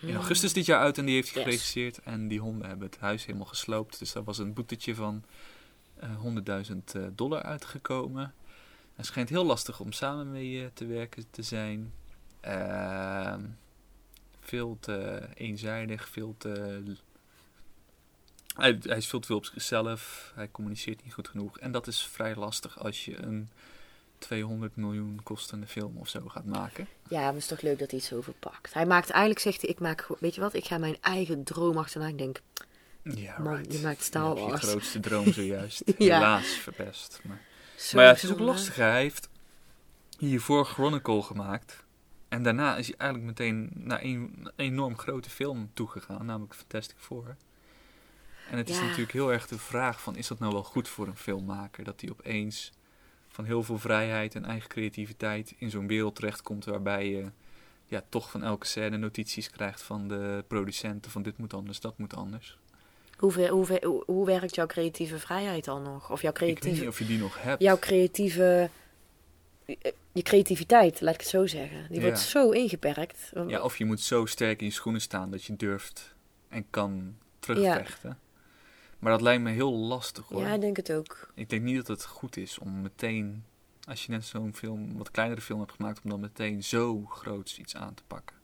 in 0.00 0.14
augustus 0.14 0.52
dit 0.52 0.66
jaar 0.66 0.80
uit 0.80 0.98
en 0.98 1.04
die 1.04 1.14
heeft 1.14 1.28
hij 1.34 1.36
Yes. 1.36 1.44
geregisseerd. 1.44 1.98
En 2.04 2.28
die 2.28 2.40
honden 2.40 2.68
hebben 2.68 2.86
het 2.86 2.98
huis 3.00 3.24
helemaal 3.26 3.46
gesloopt. 3.46 3.98
Dus 3.98 4.12
daar 4.12 4.24
was 4.24 4.38
een 4.38 4.52
boetetje 4.52 4.94
van 4.94 5.24
eh 5.96 6.08
100.000 6.20 6.94
eh, 6.94 7.02
dollar 7.14 7.42
uitgekomen. 7.42 8.34
Het 8.96 9.06
schijnt 9.06 9.28
heel 9.28 9.44
lastig 9.44 9.80
om 9.80 9.92
samen 9.92 10.30
mee 10.30 10.70
te 10.74 10.86
werken 10.86 11.24
te 11.30 11.42
zijn. 11.42 11.92
Ehm, 12.42 13.40
veel 14.40 14.76
te 14.80 15.28
eenzijdig, 15.34 16.08
veel 16.08 16.34
te... 16.38 16.82
Hij, 18.56 18.78
hij 18.82 18.96
is 18.96 19.06
veel 19.06 19.20
te 19.20 19.26
veel 19.26 19.36
op 19.36 19.44
zichzelf, 19.44 20.32
hij 20.34 20.50
communiceert 20.50 21.04
niet 21.04 21.12
goed 21.12 21.28
genoeg. 21.28 21.58
En 21.58 21.72
dat 21.72 21.86
is 21.86 22.02
vrij 22.06 22.34
lastig 22.34 22.78
als 22.78 23.04
je 23.04 23.22
een 23.22 23.50
200 24.18 24.76
miljoen 24.76 25.20
kostende 25.22 25.66
film 25.66 25.96
of 25.96 26.08
zo 26.08 26.28
gaat 26.28 26.44
maken. 26.44 26.88
Ja, 27.08 27.18
maar 27.18 27.26
het 27.26 27.36
is 27.36 27.46
toch 27.46 27.60
leuk 27.60 27.78
dat 27.78 27.90
hij 27.90 27.98
het 28.00 28.08
zo 28.08 28.20
verpakt. 28.20 28.74
Hij 28.74 28.86
maakt 28.86 29.10
eigenlijk, 29.10 29.40
zegt 29.40 29.60
hij, 29.60 29.70
ik 29.70 29.80
maak, 29.80 30.06
weet 30.20 30.34
je 30.34 30.40
wat, 30.40 30.54
ik 30.54 30.64
ga 30.64 30.78
mijn 30.78 30.96
eigen 31.00 31.42
droom 31.44 31.78
achterna. 31.78 32.06
Ik 32.06 32.18
denk, 32.18 32.40
Ja, 33.02 33.38
Man, 33.38 33.56
right. 33.56 33.72
je 33.72 33.80
maakt 33.80 34.02
Star 34.02 34.34
Wars. 34.34 34.60
je 34.60 34.66
grootste 34.68 35.00
droom 35.00 35.32
zojuist. 35.32 35.82
Ja. 35.98 36.18
Helaas 36.18 36.46
verpest. 36.46 37.20
Maar, 37.22 37.40
maar 37.92 38.04
ja, 38.04 38.10
het 38.12 38.22
is 38.22 38.30
ook 38.30 38.38
lastig. 38.38 38.76
Hij 38.76 39.00
heeft 39.00 39.28
hiervoor 40.18 40.64
Chronicle 40.66 41.22
gemaakt. 41.22 41.81
En 42.32 42.42
daarna 42.42 42.76
is 42.76 42.86
hij 42.86 42.96
eigenlijk 42.96 43.30
meteen 43.38 43.70
naar 43.74 44.02
een 44.02 44.50
enorm 44.56 44.98
grote 44.98 45.30
film 45.30 45.70
toegegaan, 45.74 46.26
namelijk 46.26 46.54
Fantastic 46.54 46.96
Four. 46.98 47.36
En 48.50 48.56
het 48.58 48.68
is 48.68 48.76
Ja. 48.76 48.82
natuurlijk 48.82 49.12
heel 49.12 49.32
erg 49.32 49.46
de 49.46 49.58
vraag 49.58 50.00
van, 50.02 50.16
is 50.16 50.26
dat 50.26 50.38
nou 50.38 50.52
wel 50.52 50.62
goed 50.64 50.88
voor 50.88 51.06
een 51.06 51.16
filmmaker? 51.16 51.84
Dat 51.84 52.00
hij 52.00 52.10
opeens 52.10 52.72
van 53.28 53.44
heel 53.44 53.62
veel 53.62 53.78
vrijheid 53.78 54.34
en 54.34 54.44
eigen 54.44 54.68
creativiteit 54.68 55.54
in 55.58 55.70
zo'n 55.70 55.86
wereld 55.86 56.14
terechtkomt 56.14 56.64
waarbij 56.64 57.08
je 57.10 57.24
ja, 57.86 58.02
toch 58.08 58.30
van 58.30 58.42
elke 58.42 58.66
scène 58.66 58.96
notities 58.96 59.50
krijgt 59.50 59.82
van 59.82 60.08
de 60.08 60.44
producenten 60.48 61.10
van 61.10 61.22
dit 61.22 61.38
moet 61.38 61.54
anders, 61.54 61.80
dat 61.80 61.98
moet 61.98 62.14
anders. 62.16 62.58
Hoe, 63.18 63.48
hoe, 63.48 63.64
ver- 63.66 63.84
hoe, 63.84 64.02
hoe 64.06 64.26
werkt 64.26 64.54
jouw 64.54 64.66
creatieve 64.66 65.18
vrijheid 65.18 65.64
dan 65.64 65.82
nog? 65.82 66.10
Of 66.10 66.22
jouw 66.22 66.30
Ik 66.32 66.38
weet 66.38 66.48
niet 66.48 66.58
creatieve, 66.58 66.88
of 66.88 66.98
je 66.98 67.06
die 67.06 67.18
nog 67.18 67.42
hebt. 67.42 67.62
jouw 67.62 67.78
creatieve, 67.78 68.70
je 70.12 70.22
creativiteit, 70.22 71.00
laat 71.00 71.14
ik 71.14 71.20
het 71.20 71.28
zo 71.28 71.46
zeggen. 71.46 71.86
Die 71.88 71.96
Ja. 72.00 72.02
wordt 72.02 72.20
zo 72.20 72.50
ingeperkt. 72.50 73.32
Ja, 73.46 73.62
of 73.62 73.78
je 73.78 73.84
moet 73.84 74.00
zo 74.00 74.26
sterk 74.26 74.60
in 74.60 74.66
je 74.66 74.72
schoenen 74.72 75.00
staan 75.00 75.30
dat 75.30 75.44
je 75.44 75.56
durft 75.56 76.14
en 76.48 76.64
kan 76.70 77.16
terugvechten. 77.38 78.18
Maar 78.98 79.12
dat 79.12 79.20
lijkt 79.20 79.42
me 79.42 79.50
heel 79.50 79.72
lastig 79.72 80.28
hoor. 80.28 80.40
Ja, 80.40 80.54
ik 80.54 80.60
denk 80.60 80.76
het 80.76 80.92
ook. 80.92 81.30
Ik 81.34 81.50
denk 81.50 81.62
niet 81.62 81.76
dat 81.76 81.86
het 81.86 82.04
goed 82.04 82.36
is 82.36 82.58
om 82.58 82.80
meteen, 82.82 83.44
als 83.88 84.06
je 84.06 84.12
net 84.12 84.24
zo'n 84.24 84.54
film, 84.54 84.96
wat 84.96 85.10
kleinere 85.10 85.40
film 85.40 85.60
hebt 85.60 85.72
gemaakt, 85.72 86.00
om 86.04 86.10
dan 86.10 86.20
meteen 86.20 86.64
zo 86.64 87.04
groots 87.08 87.58
iets 87.58 87.76
aan 87.76 87.94
te 87.94 88.02
pakken. 88.06 88.36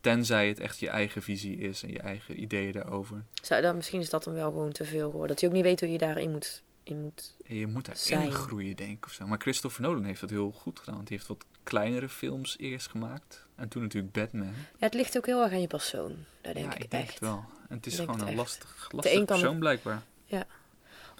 Tenzij 0.00 0.48
het 0.48 0.60
echt 0.60 0.78
je 0.78 0.88
eigen 0.88 1.22
visie 1.22 1.56
is 1.58 1.82
en 1.82 1.90
je 1.90 1.98
eigen 2.00 2.42
ideeën 2.42 2.72
daarover. 2.72 3.24
Zou, 3.42 3.62
dan, 3.62 3.76
misschien 3.76 4.00
is 4.00 4.10
dat 4.10 4.24
dan 4.24 4.34
wel 4.34 4.50
gewoon 4.50 4.72
te 4.72 4.84
veel 4.84 5.04
geworden. 5.10 5.28
Dat 5.28 5.40
je 5.40 5.46
ook 5.46 5.52
niet 5.52 5.62
weet 5.62 5.80
hoe 5.80 5.92
je 5.92 5.98
daarin 5.98 6.30
moet. 6.30 6.62
In 6.82 7.00
moet. 7.02 7.34
En 7.46 7.56
je 7.56 7.66
moet 7.66 8.08
daarin 8.08 8.32
groeien, 8.32 8.76
denk 8.76 8.96
ik. 8.96 9.04
Of 9.04 9.12
zo. 9.12 9.26
Maar 9.26 9.38
Christopher 9.38 9.82
Nolan 9.82 10.04
heeft 10.04 10.20
dat 10.20 10.30
heel 10.30 10.50
goed 10.50 10.78
gedaan. 10.78 10.94
Want 10.94 11.08
hij 11.08 11.16
heeft 11.16 11.28
wat 11.28 11.44
kleinere 11.62 12.08
films 12.08 12.56
eerst 12.58 12.88
gemaakt. 12.88 13.46
En 13.54 13.68
toen 13.68 13.82
natuurlijk 13.82 14.12
Batman. 14.12 14.46
Ja, 14.46 14.86
het 14.86 14.94
ligt 14.94 15.16
ook 15.16 15.26
heel 15.26 15.42
erg 15.42 15.52
aan 15.52 15.60
je 15.60 15.66
persoon. 15.66 16.16
Daar 16.40 16.54
denk 16.54 16.66
ja, 16.66 16.74
ik, 16.74 16.84
ik 16.84 16.90
denk 16.90 17.02
echt. 17.04 17.12
het 17.12 17.22
wel. 17.22 17.44
En 17.68 17.76
het 17.76 17.86
is 17.86 17.94
gewoon 17.94 18.10
het 18.10 18.20
een 18.20 18.28
echt. 18.28 18.36
lastig, 18.36 18.88
lastig 18.92 19.24
persoon 19.24 19.58
blijkbaar. 19.58 20.02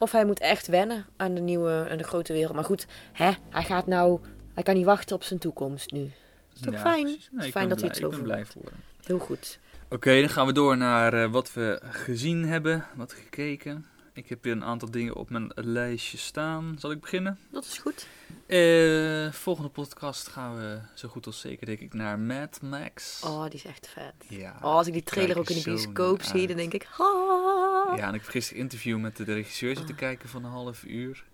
Of 0.02 0.12
hij 0.12 0.24
moet 0.24 0.40
echt 0.40 0.66
wennen 0.66 1.06
aan 1.16 1.34
de 1.34 1.40
nieuwe, 1.40 1.86
aan 1.90 1.96
de 1.96 2.04
grote 2.04 2.32
wereld. 2.32 2.54
Maar 2.54 2.64
goed, 2.64 2.86
hè, 3.12 3.30
hij 3.50 3.62
gaat 3.62 3.86
nou, 3.86 4.20
hij 4.54 4.62
kan 4.62 4.74
niet 4.74 4.84
wachten 4.84 5.16
op 5.16 5.22
zijn 5.22 5.38
toekomst 5.38 5.90
nu. 5.90 6.10
is 6.54 6.60
toch 6.60 6.80
fijn? 6.80 7.06
Het 7.06 7.44
is 7.44 7.50
fijn 7.50 7.68
dat 7.68 7.80
hij 7.80 7.88
het 7.88 7.98
zo 7.98 8.06
Ik 8.06 8.10
ben 8.10 8.22
blij 8.22 8.44
voor 8.44 8.62
hem. 8.62 8.80
Heel 9.04 9.18
goed. 9.18 9.58
Oké, 9.88 10.20
dan 10.20 10.28
gaan 10.28 10.46
we 10.46 10.52
door 10.52 10.76
naar 10.76 11.14
eh, 11.14 11.30
wat 11.30 11.52
we 11.52 11.80
gezien 11.82 12.44
hebben, 12.44 12.86
wat 12.94 13.12
gekeken. 13.12 13.86
Ik 14.14 14.28
heb 14.28 14.44
hier 14.44 14.52
een 14.52 14.64
aantal 14.64 14.90
dingen 14.90 15.16
op 15.16 15.30
mijn 15.30 15.50
lijstje 15.54 16.18
staan. 16.18 16.76
Zal 16.78 16.90
ik 16.90 17.00
beginnen? 17.00 17.38
Dat 17.50 17.64
is 17.64 17.78
goed. 17.78 18.06
Eh, 18.46 19.32
volgende 19.32 19.70
podcast 19.70 20.28
gaan 20.28 20.56
we 20.56 20.80
zo 20.94 21.08
goed 21.08 21.26
als 21.26 21.40
zeker, 21.40 21.66
denk 21.66 21.80
ik, 21.80 21.94
naar 21.94 22.18
Mad 22.18 22.60
Max. 22.62 23.22
Oh, 23.24 23.42
die 23.44 23.52
is 23.54 23.64
echt 23.64 23.88
vet. 23.88 24.14
Ja. 24.28 24.56
Oh, 24.56 24.62
als 24.62 24.86
ik 24.86 24.92
die 24.92 25.02
trailer 25.02 25.38
ook 25.38 25.50
in 25.50 25.56
de 25.56 25.62
bioscoop 25.62 26.22
zie, 26.22 26.46
dan 26.46 26.56
denk 26.56 26.72
ik... 26.72 26.82
Ha! 26.90 27.94
Ja, 27.96 28.08
en 28.08 28.14
ik 28.14 28.34
een 28.34 28.56
interview 28.56 28.98
met 28.98 29.16
de 29.16 29.24
regisseur 29.24 29.76
zitten 29.76 29.94
Ah. 29.94 30.00
kijken 30.00 30.28
van 30.28 30.44
een 30.44 30.50
half 30.50 30.84
uur. 30.84 31.24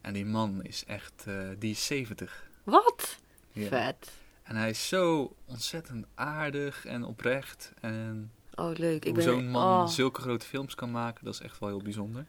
En 0.00 0.12
die 0.12 0.26
man 0.26 0.62
is 0.62 0.84
echt, 0.84 1.24
eh, 1.26 1.48
die 1.58 1.70
is 1.70 1.86
70. 1.86 2.48
Wat? 2.62 3.18
Ja. 3.52 3.68
Vet. 3.68 4.10
En 4.42 4.56
hij 4.56 4.70
is 4.70 4.88
zo 4.88 5.34
ontzettend 5.44 6.06
aardig 6.14 6.84
en 6.86 7.04
oprecht. 7.04 7.72
En 7.80 8.32
Oh, 8.58 8.76
leuk. 8.76 9.04
Ik 9.04 9.04
hoe 9.04 9.12
ben... 9.12 9.22
zo'n 9.22 9.48
man 9.50 9.82
oh. 9.82 9.88
zulke 9.88 10.20
grote 10.20 10.46
films 10.46 10.74
kan 10.74 10.90
maken, 10.90 11.24
dat 11.24 11.34
is 11.34 11.40
echt 11.40 11.58
wel 11.58 11.68
heel 11.68 11.82
bijzonder. 11.82 12.24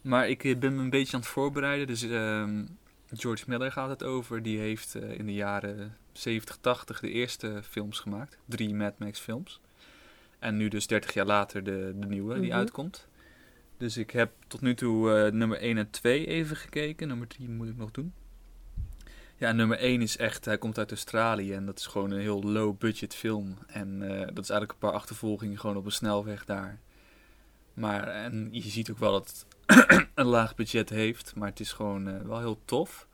Maar 0.00 0.28
ik 0.28 0.44
eh, 0.44 0.56
ben 0.58 0.76
me 0.76 0.82
een 0.82 0.90
beetje 0.90 1.14
aan 1.14 1.20
het 1.20 1.28
voorbereiden. 1.28 1.86
Dus 1.86 2.02
ehm, 2.02 2.64
George 3.12 3.44
Miller 3.46 3.72
gaat 3.72 3.88
het 3.88 4.02
over. 4.02 4.42
Die 4.42 4.58
heeft 4.58 4.94
eh, 4.94 5.18
in 5.18 5.26
de 5.26 5.34
jaren 5.34 5.96
70, 6.12 6.56
80 6.60 7.00
de 7.00 7.10
eerste 7.10 7.60
films 7.68 7.98
gemaakt. 7.98 8.38
Drie 8.44 8.74
Mad 8.74 8.98
Max 8.98 9.20
films. 9.20 9.60
En 10.38 10.56
nu 10.56 10.68
dus 10.68 10.86
30 10.86 11.14
jaar 11.14 11.26
later 11.26 11.64
de, 11.64 11.94
de 11.96 12.06
nieuwe 12.06 12.34
die 12.34 12.48
Mhm. 12.48 12.58
uitkomt. 12.58 13.06
Dus 13.76 13.96
ik 13.96 14.10
heb 14.10 14.32
tot 14.46 14.60
nu 14.60 14.74
toe 14.74 15.12
eh, 15.14 15.32
nummer 15.32 15.58
1 15.58 15.78
en 15.78 15.90
2 15.90 16.26
even 16.26 16.56
gekeken. 16.56 17.08
Nummer 17.08 17.26
3 17.26 17.48
moet 17.48 17.68
ik 17.68 17.76
nog 17.76 17.90
doen. 17.90 18.12
Ja, 19.36 19.52
nummer 19.52 19.78
1 19.78 20.02
is 20.02 20.16
echt, 20.16 20.44
hij 20.44 20.58
komt 20.58 20.78
uit 20.78 20.90
Australië 20.90 21.52
en 21.52 21.66
dat 21.66 21.78
is 21.78 21.86
gewoon 21.86 22.10
een 22.10 22.20
heel 22.20 22.42
low 22.42 22.78
budget 22.78 23.14
film. 23.14 23.58
En 23.66 24.02
eh, 24.02 24.18
dat 24.18 24.44
is 24.44 24.50
eigenlijk 24.50 24.72
een 24.72 24.88
paar 24.88 24.92
achtervolgingen 24.92 25.58
gewoon 25.58 25.76
op 25.76 25.84
een 25.84 25.92
snelweg 25.92 26.44
daar. 26.44 26.80
Maar 27.74 28.08
en 28.08 28.48
je 28.52 28.70
ziet 28.70 28.90
ook 28.90 28.98
wel 28.98 29.12
dat 29.12 29.46
een 30.14 30.26
laag 30.26 30.54
budget 30.54 30.88
heeft. 30.88 31.34
Maar 31.36 31.48
het 31.48 31.60
is 31.60 31.72
gewoon 31.72 32.08
eh, 32.08 32.20
wel 32.20 32.38
heel 32.38 32.60
tof. 32.64 33.08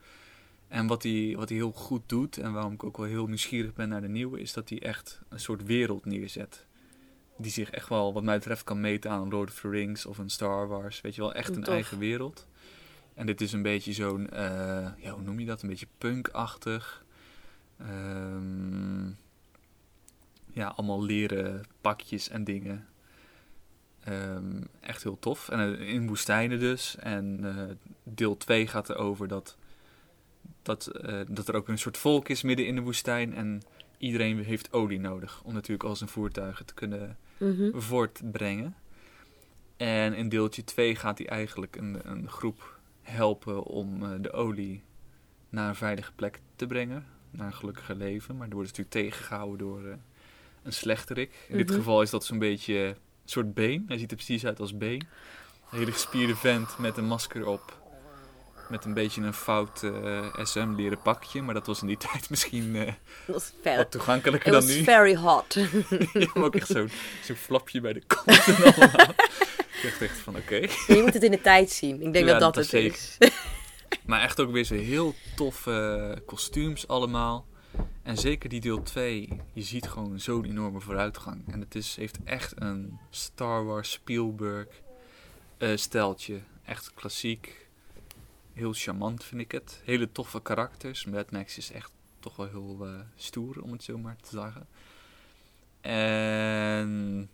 En 0.68 0.86
wat 0.86 1.02
hij, 1.02 1.34
wat 1.36 1.48
hij 1.48 1.58
heel 1.58 1.72
goed 1.72 2.02
doet, 2.06 2.38
en 2.38 2.52
waarom 2.52 2.72
ik 2.72 2.84
ook 2.84 2.96
wel 2.96 3.06
heel 3.06 3.26
nieuwsgierig 3.26 3.74
ben 3.74 3.88
naar 3.88 4.00
de 4.00 4.08
nieuwe, 4.08 4.40
is 4.40 4.52
dat 4.52 4.68
hij 4.68 4.82
echt 4.82 5.20
een 5.28 5.40
soort 5.40 5.64
wereld 5.64 6.04
neerzet. 6.04 6.66
Die 7.36 7.50
zich 7.50 7.70
echt 7.70 7.88
wel, 7.88 8.12
wat 8.12 8.22
mij 8.22 8.36
betreft, 8.36 8.64
kan 8.64 8.80
meten 8.80 9.10
aan 9.10 9.28
Lord 9.28 9.50
of 9.50 9.60
the 9.60 9.68
Rings 9.68 10.06
of 10.06 10.18
een 10.18 10.30
Star 10.30 10.68
Wars. 10.68 11.00
Weet 11.00 11.14
je 11.14 11.20
wel, 11.20 11.34
echt 11.34 11.56
een 11.56 11.62
Tof. 11.62 11.74
eigen 11.74 11.98
wereld. 11.98 12.46
En 13.20 13.26
dit 13.26 13.40
is 13.40 13.52
een 13.52 13.62
beetje 13.62 13.92
zo'n, 13.92 14.30
eh, 14.30 14.88
ja, 14.96 15.10
hoe 15.10 15.22
noem 15.22 15.40
je 15.40 15.46
dat? 15.46 15.62
Een 15.62 15.68
beetje 15.68 15.86
punkachtig. 15.98 17.04
Ehm, 17.78 19.06
ja, 20.52 20.66
allemaal 20.76 21.02
leren 21.02 21.62
pakjes 21.80 22.28
en 22.28 22.44
dingen. 22.44 22.86
Ehm, 24.04 24.62
echt 24.80 25.02
heel 25.02 25.18
tof. 25.18 25.48
En 25.48 25.78
eh, 25.78 25.88
in 25.88 26.06
woestijnen 26.06 26.58
dus. 26.58 26.96
En 26.96 27.40
eh, 27.42 27.64
deel 28.02 28.36
2 28.36 28.66
gaat 28.66 28.88
erover 28.90 29.28
dat, 29.28 29.56
dat, 30.62 30.90
dat 31.28 31.48
er 31.48 31.54
ook 31.54 31.68
een 31.68 31.78
soort 31.78 31.98
volk 31.98 32.28
is 32.28 32.42
midden 32.42 32.66
in 32.66 32.74
de 32.74 32.80
woestijn. 32.80 33.34
En 33.34 33.62
iedereen 33.98 34.44
heeft 34.44 34.72
olie 34.72 35.00
nodig 35.00 35.42
om 35.44 35.52
natuurlijk 35.54 35.88
al 35.88 35.96
zijn 35.96 36.10
voertuigen 36.10 36.66
te 36.66 36.74
kunnen 36.74 37.16
Mhm. 37.38 37.78
voortbrengen. 37.80 38.74
En 39.76 40.14
in 40.14 40.28
deeltje 40.28 40.64
2 40.64 40.96
gaat 40.96 41.18
hij 41.18 41.28
eigenlijk 41.28 41.76
een, 41.76 42.00
een 42.10 42.28
groep 42.28 42.78
helpen 43.02 43.62
om 43.62 44.02
eh, 44.02 44.10
de 44.20 44.32
olie 44.32 44.82
naar 45.48 45.68
een 45.68 45.74
veilige 45.74 46.12
plek 46.12 46.40
te 46.56 46.66
brengen. 46.66 47.06
Naar 47.30 47.46
een 47.46 47.54
gelukkiger 47.54 47.94
leven. 47.96 48.36
Maar 48.36 48.46
die 48.46 48.54
wordt 48.54 48.76
natuurlijk 48.76 48.96
tegengehouden 49.06 49.58
door 49.58 49.84
eh, 49.84 49.94
een 50.62 50.72
slechterik. 50.72 51.46
In 51.48 51.56
dit 51.56 51.66
Mhm. 51.68 51.76
geval 51.76 52.02
is 52.02 52.10
dat 52.10 52.24
zo'n 52.24 52.38
beetje 52.38 52.74
een 52.78 52.96
soort 53.24 53.54
been. 53.54 53.84
Hij 53.88 53.98
ziet 53.98 54.10
er 54.10 54.16
precies 54.16 54.46
uit 54.46 54.60
als 54.60 54.76
been. 54.76 55.00
Een 55.70 55.78
hele 55.78 55.92
gespierde 55.92 56.36
vent 56.36 56.78
met 56.78 56.96
een 56.96 57.06
masker 57.06 57.46
op. 57.46 57.79
Met 58.70 58.84
een 58.84 58.94
beetje 58.94 59.22
een 59.22 59.34
fout 59.34 59.82
eh, 59.82 60.24
SM-leren 60.42 61.02
pakje. 61.02 61.42
Maar 61.42 61.54
dat 61.54 61.66
was 61.66 61.80
in 61.80 61.86
die 61.86 61.96
tijd 62.10 62.30
misschien 62.30 62.76
eh, 62.76 62.86
Dat 63.26 63.34
was 63.34 63.52
wat 63.76 63.90
toegankelijker 63.90 64.52
dan 64.52 64.60
was 64.60 64.70
nu. 64.76 64.82
very 64.84 65.16
hot. 65.16 65.54
Ja, 66.12 66.30
maar 66.34 66.44
ook 66.44 66.54
echt 66.54 66.66
zo'n 66.66 66.90
zo'n 67.26 67.36
flapje 67.36 67.80
bij 67.80 67.92
de 67.92 68.02
kont 68.06 68.44
en 68.46 68.74
allemaal. 68.74 69.10
Ik 69.10 69.80
dacht 69.82 70.00
echt 70.02 70.18
van 70.18 70.36
oké. 70.36 70.54
je 70.86 71.00
moet 71.04 71.14
het 71.14 71.22
in 71.22 71.30
de 71.30 71.40
tijd 71.40 71.70
zien. 71.70 72.02
Ik 72.02 72.12
denk 72.12 72.26
Ja, 72.26 72.30
dat 72.32 72.40
dat, 72.40 72.54
dat 72.54 72.62
het 72.64 72.66
zeker. 72.66 72.92
is. 73.18 73.18
Maar 74.04 74.20
echt 74.20 74.40
ook 74.40 74.50
weer 74.50 74.64
zo 74.64 74.74
heel 74.74 75.14
toffe 75.36 76.22
kostuums 76.26 76.88
allemaal. 76.88 77.46
En 78.02 78.16
zeker 78.16 78.48
die 78.48 78.60
deel 78.60 78.82
2, 78.82 79.40
je 79.52 79.62
ziet 79.62 79.88
gewoon 79.88 80.20
zo'n 80.20 80.44
enorme 80.44 80.80
vooruitgang. 80.80 81.42
En 81.52 81.60
het 81.60 81.74
is, 81.74 81.96
heeft 81.96 82.18
echt 82.24 82.52
een 82.56 82.98
Star 83.10 83.64
Wars 83.64 83.90
Spielberg 83.92 84.66
eh 85.58 85.76
steltje. 85.76 86.40
Echt 86.64 86.92
klassiek. 86.94 87.59
Heel 88.52 88.72
charmant 88.72 89.24
vind 89.24 89.40
ik 89.40 89.52
het. 89.52 89.82
Hele 89.84 90.12
toffe 90.12 90.42
karakters. 90.42 91.04
Mad 91.04 91.30
Max 91.30 91.56
is 91.56 91.72
echt 91.72 91.92
toch 92.18 92.36
wel 92.36 92.48
heel 92.48 92.78
eh, 92.86 93.00
stoer, 93.14 93.62
om 93.62 93.72
het 93.72 93.82
zo 93.82 93.98
maar 93.98 94.16
te 94.16 94.28
zeggen. 94.30 94.66
En 95.80 97.30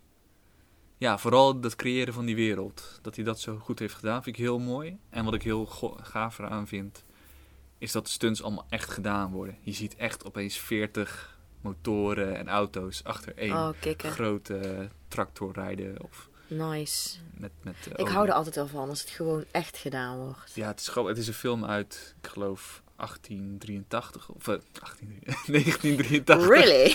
ja, 0.99 1.19
vooral 1.19 1.61
dat 1.61 1.77
creëren 1.77 2.15
van 2.15 2.25
die 2.25 2.35
wereld. 2.35 2.99
Dat 3.03 3.17
hij 3.17 3.25
dat 3.25 3.41
zo 3.41 3.59
goed 3.59 3.79
heeft 3.79 3.95
gedaan, 3.95 4.23
vind 4.23 4.37
ik 4.37 4.43
heel 4.43 4.59
mooi. 4.59 4.99
En 5.11 5.25
wat 5.25 5.35
ik 5.35 5.43
heel 5.43 5.67
gaaf 6.01 6.39
eraan 6.39 6.67
vind, 6.67 7.05
is 7.79 7.93
dat 7.93 8.05
de 8.05 8.11
stunts 8.11 8.43
allemaal 8.43 8.67
echt 8.69 8.91
gedaan 8.91 9.31
worden. 9.31 9.59
Je 9.61 9.73
ziet 9.73 9.97
echt 9.97 10.25
opeens 10.25 10.59
40 10.59 11.39
motoren 11.61 12.37
en 12.37 12.49
auto's 12.49 13.05
achter 13.05 13.37
één 13.37 13.53
Oh, 13.53 13.71
grote 13.97 14.89
tractor 15.09 15.53
rijden. 15.53 16.03
Of 16.03 16.29
Nice. 16.47 17.17
met, 17.35 17.51
met 17.63 17.75
eh, 17.85 17.93
Ik 17.97 18.09
hou 18.09 18.27
er 18.29 18.33
altijd 18.33 18.55
wel 18.55 18.67
van 18.69 18.89
als 18.89 19.01
het 19.01 19.11
gewoon 19.11 19.45
echt 19.51 19.77
gedaan 19.79 20.17
wordt. 20.19 20.51
Ja, 20.55 20.67
het 20.67 20.81
is, 20.81 20.91
het 20.95 21.19
is 21.19 21.29
een 21.29 21.35
film 21.35 21.65
uit, 21.65 22.15
ik 22.23 22.29
geloof, 22.29 22.83
1883. 22.97 24.29
Of 24.29 24.49
eh, 24.49 24.55
18, 24.83 25.19
1983. 25.47 26.47
Really? 26.59 26.95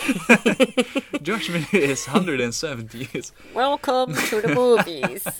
George 1.27 1.51
Miller 1.51 1.89
is 1.89 2.05
170 2.05 3.11
years. 3.11 3.31
Welcome 3.53 4.13
to 4.29 4.39
the 4.41 4.47
movies. 4.53 5.23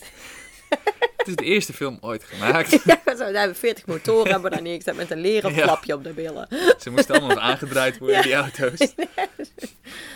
Het 1.17 1.29
is 1.29 1.35
de 1.35 1.43
eerste 1.43 1.73
film 1.73 1.97
ooit 2.01 2.23
gemaakt. 2.23 2.71
ja, 2.83 3.01
zo, 3.05 3.15
daar 3.17 3.33
hebben 3.33 3.55
40 3.55 3.85
motoren 3.85 4.31
hebben 4.31 4.49
we 4.49 4.55
daar 4.55 4.65
neergezet 4.65 4.95
met 4.95 5.11
een 5.11 5.19
leren 5.21 5.53
Ja. 5.53 5.63
flapje 5.63 5.93
op 5.93 6.03
de 6.03 6.13
billen. 6.13 6.47
Ze 6.79 6.89
moesten 6.89 7.15
allemaal 7.15 7.35
nog 7.35 7.43
aangedraaid 7.43 7.97
worden, 7.97 8.21
die 8.21 8.33
auto's. 8.33 8.93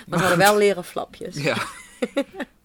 Maar 0.08 0.20
ze 0.20 0.26
hadden 0.26 0.38
wel 0.38 0.58
leren 0.58 0.84
flapjes. 0.84 1.36
Ja. 1.36 1.58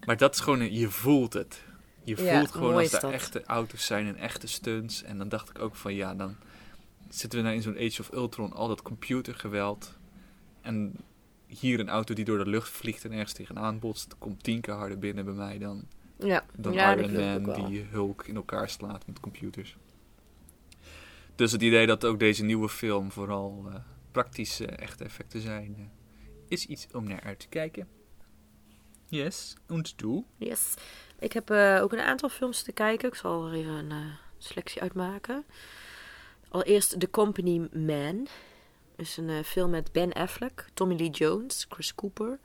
Maar 0.07 0.17
dat 0.17 0.35
is 0.35 0.41
gewoon, 0.41 0.73
je 0.75 0.89
voelt 0.91 1.33
het. 1.33 1.63
Je 2.05 2.23
Ja, 2.23 2.37
voelt 2.39 2.51
gewoon 2.51 2.75
als 2.75 2.93
er 2.93 3.01
dat. 3.01 3.13
echte 3.13 3.45
auto's 3.45 3.87
zijn 3.87 4.07
en 4.07 4.17
echte 4.17 4.47
stunts. 4.47 5.03
En 5.03 5.19
dan 5.19 5.29
dacht 5.29 5.49
ik 5.51 5.59
ook 5.59 5.75
van 5.77 5.95
ja, 5.95 6.15
dan 6.15 6.37
zitten 7.09 7.39
we 7.39 7.45
nou 7.45 7.57
in 7.57 7.63
zo'n 7.63 7.77
Age 7.79 8.01
of 8.01 8.13
Ultron, 8.13 8.53
al 8.53 8.69
dat 8.69 8.83
computergeweld. 8.83 9.99
En 10.61 10.97
hier 11.47 11.81
een 11.81 11.89
auto 11.89 12.15
die 12.15 12.25
door 12.25 12.39
de 12.45 12.51
lucht 12.51 12.69
vliegt 12.71 13.05
en 13.05 13.13
ergens 13.13 13.33
tegenaan 13.33 13.79
botst, 13.79 14.15
komt 14.19 14.43
tien 14.43 14.61
keer 14.61 14.75
harder 14.75 14.99
binnen 14.99 15.25
bij 15.25 15.35
mij 15.35 15.59
dan, 15.59 15.85
Ja, 16.19 16.45
dan 16.57 16.73
ja 16.73 16.97
Iron 16.97 17.43
Man 17.45 17.67
die 17.67 17.83
Hulk 17.91 18.27
in 18.27 18.37
elkaar 18.37 18.69
slaat 18.69 19.07
met 19.07 19.21
computers. 19.21 19.77
Dus 21.35 21.53
het 21.53 21.63
idee 21.63 21.87
dat 21.87 22.05
ook 22.05 22.19
deze 22.19 22.45
nieuwe 22.45 22.69
film 22.69 23.11
vooral 23.11 23.65
eh, 23.69 23.75
praktische 24.13 24.67
echte 24.67 25.05
effecten 25.05 25.41
zijn, 25.41 25.75
eh, 25.79 25.85
is 26.49 26.67
iets 26.67 26.87
om 26.93 27.05
naar 27.09 27.21
uit 27.21 27.39
te 27.41 27.49
kijken. 27.49 27.89
Yes, 29.11 29.57
und 29.69 30.01
du? 30.01 30.25
Yes. 30.37 30.75
Ik 31.19 31.33
heb 31.33 31.51
eh, 31.51 31.79
ook 31.83 31.93
een 31.93 32.01
aantal 32.01 32.29
films 32.29 32.63
te 32.63 32.73
kijken. 32.73 33.09
Ik 33.09 33.15
zal 33.15 33.47
er 33.47 33.55
even 33.55 33.73
een 33.73 33.91
eh, 33.91 34.15
selectie 34.39 34.83
uitmaken. 34.83 35.45
Allereerst 36.49 37.01
The 37.01 37.11
Company 37.11 37.69
Man. 37.73 38.27
is 38.97 39.17
een 39.17 39.29
eh, 39.29 39.43
film 39.45 39.71
met 39.71 39.93
Ben 39.93 40.13
Affleck, 40.13 40.67
Tommy 40.75 40.97
Lee 40.97 41.11
Jones, 41.11 41.67
Chris 41.69 41.95
Cooper. 41.95 42.39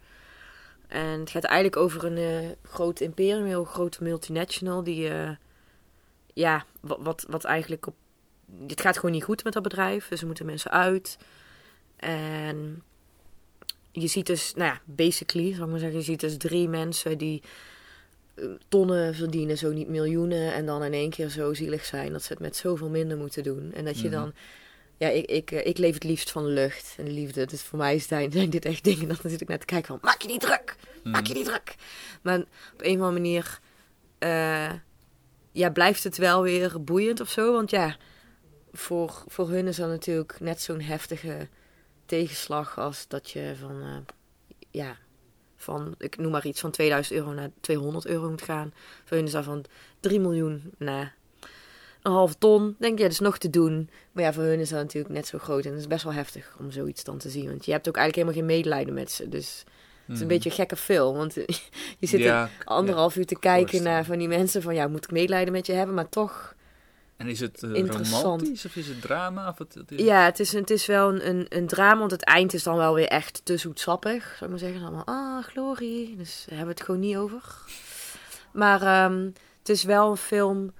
En 0.88 1.20
het 1.20 1.30
gaat 1.30 1.44
eigenlijk 1.44 1.82
over 1.82 2.06
een 2.06 2.56
groot 2.64 3.00
imperium, 3.00 3.42
een 3.42 3.48
heel 3.48 3.66
grote 3.66 4.04
multinational. 4.04 4.84
Die, 4.84 5.12
ja, 6.34 6.66
wat, 6.80 6.98
wat, 7.02 7.26
wat 7.30 7.44
eigenlijk 7.44 7.88
op. 7.88 7.96
Het 8.68 8.82
gaat 8.82 8.96
gewoon 8.96 9.12
niet 9.12 9.24
goed 9.24 9.44
met 9.44 9.54
dat 9.54 9.64
bedrijf. 9.64 10.08
Dus 10.08 10.20
er 10.20 10.28
moeten 10.28 10.46
mensen 10.46 10.72
uit. 10.72 11.18
En 11.96 12.84
je 14.02 14.08
ziet 14.08 14.26
dus, 14.26 14.54
nou 14.54 14.68
ja, 14.72 14.82
basically, 14.86 15.54
zal 15.54 15.64
ik 15.64 15.70
maar 15.70 15.80
zeggen, 15.80 15.98
je 15.98 16.04
ziet 16.06 16.20
dus 16.20 16.38
drie 16.38 16.68
mensen 16.70 17.18
die 17.18 17.42
eh, 18.36 18.46
tonnen 18.68 19.16
verdienen, 19.16 19.58
zo 19.58 19.72
niet 19.72 19.88
miljoenen. 19.88 20.54
En 20.54 20.66
dan 20.66 20.84
in 20.84 20.94
één 20.94 21.10
keer 21.10 21.30
zo 21.30 21.54
zielig 21.54 21.86
zijn 21.86 22.12
dat 22.12 22.24
ze 22.24 22.32
het 22.34 22.42
met 22.42 22.56
zoveel 22.56 22.90
minder 22.90 23.18
moeten 23.18 23.44
doen. 23.44 23.72
En 23.74 23.86
dat 23.86 24.00
je 24.00 24.08
Mhm. 24.08 24.16
dan, 24.16 24.34
ja, 24.98 25.08
ik, 25.10 25.26
ik, 25.26 25.52
eh, 25.52 25.66
ik 25.66 25.78
leef 25.78 25.94
het 25.94 26.04
liefst 26.04 26.32
van 26.32 26.46
lucht 26.46 26.96
en 26.98 27.12
liefde. 27.12 27.46
Dus 27.46 27.62
voor 27.62 27.78
mij 27.78 28.00
zijn, 28.00 28.32
zijn 28.38 28.50
dit 28.50 28.66
echt 28.66 28.84
dingen, 28.84 29.08
dat 29.08 29.22
dan 29.22 29.32
zit 29.32 29.42
ik 29.42 29.48
naar 29.48 29.60
te 29.60 29.66
kijken 29.66 29.88
van, 29.88 29.98
maak 30.02 30.22
je 30.22 30.28
niet 30.28 30.42
druk, 30.42 30.76
maak 31.04 31.26
je 31.26 31.34
niet 31.34 31.46
druk. 31.46 31.76
Maar 32.22 32.40
op 32.40 32.46
een 32.78 33.00
of 33.00 33.06
andere 33.06 33.12
manier, 33.12 33.60
eh, 34.18 34.72
ja, 35.52 35.70
blijft 35.70 36.04
het 36.04 36.18
wel 36.18 36.42
weer 36.42 36.84
boeiend 36.84 37.20
of 37.20 37.30
zo. 37.30 37.52
Want 37.54 37.70
ja, 37.70 37.98
voor, 38.74 39.24
voor 39.28 39.50
hun 39.50 39.68
is 39.68 39.76
dat 39.76 39.90
natuurlijk 39.90 40.40
net 40.40 40.62
zo'n 40.62 40.82
heftige 40.82 41.48
tegenslag 42.06 42.80
als 42.80 43.08
dat 43.08 43.30
je 43.32 43.54
van, 43.60 43.82
eh, 43.82 44.16
ja, 44.70 44.98
van, 45.56 45.96
ik 45.98 46.18
noem 46.18 46.32
maar 46.32 46.46
iets, 46.46 46.60
van 46.60 46.72
2000 46.72 47.16
euro 47.18 47.32
naar 47.32 47.50
200 47.60 48.06
euro 48.06 48.30
moet 48.30 48.42
gaan. 48.42 48.74
Voor 49.04 49.18
hun 49.18 49.26
is 49.26 49.32
dat 49.32 49.44
van 49.44 49.66
3 50.00 50.20
miljoen 50.20 50.74
naar 50.78 51.16
een 52.02 52.12
halve 52.12 52.38
ton. 52.38 52.76
Denk 52.80 52.98
je, 52.98 53.04
ja, 53.04 53.04
dat 53.04 53.12
is 53.12 53.20
nog 53.20 53.38
te 53.38 53.50
doen. 53.50 53.90
Maar 54.12 54.24
ja, 54.24 54.34
voor 54.34 54.44
hun 54.44 54.60
is 54.60 54.70
dat 54.70 54.80
natuurlijk 54.80 55.14
net 55.14 55.28
zo 55.28 55.38
groot. 55.38 55.66
En 55.66 55.72
het 55.72 55.80
is 55.80 55.88
best 55.88 56.04
wel 56.04 56.14
heftig 56.14 56.56
om 56.60 56.72
zoiets 56.72 57.04
dan 57.04 57.18
te 57.18 57.30
zien. 57.30 57.48
Want 57.48 57.66
je 57.66 57.72
hebt 57.72 57.88
ook 57.88 57.98
eigenlijk 57.98 58.28
helemaal 58.28 58.48
geen 58.48 58.58
medelijden 58.58 58.94
met 58.94 59.12
ze. 59.12 59.30
Dus 59.30 59.64
het 60.06 60.16
is 60.16 60.22
een 60.22 60.28
beetje 60.28 60.50
een 60.50 60.56
gekke 60.56 60.76
film. 60.76 61.16
Want 61.18 61.34
je 62.00 62.08
zit. 62.08 62.20
Ja, 62.20 62.44
er 62.44 62.66
anderhalf 62.66 63.16
uur 63.16 63.26
te 63.26 63.40
kijken 63.40 63.84
naar 63.84 64.06
van 64.06 64.18
die 64.18 64.28
mensen 64.28 64.62
van... 64.62 64.76
Ja, 64.76 64.88
moet 64.88 65.04
ik 65.04 65.12
medelijden 65.12 65.54
met 65.54 65.66
je 65.66 65.74
hebben? 65.74 65.96
Maar 65.96 66.10
toch... 66.10 66.56
En 67.18 67.28
is 67.28 67.40
het 67.40 67.64
eh, 67.64 67.88
romantisch 67.88 68.66
of 68.66 68.76
is 68.76 68.88
het 68.88 69.02
drama? 69.02 69.50
Of 69.50 69.58
het, 69.58 69.74
het 69.74 69.92
is... 69.92 70.02
Ja, 70.02 70.26
het 70.26 70.40
is, 70.40 70.54
het 70.54 70.70
is 70.70 70.86
wel 70.86 71.10
een, 71.10 71.28
een, 71.28 71.46
een 71.50 71.68
drama, 71.68 72.00
want 72.00 72.12
het 72.12 72.24
eind 72.24 72.54
is 72.54 72.64
dan 72.64 72.76
wel 72.76 72.94
weer 72.94 73.08
echt 73.08 73.42
te 73.44 73.58
zoetsappig. 73.58 74.24
Zou 74.24 74.44
ik 74.44 74.50
maar 74.50 74.60
zeggen. 74.60 74.82
Allemaal, 74.82 75.06
ah, 75.06 75.44
glorie. 75.44 76.16
Dus 76.18 76.36
daar 76.38 76.58
hebben 76.58 76.76
we 76.76 76.80
het 76.80 76.86
gewoon 76.86 77.02
niet 77.02 77.18
over. 77.18 77.42
Maar 78.52 78.82
ehm, 78.82 79.30
het 79.60 79.70
is 79.70 79.84
wel 79.84 80.12
een 80.12 80.18
film... 80.18 80.74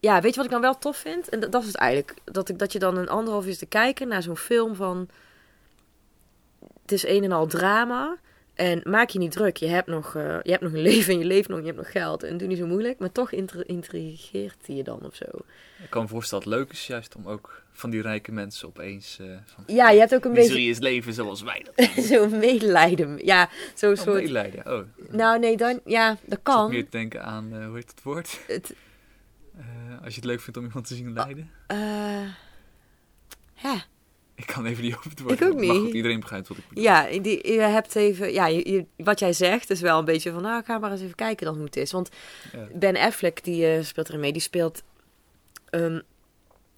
Ja, 0.00 0.20
weet 0.20 0.30
je 0.30 0.36
wat 0.36 0.44
ik 0.44 0.50
dan 0.50 0.60
wel 0.60 0.78
tof 0.78 0.96
vind? 0.96 1.28
En 1.28 1.40
dat, 1.40 1.52
dat 1.52 1.60
is 1.60 1.66
het 1.66 1.76
eigenlijk. 1.76 2.18
Dat, 2.24 2.48
ik, 2.48 2.58
dat 2.58 2.72
je 2.72 2.78
dan 2.78 2.96
een 2.96 3.08
anderhalf 3.08 3.46
uur 3.46 3.56
te 3.56 3.66
kijken 3.66 4.08
naar 4.08 4.22
zo'n 4.22 4.36
film 4.36 4.74
van... 4.74 5.08
Het 6.82 6.92
is 6.92 7.06
een 7.06 7.24
en 7.24 7.32
al 7.32 7.46
drama. 7.46 8.18
En 8.54 8.80
maak 8.84 9.08
je 9.08 9.18
niet 9.18 9.32
druk. 9.32 9.56
Je 9.56 9.66
hebt 9.66 9.86
nog, 9.86 10.14
eh, 10.14 10.38
je 10.42 10.50
hebt 10.50 10.62
nog 10.62 10.72
een 10.72 10.80
leven 10.90 11.12
en 11.12 11.18
je 11.18 11.24
leeft 11.24 11.48
nog. 11.48 11.58
Je 11.58 11.64
hebt 11.64 11.76
nog 11.76 11.90
geld. 11.90 12.22
En 12.22 12.36
doe 12.36 12.48
niet 12.48 12.58
zo 12.58 12.66
moeilijk. 12.66 12.98
Maar 12.98 13.12
toch 13.12 13.32
intri- 13.32 13.62
intrigeert 13.66 14.56
hij 14.66 14.76
je 14.76 14.82
dan 14.82 15.00
of 15.04 15.14
zo. 15.14 15.24
Ik 15.82 15.90
kan 15.90 16.02
me 16.02 16.08
voorstellen 16.08 16.44
dat 16.44 16.52
het 16.52 16.62
leuk 16.62 16.72
is 16.72 16.86
juist 16.86 17.16
om 17.16 17.26
ook 17.28 17.62
van 17.72 17.90
die 17.90 18.02
rijke 18.02 18.32
mensen 18.32 18.68
opeens... 18.68 19.18
eh 19.20 19.26
van, 19.44 19.64
Ja, 19.66 19.90
je 19.90 19.98
hebt 19.98 20.14
ook 20.14 20.24
een 20.24 20.32
beetje... 20.32 20.60
is 20.60 20.78
leven 20.78 21.12
zoals 21.12 21.42
wij 21.42 21.66
dat 21.74 21.88
Zo'n 22.04 22.38
medelijden. 22.38 23.18
Ja, 23.24 23.48
zo'n 23.74 23.90
Oh, 23.90 23.96
soort. 23.96 24.14
medelijden. 24.20 24.72
Oh, 24.78 24.86
ik 24.96 25.12
Nou, 25.12 25.38
nee, 25.38 25.56
dan. 25.56 25.80
Ja, 25.84 26.16
dat 26.24 26.38
kan. 26.42 26.70
meer 26.70 26.84
te 26.84 26.90
denken 26.90 27.24
aan, 27.24 27.52
eh, 27.52 27.66
hoe 27.66 27.74
heet 27.74 27.90
het 27.90 28.02
woord? 28.02 28.40
Het, 28.46 28.74
als 30.04 30.14
je 30.14 30.20
het 30.20 30.24
leuk 30.24 30.40
vindt 30.40 30.58
om 30.58 30.64
iemand 30.64 30.86
te 30.86 30.94
zien 30.94 31.12
lijden. 31.12 31.50
Eh, 31.66 31.76
ja. 33.54 33.84
Ik 34.42 34.54
kan 34.54 34.66
even 34.66 34.82
niet 34.84 34.96
over 34.96 35.10
het 35.10 35.20
woord. 35.20 35.40
Ik 35.40 35.48
ook 35.48 35.54
Maar 35.54 35.64
goed, 35.74 35.82
niet. 35.84 35.94
iedereen 35.94 36.20
begrijpt 36.20 36.48
wat 36.48 36.56
ik 36.56 36.68
bedoel. 36.68 36.84
Ja, 36.84 37.06
die, 37.20 37.52
je 37.52 37.60
hebt 37.60 37.96
even, 37.96 38.32
ja 38.32 38.46
je, 38.46 38.70
je- 38.72 38.86
wat 38.96 39.18
jij 39.18 39.32
zegt 39.32 39.70
is 39.70 39.80
wel 39.80 39.98
een 39.98 40.04
beetje 40.04 40.32
van, 40.32 40.42
nou, 40.42 40.64
ga 40.64 40.78
maar 40.78 40.90
eens 40.90 41.00
even 41.00 41.14
kijken 41.14 41.46
dan 41.46 41.54
hoe 41.54 41.64
het 41.64 41.76
is. 41.76 41.92
Want 41.92 42.08
Ja. 42.52 42.66
Ben 42.74 42.96
Affleck, 42.96 43.44
die 43.44 43.66
eh, 43.66 43.84
speelt 43.84 44.08
erin 44.08 44.20
mee, 44.20 44.32
die 44.32 44.42
speelt... 44.42 44.82
ehm, 45.70 46.00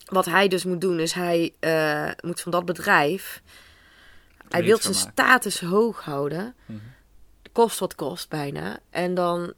wat 0.05 0.25
hij 0.25 0.49
dus 0.49 0.65
moet 0.65 0.81
doen, 0.81 1.01
is 1.01 1.13
hij 1.13 1.53
eh, 1.61 2.11
moet 2.21 2.41
van 2.41 2.53
dat 2.53 2.65
bedrijf... 2.65 3.43
Hij 4.49 4.65
wil 4.65 4.79
zijn 4.79 4.95
status 4.95 5.61
hoog 5.61 6.05
houden. 6.05 6.55
Mhm. 6.67 6.79
Kost 7.53 7.79
wat 7.79 7.95
kost 7.95 8.29
bijna. 8.29 8.79
En 8.91 9.15
dan 9.15 9.53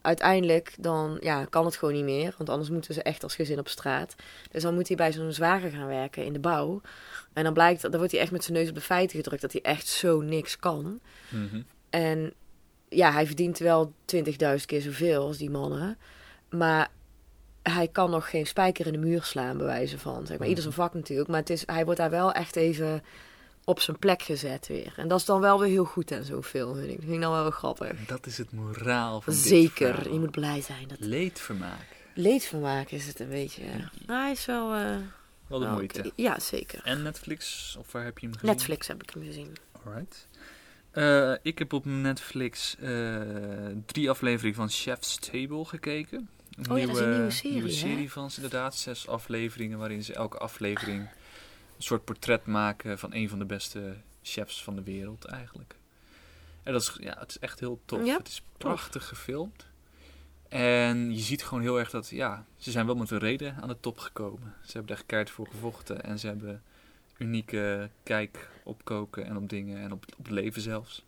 uiteindelijk 0.00 0.74
dan, 0.78 1.16
ja, 1.20 1.44
kan 1.44 1.64
het 1.64 1.76
gewoon 1.76 1.94
niet 1.94 2.04
meer. 2.04 2.34
Want 2.36 2.48
anders 2.48 2.70
moeten 2.70 2.94
ze 2.94 3.02
echt 3.02 3.22
als 3.22 3.34
gezin 3.34 3.58
op 3.58 3.68
straat. 3.68 4.14
Dus 4.50 4.62
dan 4.62 4.74
moet 4.74 4.88
hij 4.88 4.96
bij 4.96 5.12
zo'n 5.12 5.32
zwager 5.32 5.70
gaan 5.70 5.86
werken 5.86 6.24
in 6.24 6.32
de 6.32 6.38
bouw. 6.38 6.80
En 7.32 7.44
dan 7.44 7.52
blijkt, 7.52 7.82
dan 7.82 7.96
wordt 7.96 8.12
hij 8.12 8.20
echt 8.20 8.30
met 8.30 8.44
zijn 8.44 8.56
neus 8.56 8.68
op 8.68 8.74
de 8.74 8.80
feiten 8.80 9.16
gedrukt... 9.16 9.42
dat 9.42 9.52
hij 9.52 9.62
echt 9.62 9.86
zo 9.86 10.20
niks 10.20 10.56
kan. 10.56 11.00
Mhm. 11.28 11.62
En 11.90 12.32
ja, 12.88 13.12
hij 13.12 13.26
verdient 13.26 13.58
wel 13.58 13.92
20.000 14.14 14.22
keer 14.66 14.80
zoveel 14.80 15.26
als 15.26 15.38
die 15.38 15.50
mannen. 15.50 15.98
Maar 16.50 16.88
hij 17.62 17.88
kan 17.88 18.10
nog 18.10 18.30
geen 18.30 18.46
spijker 18.46 18.86
in 18.86 18.92
de 18.92 18.98
muur 18.98 19.22
slaan, 19.22 19.56
bij 19.56 19.66
wijze 19.66 19.98
van. 19.98 20.26
Zeg 20.26 20.38
maar. 20.38 20.48
Ieder 20.48 20.62
zijn 20.62 20.74
vak 20.74 20.94
natuurlijk. 20.94 21.28
Maar 21.28 21.40
het 21.40 21.50
is, 21.50 21.62
hij 21.66 21.84
wordt 21.84 22.00
daar 22.00 22.10
wel 22.10 22.32
echt 22.32 22.56
even 22.56 23.02
op 23.68 23.80
zijn 23.80 23.98
plek 23.98 24.22
gezet 24.22 24.66
weer. 24.66 24.92
En 24.96 25.08
dat 25.08 25.18
is 25.18 25.24
dan 25.24 25.40
wel 25.40 25.58
weer 25.60 25.68
heel 25.68 25.84
goed 25.84 26.18
zo'n 26.22 26.42
film, 26.42 26.74
vind 26.74 26.88
ik. 26.88 26.94
Dat 26.96 27.00
vind 27.04 27.14
ik 27.14 27.20
dan 27.20 27.32
wel 27.32 27.42
heel 27.42 27.50
grappig. 27.50 28.06
Dat 28.06 28.26
is 28.26 28.38
het 28.38 28.52
moraal 28.52 29.20
van 29.20 29.32
Zeker, 29.32 30.12
je 30.12 30.18
moet 30.18 30.30
blij 30.30 30.60
zijn. 30.60 30.88
Dat 30.88 30.98
Leedvermaak. 31.00 31.86
leedvermaak 32.14 32.90
is 32.90 33.06
het 33.06 33.20
een 33.20 33.28
beetje. 33.28 33.62
Maar 34.06 34.22
hij 34.22 34.30
is 34.30 34.46
wel... 34.46 34.74
eh, 34.74 34.96
Wel 35.46 35.58
de 35.58 35.66
moeite. 35.66 36.12
Ja, 36.14 36.40
zeker. 36.40 36.80
En 36.84 37.02
Netflix? 37.02 37.76
Of 37.78 37.92
waar 37.92 38.04
heb 38.04 38.18
je 38.18 38.26
hem 38.26 38.34
gezien? 38.34 38.50
Netflix 38.50 38.86
heb 38.86 39.02
ik 39.02 39.10
hem 39.10 39.22
gezien. 39.24 39.56
Alright. 39.84 40.28
Eh, 40.90 41.32
ik 41.42 41.58
heb 41.58 41.72
op 41.72 41.84
Netflix 41.84 42.76
eh, 42.80 43.20
drie 43.86 44.10
afleveringen 44.10 44.56
van 44.56 44.68
Chef's 44.70 45.16
Table 45.18 45.64
gekeken. 45.64 46.28
Een 46.58 46.70
Oh 46.70 46.78
ja, 46.78 46.86
dat 46.86 46.94
is 46.96 47.02
een 47.02 47.10
nieuwe 47.12 47.30
serie, 47.30 47.52
nieuwe 47.52 47.70
serie 47.70 48.12
van 48.12 48.30
ze 48.30 48.36
inderdaad. 48.42 48.76
Zes 48.76 49.08
afleveringen 49.08 49.78
waarin 49.78 50.02
ze 50.02 50.14
elke 50.14 50.38
aflevering 50.38 51.08
soort 51.78 52.04
portret 52.04 52.46
maken 52.46 52.98
van 52.98 53.14
een 53.14 53.28
van 53.28 53.38
de 53.38 53.44
beste 53.44 53.96
chefs 54.22 54.62
van 54.62 54.74
de 54.74 54.82
wereld 54.82 55.24
eigenlijk. 55.24 55.76
En 56.62 56.72
dat 56.72 56.82
is, 56.82 56.96
ja, 57.00 57.16
het 57.18 57.30
is 57.30 57.38
echt 57.38 57.60
heel 57.60 57.80
tof. 57.84 58.06
Ja, 58.06 58.16
het 58.16 58.28
is 58.28 58.42
prachtig 58.56 59.08
gefilmd. 59.08 59.66
En 60.48 61.14
je 61.14 61.20
ziet 61.20 61.44
gewoon 61.44 61.62
heel 61.62 61.78
erg 61.78 61.90
dat, 61.90 62.08
ja, 62.08 62.46
ze 62.56 62.70
zijn 62.70 62.86
wel 62.86 62.94
met 62.94 63.10
een 63.10 63.18
reden 63.18 63.56
aan 63.60 63.68
de 63.68 63.80
top 63.80 63.98
gekomen. 63.98 64.54
Ze 64.64 64.76
hebben 64.76 64.96
echt 64.96 65.06
keihard 65.06 65.34
voor 65.34 65.46
gevochten 65.46 66.02
en 66.04 66.18
ze 66.18 66.26
hebben 66.26 66.62
unieke 67.18 67.90
kijk 68.02 68.50
op 68.64 68.84
koken 68.84 69.24
en 69.24 69.36
op 69.36 69.48
dingen 69.48 69.78
en 69.78 69.92
op, 69.92 70.04
op 70.18 70.24
het 70.24 70.34
leven 70.34 70.62
zelfs. 70.62 71.04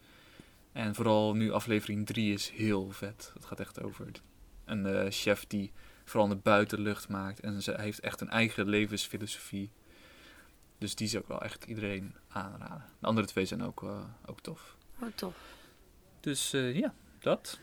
En 0.73 0.95
vooral 0.95 1.35
nu 1.35 1.53
aflevering 1.53 2.07
3 2.07 2.33
is 2.33 2.51
heel 2.51 2.91
vet. 2.91 3.31
Het 3.35 3.45
gaat 3.45 3.61
echt 3.61 3.83
over 3.83 4.07
een 4.65 4.87
eh, 4.87 5.11
chef 5.11 5.47
die 5.47 5.73
vooral 6.05 6.29
de 6.29 6.37
buitenlucht 6.37 7.09
maakt. 7.09 7.41
En 7.41 7.63
ze 7.63 7.75
heeft 7.77 8.01
echt 8.01 8.21
een 8.21 8.31
eigen 8.31 8.69
levensfilosofie. 8.69 9.71
Dus 10.81 10.95
die 10.95 11.09
zou 11.09 11.23
ik 11.23 11.29
wel 11.29 11.43
echt 11.43 11.65
iedereen 11.65 12.15
aanraden. 12.29 12.85
De 12.99 13.07
andere 13.07 13.27
twee 13.27 13.45
zijn 13.45 13.63
ook, 13.63 13.83
eh, 13.83 14.05
ook 14.27 14.41
tof. 14.41 14.77
Oh, 15.03 15.09
tof. 15.15 15.35
Dus 16.21 16.53
eh, 16.53 16.77
ja, 16.77 16.95
dat. 17.19 17.59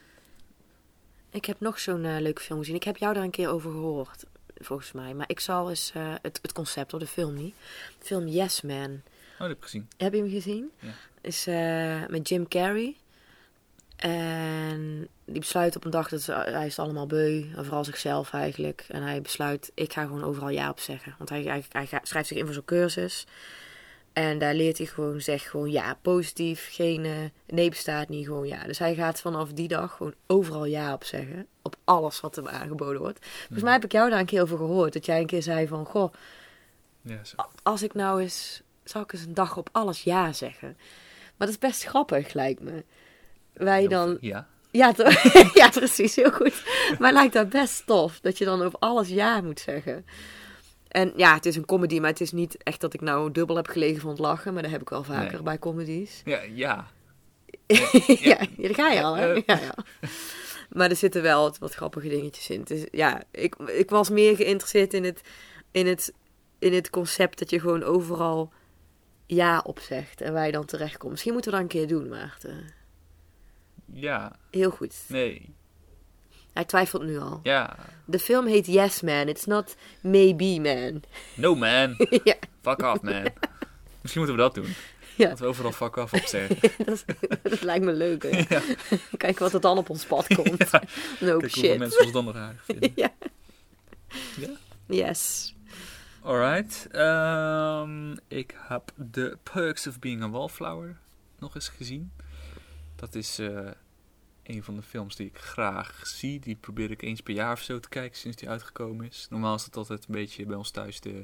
Ik 1.30 1.46
heb 1.46 1.60
nog 1.60 1.80
zo'n 1.80 2.06
eh, 2.06 2.20
leuke 2.20 2.42
film 2.42 2.60
gezien. 2.60 2.76
Ik 2.76 2.84
heb 2.84 2.98
jou 2.98 3.14
daar 3.14 3.24
een 3.24 3.30
keer 3.30 3.50
over 3.50 3.72
gehoord, 3.72 4.26
volgens 4.56 4.92
mij. 4.92 5.14
Maar 5.14 5.30
ik 5.30 5.40
zal 5.40 5.70
eens 5.70 5.92
het, 5.94 6.40
het 6.42 6.52
concept, 6.52 6.94
of 6.94 7.00
de 7.00 7.08
film 7.08 7.34
niet. 7.34 7.56
De 8.00 8.06
film 8.06 8.28
Yes 8.28 8.62
Man. 8.62 9.02
Oh, 9.34 9.38
dat 9.38 9.48
heb 9.48 9.58
ik 9.58 9.64
gezien. 9.64 9.88
Heb 9.98 10.14
je 10.14 10.20
hem 10.20 10.30
gezien? 10.30 10.72
Ja. 10.80 10.94
Is 11.22 11.46
met 12.10 12.30
Jim 12.30 12.48
Carrey. 12.48 12.96
En 13.98 15.08
die 15.26 15.40
besluit 15.40 15.76
op 15.76 15.86
een 15.86 15.92
dag 15.92 16.10
dat 16.10 16.22
ze, 16.22 16.32
hij 16.34 16.66
is 16.66 16.80
allemaal 16.80 17.08
beu. 17.08 17.44
En 17.56 17.66
vooral 17.66 17.84
zichzelf 17.84 18.34
eigenlijk. 18.34 18.86
En 18.88 19.02
hij 19.04 19.22
besluit, 19.22 19.72
ik 19.74 19.94
ga 19.94 20.02
gewoon 20.02 20.24
overal 20.24 20.50
ja 20.50 20.70
op 20.70 20.80
zeggen. 20.80 21.16
Want 21.18 21.30
hij, 21.30 21.44
hij, 21.44 21.64
hij 21.72 21.86
gaat- 21.86 22.08
schrijft 22.08 22.28
zich 22.28 22.38
in 22.38 22.46
voor 22.46 22.54
zo'n 22.54 22.66
cursus. 22.66 23.26
En 24.14 24.38
daar 24.40 24.54
leert 24.54 24.78
hij 24.78 24.88
gewoon, 24.88 25.22
zegt 25.22 25.46
gewoon 25.46 25.72
ja, 25.72 25.98
positief. 26.02 26.68
Geen 26.72 27.32
nee 27.48 27.70
bestaat 27.70 28.10
niet, 28.10 28.26
gewoon 28.26 28.48
ja. 28.48 28.64
Dus 28.64 28.80
hij 28.80 28.96
gaat 28.96 29.22
vanaf 29.22 29.52
die 29.54 29.68
dag 29.68 29.96
gewoon 29.96 30.14
overal 30.28 30.66
ja 30.66 30.94
op 30.94 31.04
zeggen. 31.04 31.48
Op 31.62 31.76
alles 31.84 32.20
wat 32.22 32.36
hem 32.36 32.48
aangeboden 32.48 33.02
wordt. 33.02 33.26
Volgens 33.26 33.62
mij 33.64 33.74
heb 33.74 33.84
ik 33.84 33.92
jou 33.92 34.10
daar 34.10 34.20
een 34.20 34.26
keer 34.26 34.42
over 34.42 34.58
gehoord. 34.58 34.94
Dat 34.94 35.06
jij 35.06 35.20
een 35.20 35.26
keer 35.26 35.42
zei 35.44 35.68
van, 35.68 35.86
goh, 35.86 36.14
Ja, 37.02 37.22
als 37.64 37.84
ik 37.84 37.94
nou 37.94 38.22
eens, 38.22 38.62
zou 38.84 39.04
ik 39.04 39.14
eens 39.14 39.22
een 39.26 39.34
dag 39.34 39.58
op 39.58 39.70
alles 39.72 40.04
ja 40.04 40.34
zeggen. 40.34 40.78
Maar 41.38 41.48
dat 41.48 41.50
is 41.50 41.58
best 41.58 41.84
grappig, 41.84 42.34
lijkt 42.34 42.62
me. 42.62 42.84
Wij 43.58 43.88
dan, 43.88 44.18
Ja. 44.22 44.48
ja, 45.54 45.70
precies, 45.70 46.16
heel 46.16 46.32
goed. 46.32 46.64
Maar 47.00 47.14
lijkt 47.14 47.34
dat 47.34 47.50
best 47.50 47.86
tof, 47.86 48.20
dat 48.20 48.38
je 48.38 48.46
dan 48.46 48.62
over 48.62 48.80
alles 48.80 49.08
ja 49.08 49.42
moet 49.42 49.60
zeggen. 49.60 50.06
En 50.88 51.14
ja, 51.16 51.34
het 51.34 51.46
is 51.46 51.56
een 51.56 51.66
comedy, 51.66 52.00
maar 52.00 52.10
het 52.10 52.22
is 52.22 52.32
niet 52.32 52.64
echt 52.64 52.82
dat 52.82 52.94
ik 52.94 53.02
nou 53.02 53.32
dubbel 53.32 53.56
heb 53.56 53.68
gelegen 53.68 54.02
van 54.02 54.10
het 54.10 54.20
lachen. 54.20 54.54
Maar 54.54 54.62
dat 54.62 54.72
heb 54.72 54.82
ik 54.82 54.90
wel 54.90 55.04
vaker 55.04 55.34
Nee. 55.34 55.42
bij 55.42 55.60
comedies. 55.60 56.22
Ja, 56.26 56.42
ja. 56.42 56.88
ja, 58.08 58.38
ja, 58.58 58.68
daar 58.68 58.74
ga 58.74 58.90
je 58.92 59.04
al, 59.04 59.16
hè? 59.16 59.34
Eh. 59.34 59.44
Ja, 59.46 59.60
ja. 59.60 59.76
Maar 60.70 60.90
er 60.90 60.96
zitten 60.96 61.22
wel 61.22 61.42
wat, 61.42 61.58
wat 61.58 61.74
grappige 61.74 62.08
dingetjes 62.10 62.50
in. 62.50 62.62
Dus 62.64 62.86
ja, 62.92 63.22
ik, 63.32 63.56
ik 63.56 63.90
was 63.90 64.10
meer 64.10 64.36
geïnteresseerd 64.36 64.94
in 64.94 65.04
het, 65.04 65.22
in, 65.72 65.88
het, 65.88 66.14
in 66.60 66.74
het 66.74 66.90
concept 66.90 67.40
dat 67.40 67.50
je 67.50 67.60
gewoon 67.60 67.84
overal 67.84 68.52
ja 69.26 69.62
op 69.66 69.80
zegt. 69.80 70.22
En 70.22 70.34
waar 70.34 70.46
je 70.46 70.52
dan 70.52 70.66
terechtkomt. 70.66 71.12
Misschien 71.12 71.34
moeten 71.34 71.52
we 71.52 71.58
dat 71.58 71.66
een 71.66 71.80
keer 71.80 71.88
doen, 71.88 72.10
Maarten. 72.10 72.76
Ja. 73.94 74.36
Heel 74.52 74.70
goed. 74.72 74.96
Nee. 75.08 75.54
Hij 76.54 76.66
twijfelt 76.66 77.04
nu 77.04 77.20
al. 77.20 77.40
Ja. 77.44 77.76
De 78.06 78.20
film 78.20 78.46
heet 78.48 78.66
Yes 78.68 79.02
Man. 79.02 79.28
It's 79.28 79.46
not 79.46 79.76
Maybe 80.02 80.60
Man. 80.60 81.02
No 81.36 81.56
man. 81.56 81.96
ja, 82.24 82.36
Fuck 82.62 82.82
off 82.82 83.02
man. 83.02 83.24
Misschien 84.02 84.22
moeten 84.26 84.36
we 84.36 84.38
dat 84.42 84.56
doen. 84.56 84.74
Ja. 85.16 85.28
Dat 85.30 85.40
we 85.40 85.46
overal 85.46 85.72
fuck 85.72 85.96
off 85.96 86.14
op 86.14 86.26
zeggen. 86.26 86.58
dat, 86.86 86.88
is- 86.88 87.04
dat 87.44 87.62
lijkt 87.62 87.86
me 87.86 87.94
leuk. 87.94 88.24
Hè? 88.24 88.60
Kijk 89.18 89.40
wat 89.40 89.54
er 89.54 89.62
dan 89.62 89.78
op 89.78 89.90
ons 89.90 90.06
pad 90.06 90.28
komt. 90.36 90.48
No 90.60 90.68
Kijk 91.20 91.32
hoeveel 91.32 91.50
shit. 91.50 91.78
mensen 91.78 92.04
ons 92.04 92.12
dan 92.12 92.26
nog 92.26 92.36
aardig 92.36 92.64
vinden. 92.66 92.92
ja. 92.96 93.10
Ja? 94.40 94.50
Yes. 94.88 95.54
Alright. 96.22 96.88
ehm, 96.92 98.12
ik 98.28 98.56
heb 98.58 98.92
The 99.12 99.38
Perks 99.54 99.88
of 99.88 100.00
Being 100.00 100.24
a 100.24 100.30
Wallflower 100.30 100.98
nog 101.40 101.56
eens 101.56 101.70
gezien. 101.70 102.12
Dat 102.98 103.16
is 103.16 103.40
eh, 103.40 103.70
een 104.44 104.64
van 104.64 104.76
de 104.76 104.82
films 104.82 105.16
die 105.16 105.28
ik 105.28 105.38
graag 105.38 106.02
zie. 106.08 106.40
Die 106.40 106.56
probeer 106.56 106.92
ik 106.92 107.02
eens 107.02 107.22
per 107.22 107.34
jaar 107.34 107.52
of 107.52 107.62
zo 107.62 107.80
te 107.80 107.90
kijken 107.90 108.18
sinds 108.18 108.38
die 108.38 108.50
uitgekomen 108.50 109.06
is. 109.08 109.28
Normaal 109.30 109.56
is 109.56 109.64
dat 109.66 109.76
altijd 109.76 110.00
een 110.08 110.14
beetje 110.14 110.46
bij 110.46 110.56
ons 110.56 110.72
thuis 110.72 111.00
de... 111.00 111.24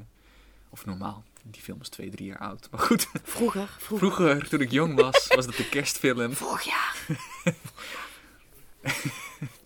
Of 0.69 0.85
normaal, 0.85 1.23
die 1.43 1.61
film 1.61 1.81
is 1.81 1.89
twee, 1.89 2.09
drie 2.09 2.27
jaar 2.27 2.37
oud. 2.37 2.67
Maar 2.71 2.79
goed, 2.79 3.07
Vroeger, 3.23 3.67
vroeger. 3.79 4.11
vroeger 4.11 4.49
toen 4.49 4.61
ik 4.61 4.71
jong 4.71 4.95
was, 5.01 5.27
was 5.27 5.45
dat 5.45 5.55
de 5.55 5.69
kerstfilm. 5.69 6.33
Vorig 6.43 6.63
jaar. 6.63 6.95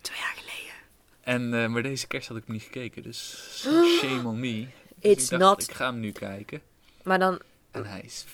Twee 0.00 0.18
jaar 0.18 0.34
geleden. 0.36 0.74
En, 1.20 1.54
eh, 1.62 1.68
maar 1.68 1.82
deze 1.82 2.06
kerst 2.06 2.28
had 2.28 2.36
ik 2.36 2.42
hem 2.46 2.54
niet 2.54 2.62
gekeken, 2.64 3.02
dus 3.02 3.48
shame 4.00 4.28
on 4.28 4.40
me. 4.40 4.66
Dus 4.96 5.12
It's 5.12 5.22
ik 5.30 5.38
dacht, 5.38 5.42
not- 5.58 5.62
ik 5.70 5.76
ga 5.76 5.86
hem 5.90 6.00
nu 6.00 6.12
kijken. 6.12 6.60
Maar 7.02 7.18
dan, 7.18 7.40
En 7.70 7.84
hij 7.86 8.00
is 8.00 8.24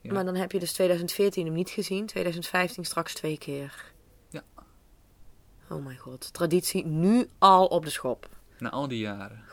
Ja. 0.00 0.12
maar 0.12 0.24
dan 0.24 0.34
heb 0.34 0.52
je 0.52 0.58
dus 0.58 0.72
2014 0.72 1.44
hem 1.44 1.54
niet 1.54 1.70
gezien. 1.70 2.06
2015 2.06 2.84
straks 2.84 3.14
twee 3.14 3.38
keer. 3.38 3.92
Ja. 4.30 4.42
Oh 5.68 5.84
mijn 5.84 5.98
god. 5.98 6.32
Traditie 6.32 6.86
nu 6.86 7.28
al 7.38 7.66
op 7.66 7.84
de 7.84 7.90
schop. 7.90 8.28
Na 8.58 8.70
al 8.70 8.88
die 8.88 8.98
jaren. 8.98 9.44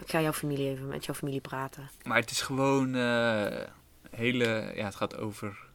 Ik 0.00 0.10
ga 0.10 0.20
jouw 0.20 0.32
familie 0.32 0.68
even 0.68 0.86
met 0.88 1.04
jouw 1.04 1.14
familie 1.14 1.40
praten. 1.40 1.90
Maar 2.02 2.16
het 2.16 2.30
is 2.30 2.40
gewoon 2.40 2.94
eh, 2.94 3.66
hele. 4.10 4.72
Ja, 4.74 4.84
het 4.84 4.94
gaat 4.94 5.16
over. 5.16 5.68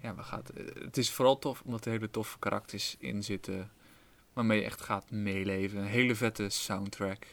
Ja, 0.00 0.14
waar 0.14 0.24
gaat, 0.24 0.50
het 0.74 0.96
is 0.96 1.10
vooral 1.10 1.38
tof 1.38 1.62
omdat 1.64 1.84
er 1.84 1.90
hele 1.90 2.10
toffe 2.10 2.38
karakters 2.38 2.96
in 2.98 3.24
zitten. 3.24 3.70
Waarmee 4.32 4.58
je 4.58 4.64
echt 4.64 4.80
gaat 4.80 5.10
meeleven. 5.10 5.78
Een 5.78 5.84
hele 5.84 6.14
vette 6.14 6.48
soundtrack. 6.48 7.26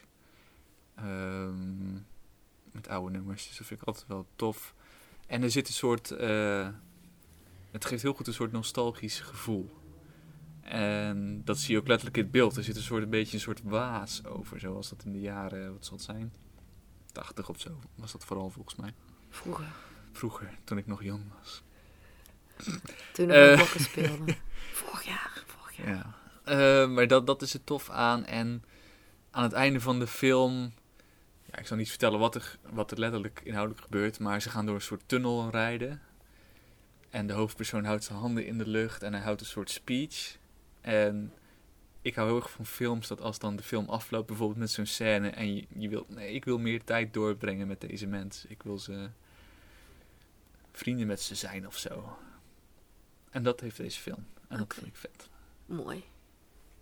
Ehm, 0.96 1.94
met 2.72 2.88
oude 2.88 3.12
nummers. 3.12 3.48
Dus 3.48 3.58
dat 3.58 3.68
vind 3.68 3.82
ik 3.82 3.88
altijd 3.88 4.08
wel 4.08 4.26
tof. 4.36 4.74
En 5.28 5.44
er 5.44 5.52
zit 5.52 5.68
een 5.68 5.74
soort. 5.74 6.12
eh, 6.12 6.68
het 7.72 7.86
geeft 7.86 8.02
heel 8.02 8.14
goed 8.14 8.28
een 8.28 8.34
soort 8.34 8.52
nostalgisch 8.52 9.20
gevoel. 9.20 9.82
En 10.62 11.42
dat 11.46 11.58
zie 11.58 11.74
je 11.74 11.80
ook 11.80 11.88
letterlijk 11.88 12.18
in 12.18 12.24
het 12.24 12.32
beeld. 12.32 12.58
Er 12.58 12.64
zit 12.64 12.76
een 12.76 12.82
soort 12.82 13.04
een 13.04 13.10
beetje 13.10 13.34
een 13.36 13.42
soort 13.44 13.62
waas 13.64 14.26
over. 14.26 14.60
Zoals 14.60 14.90
dat 14.90 15.04
in 15.06 15.12
de 15.12 15.20
jaren, 15.20 15.74
wat 15.74 15.86
zal 15.86 15.96
het 15.96 16.06
zijn? 16.06 16.34
80 17.12 17.50
of 17.50 17.60
zo 17.60 17.80
was 17.96 18.12
dat 18.12 18.26
vooral 18.26 18.50
volgens 18.50 18.76
mij. 18.76 18.94
Vroeger. 19.30 19.66
Vroeger, 20.12 20.50
toen 20.64 20.78
ik 20.78 20.88
nog 20.88 21.04
jong 21.04 21.24
was. 21.40 21.64
Toen 23.14 23.28
nog 23.28 23.36
Eh. 23.36 23.50
uh, 23.52 23.56
blokken 23.56 23.80
speelden. 23.80 24.36
Vorig 24.82 25.04
jaar. 25.06 25.44
Vorig 25.46 25.78
jaar. 25.78 25.88
Ja. 25.88 26.14
Eh, 26.84 26.90
maar 26.90 27.08
dat, 27.08 27.28
dat 27.28 27.42
is 27.42 27.54
er 27.54 27.64
tof 27.64 27.90
aan. 27.90 28.26
En 28.26 28.64
aan 29.32 29.44
het 29.44 29.54
einde 29.54 29.80
van 29.80 30.00
de 30.00 30.08
film... 30.08 30.74
Ja, 31.54 31.60
ik 31.60 31.68
zal 31.68 31.78
niet 31.78 31.90
vertellen 31.90 32.20
wat 32.20 32.36
er, 32.36 32.58
wat 32.70 32.92
er 32.92 33.00
letterlijk 33.00 33.42
inhoudelijk 33.44 33.84
gebeurt, 33.84 34.20
maar 34.20 34.42
ze 34.42 34.50
gaan 34.50 34.66
door 34.66 34.76
een 34.76 34.82
soort 34.82 35.04
tunnel 35.06 35.50
rijden. 35.50 36.02
En 37.10 37.28
de 37.28 37.34
hoofdpersoon 37.34 37.84
houdt 37.84 38.04
zijn 38.04 38.20
handen 38.20 38.46
in 38.46 38.58
de 38.58 38.68
lucht 38.68 39.04
en 39.04 39.14
hij 39.14 39.22
houdt 39.22 39.42
een 39.42 39.48
soort 39.48 39.70
speech. 39.70 40.38
En 40.82 41.34
ik 42.02 42.16
hou 42.16 42.28
heel 42.28 42.38
erg 42.38 42.52
van 42.52 42.66
films 42.66 43.08
dat 43.08 43.22
als 43.22 43.40
dan 43.40 43.56
de 43.56 43.64
film 43.64 43.90
afloopt, 43.90 44.28
bijvoorbeeld 44.28 44.60
met 44.60 44.72
zo'n 44.72 44.86
scène, 44.86 45.30
en 45.30 45.56
je, 45.56 45.66
je 45.78 45.90
wilt, 45.90 46.10
nee, 46.10 46.34
ik 46.34 46.46
wil 46.46 46.58
meer 46.60 46.84
tijd 46.84 47.14
doorbrengen 47.14 47.68
met 47.68 47.82
deze 47.82 48.08
mensen. 48.08 48.50
Ik 48.50 48.64
wil 48.64 48.80
ze 48.80 49.10
vrienden 50.72 51.08
met 51.08 51.22
ze 51.22 51.36
zijn 51.36 51.68
of 51.68 51.78
zo. 51.78 52.18
En 53.30 53.44
dat 53.44 53.60
heeft 53.60 53.78
deze 53.78 54.00
film. 54.00 54.26
En 54.48 54.58
dat 54.58 54.74
vind 54.74 54.88
ik 54.88 54.96
vet. 54.96 55.30
Mooi. 55.66 56.04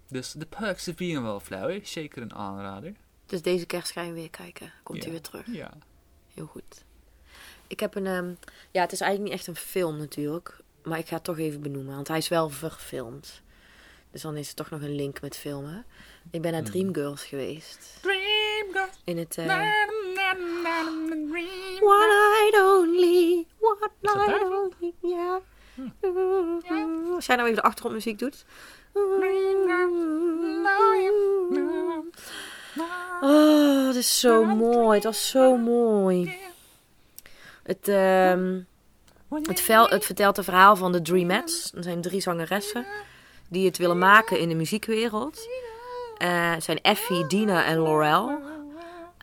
Dus 0.07 0.31
The 0.31 0.45
Perks 0.45 0.87
of 0.87 0.95
Being 0.95 1.17
a 1.17 1.21
Wallflower, 1.21 1.85
zeker 1.85 2.21
een 2.21 2.33
aanrader. 2.33 2.95
Dus 3.31 3.41
deze 3.41 3.65
kerst 3.65 3.91
ga 3.91 4.01
je 4.01 4.13
weer 4.13 4.29
kijken. 4.29 4.71
Komt 4.83 4.97
Ja. 4.97 5.03
hij 5.03 5.11
weer 5.11 5.21
terug. 5.21 5.45
Ja. 5.47 5.71
Heel 6.33 6.45
goed. 6.45 6.83
Ik 7.67 7.79
heb 7.79 7.95
een... 7.95 8.05
ehm, 8.07 8.33
ja, 8.71 8.81
het 8.81 8.91
is 8.91 9.01
eigenlijk 9.01 9.31
niet 9.31 9.39
echt 9.39 9.47
een 9.47 9.55
film 9.63 9.97
natuurlijk. 9.97 10.57
Maar 10.83 10.99
ik 10.99 11.07
ga 11.07 11.15
het 11.15 11.23
toch 11.23 11.37
even 11.37 11.61
benoemen. 11.61 11.95
Want 11.95 12.07
hij 12.07 12.17
is 12.17 12.27
wel 12.27 12.49
verfilmd. 12.49 13.41
Dus 14.11 14.21
dan 14.21 14.37
is 14.37 14.49
er 14.49 14.55
toch 14.55 14.69
nog 14.69 14.81
een 14.81 14.95
link 14.95 15.21
met 15.21 15.37
filmen. 15.37 15.85
Ik 16.31 16.41
ben 16.41 16.51
naar 16.51 16.61
Hmm. 16.61 16.71
Dreamgirls 16.71 17.23
geweest. 17.23 17.97
Dreamgirls. 18.01 18.99
In 19.03 19.17
het... 19.17 19.29
dream. 19.31 19.49
One 21.81 22.41
night 22.51 22.61
only. 22.61 23.45
One 23.59 23.89
night 24.01 24.43
only. 24.43 24.93
Ja. 25.01 25.39
Als 27.15 27.25
jij 27.25 27.35
nou 27.35 27.47
even 27.47 27.61
de 27.61 27.67
achtergrondmuziek 27.67 28.19
doet. 28.19 28.45
Oh, 33.21 33.87
het 33.87 33.95
is 33.95 34.19
zo 34.19 34.45
mooi. 34.45 34.95
Het 34.95 35.03
was 35.03 35.29
zo 35.29 35.57
mooi. 35.57 36.37
Het, 37.63 37.87
ehm, 37.87 38.59
het, 39.43 39.61
vel, 39.61 39.89
het 39.89 40.05
vertelt 40.05 40.35
het 40.35 40.45
verhaal 40.45 40.75
van 40.75 40.91
de 40.91 41.01
Dreamettes. 41.01 41.71
Er 41.75 41.83
zijn 41.83 42.01
drie 42.01 42.21
zangeressen 42.21 42.85
die 43.47 43.65
het 43.65 43.77
willen 43.77 43.97
maken 43.97 44.39
in 44.39 44.49
de 44.49 44.55
muziekwereld. 44.55 45.47
Eh, 46.17 46.51
het 46.51 46.63
zijn 46.63 46.81
Effie, 46.81 47.27
Dina 47.27 47.65
en 47.65 47.83
Laurel. 47.83 48.39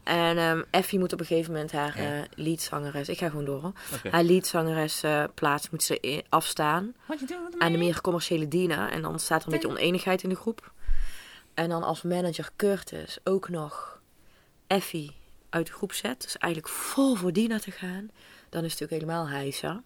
En 0.04 0.38
ehm, 0.38 0.62
Effie 0.70 0.98
moet 0.98 1.12
op 1.12 1.20
een 1.20 1.26
gegeven 1.26 1.52
moment 1.52 1.72
haar 1.72 2.26
leadzangeres... 2.34 3.08
Ik 3.08 3.18
ga 3.18 3.28
gewoon 3.28 3.44
door 3.44 3.60
hoor. 3.60 3.72
Haar 4.10 4.22
leadzangeres 4.22 5.02
eh, 5.02 5.24
plaats 5.34 5.70
moet 5.70 5.82
ze 5.82 6.24
afstaan 6.28 6.94
aan 7.58 7.72
de 7.72 7.78
meer 7.78 8.00
commerciële 8.00 8.48
Dina. 8.48 8.90
En 8.90 9.02
dan 9.02 9.18
staat 9.18 9.40
er 9.40 9.46
een 9.46 9.52
beetje 9.52 9.76
oneenigheid 9.76 10.22
in 10.22 10.28
de 10.28 10.34
groep. 10.34 10.72
En 11.58 11.68
dan 11.68 11.82
als 11.82 12.02
manager 12.02 12.50
Curtis 12.56 13.18
ook 13.24 13.48
nog 13.48 14.00
Effie 14.66 15.12
uit 15.50 15.66
de 15.66 15.72
groep 15.72 15.92
zet. 15.92 16.22
Dus 16.22 16.38
eigenlijk 16.38 16.74
vol 16.74 17.14
voor 17.14 17.32
Dina 17.32 17.58
te 17.58 17.70
gaan. 17.70 18.10
Dan 18.48 18.64
is 18.64 18.70
het 18.70 18.80
natuurlijk 18.80 18.90
helemaal 18.90 19.28
heisa. 19.28 19.82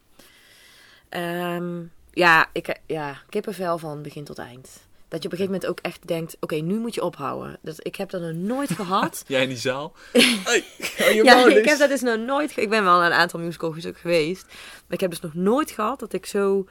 Ehm, 1.08 1.82
ja, 2.10 2.48
ik, 2.52 2.80
ja, 2.86 3.22
kippenvel 3.28 3.78
van 3.78 4.02
begin 4.02 4.24
tot 4.24 4.38
eind. 4.38 4.68
Dat 5.08 5.22
je 5.22 5.28
op 5.28 5.32
een 5.32 5.38
gegeven 5.38 5.52
moment 5.52 5.66
ook 5.66 5.78
echt 5.80 6.06
denkt... 6.06 6.36
Oké, 6.40 6.54
nu 6.54 6.78
moet 6.78 6.94
je 6.94 7.02
ophouden. 7.02 7.58
Dat, 7.62 7.86
ik 7.86 7.96
heb 7.96 8.10
dat 8.10 8.20
nog 8.20 8.32
nooit 8.32 8.72
gehad. 8.80 9.24
Jij 9.26 9.42
in 9.42 9.48
die 9.48 9.58
zaal? 9.58 9.92
Hey, 10.44 11.14
Ja, 11.14 11.46
ik 11.46 11.64
heb 11.64 11.78
dat 11.78 11.88
dus 11.88 12.00
nog 12.00 12.18
nooit... 12.18 12.56
Ik 12.56 12.68
ben 12.68 12.84
wel 12.84 12.98
naar 12.98 13.10
een 13.10 13.18
aantal 13.18 13.40
musicals 13.40 13.86
ook 13.86 13.98
geweest. 13.98 14.46
Maar 14.46 14.84
ik 14.88 15.00
heb 15.00 15.10
dus 15.10 15.20
nog 15.20 15.34
nooit 15.34 15.70
gehad 15.70 16.00
dat 16.00 16.12
ik 16.12 16.26
zo 16.26 16.66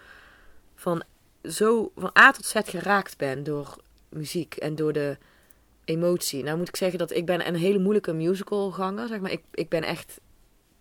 van, 0.75 1.03
zo 1.43 1.91
van 1.95 2.11
A 2.19 2.31
tot 2.31 2.45
Z 2.45 2.55
geraakt 2.63 3.17
ben 3.17 3.43
door 3.43 3.77
muziek 4.11 4.55
en 4.55 4.75
door 4.75 4.93
de 4.93 5.17
emotie. 5.85 6.43
Nou 6.43 6.57
moet 6.57 6.67
ik 6.67 6.75
zeggen 6.75 6.99
dat 6.99 7.11
ik 7.11 7.25
ben 7.25 7.47
een 7.47 7.55
hele 7.55 7.79
moeilijke 7.79 8.13
musicalganger. 8.13 9.07
Zeg 9.07 9.19
maar. 9.19 9.31
ik, 9.31 9.41
ik 9.51 9.69
ben 9.69 9.83
echt... 9.83 10.19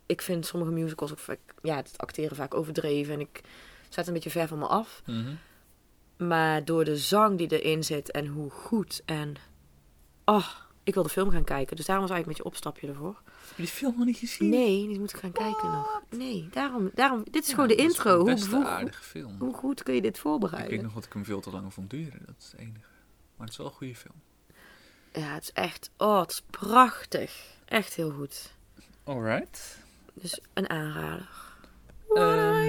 Ik 0.07 0.23
vind 0.23 0.47
sommige 0.47 0.73
musicals 0.73 1.11
ook... 1.13 1.19
vaak- 1.19 1.55
Ja, 1.63 1.77
het 1.77 1.93
acteren 1.97 2.37
vaak 2.37 2.55
overdreven. 2.55 3.15
En 3.15 3.21
ik 3.21 3.41
zet 3.89 4.07
een 4.07 4.13
beetje 4.13 4.31
ver 4.31 4.49
van 4.49 4.59
me 4.59 4.67
af. 4.67 5.03
Mhm. 5.07 5.35
Maar 6.29 6.65
door 6.65 6.85
de 6.85 6.97
zang 6.97 7.39
die 7.39 7.61
erin 7.61 7.85
zit 7.85 8.11
en 8.11 8.27
hoe 8.27 8.51
goed 8.51 9.03
en... 9.05 9.35
Oh, 10.25 10.47
ik 10.85 10.95
wil 10.95 11.03
de 11.03 11.09
film 11.09 11.31
gaan 11.31 11.45
kijken. 11.45 11.77
Dus 11.77 11.87
daarom 11.87 12.07
was 12.07 12.15
eigenlijk 12.17 12.27
een 12.27 12.45
beetje 12.53 12.65
opstapje 12.71 12.89
ervoor. 12.89 13.23
Heb 13.49 13.57
je 13.57 13.63
die 13.63 13.67
film 13.73 13.95
nog 13.97 14.07
niet 14.07 14.17
gezien? 14.17 14.49
Nee, 14.49 14.87
die 14.89 14.99
moet 14.99 15.11
ik 15.13 15.17
gaan 15.21 15.33
kijken 15.33 15.71
nog. 15.71 16.03
Nee, 16.11 16.49
daarom, 16.53 16.91
daarom, 16.95 17.23
dit 17.31 17.43
is 17.43 17.49
Ja, 17.49 17.55
gewoon 17.55 17.69
de 17.69 17.77
dat 17.77 17.85
is 17.87 17.93
intro. 17.93 18.19
Hoe, 18.21 18.47
hoe, 18.51 18.65
aardige 18.67 19.03
film. 19.03 19.37
hoe 19.39 19.55
goed 19.55 19.83
kun 19.83 19.95
je 19.95 20.01
dit 20.03 20.15
Ik 20.17 20.21
voorbereiden? 20.23 20.71
weet 20.71 20.83
nog 20.83 20.93
dat 20.95 21.05
ik 21.05 21.13
hem 21.13 21.25
veel 21.25 21.41
te 21.41 21.51
lang 21.51 21.75
vond 21.75 21.91
duren. 21.91 22.23
Dat 22.27 22.35
is 22.39 22.51
het 22.51 22.61
enige. 22.61 22.89
Maar 23.41 23.49
het 23.49 23.59
is 23.59 23.65
wel 23.65 23.67
een 23.67 23.79
goede 23.79 23.95
film. 23.97 24.15
Ja, 25.13 25.35
het 25.35 25.43
is 25.43 25.53
echt, 25.53 25.91
oh, 25.97 26.21
het 26.21 26.31
is 26.31 26.43
prachtig. 26.51 27.45
Echt 27.65 27.95
heel 27.95 28.11
goed. 28.11 28.53
Alright. 29.05 29.79
Dus 30.15 30.41
een 30.55 30.69
aanrader. 30.71 31.29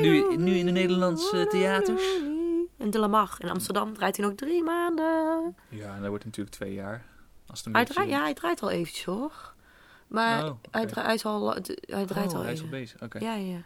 nu, 0.02 0.38
nu 0.38 0.56
in 0.56 0.66
de 0.66 0.72
Nederlandse 0.72 1.48
theaters? 1.50 2.04
In 2.78 2.90
De 2.90 3.00
Lamar 3.00 3.36
in 3.40 3.50
Amsterdam 3.50 3.94
draait 3.94 4.18
hij 4.18 4.26
nog 4.26 4.36
drie 4.36 4.64
maanden. 4.64 5.56
Ja, 5.70 5.94
en 5.96 6.00
dat 6.00 6.10
wordt 6.10 6.26
natuurlijk 6.26 6.56
twee 6.56 6.74
jaar. 6.74 7.06
Als 7.48 7.58
het 7.58 7.68
een 7.68 7.74
Hij 7.74 7.86
draait, 7.86 8.10
ja, 8.10 8.22
hij 8.22 8.34
draait 8.34 8.62
al 8.62 8.70
eventjes 8.70 9.06
hoor. 9.06 9.54
Maar 10.08 10.46
Oh, 10.46 10.58
hij, 10.72 10.86
dra- 10.86 11.04
hij, 11.04 11.14
is 11.14 11.26
al, 11.26 11.54
hij 11.54 12.06
draait 12.06 12.32
Oh, 12.32 12.36
al 12.38 12.44
hij 12.44 12.54
is 12.54 12.62
al 12.62 12.68
bezig. 12.68 13.02
Oké. 13.02 13.20
Ja, 13.20 13.34
ja. 13.34 13.62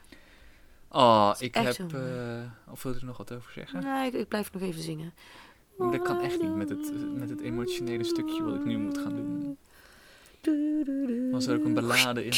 Oh, 0.89 1.31
ik 1.39 1.55
heb... 1.55 1.77
mooi. 1.91 2.03
eh 2.05 2.71
of 2.71 2.83
wil 2.83 2.93
je 2.93 2.99
er 2.99 3.05
nog 3.05 3.17
wat 3.17 3.31
over 3.31 3.51
zeggen? 3.51 3.83
Nee, 3.83 4.07
ik, 4.07 4.13
ik 4.13 4.27
blijf 4.27 4.51
nog 4.53 4.61
even 4.61 4.81
zingen. 4.81 5.13
Dat 5.77 6.01
kan 6.01 6.19
echt 6.19 6.41
niet 6.41 6.55
met 6.55 6.69
het, 6.69 7.15
met 7.15 7.29
het 7.29 7.41
emotionele 7.41 8.03
stukje 8.03 8.43
wat 8.43 8.55
ik 8.55 8.65
nu 8.65 8.77
moet 8.77 8.97
gaan 8.97 9.15
doen. 9.15 9.57
Was 11.31 11.47
er 11.47 11.57
ook 11.57 11.65
een 11.65 11.73
ballade 11.73 12.25
in? 12.25 12.33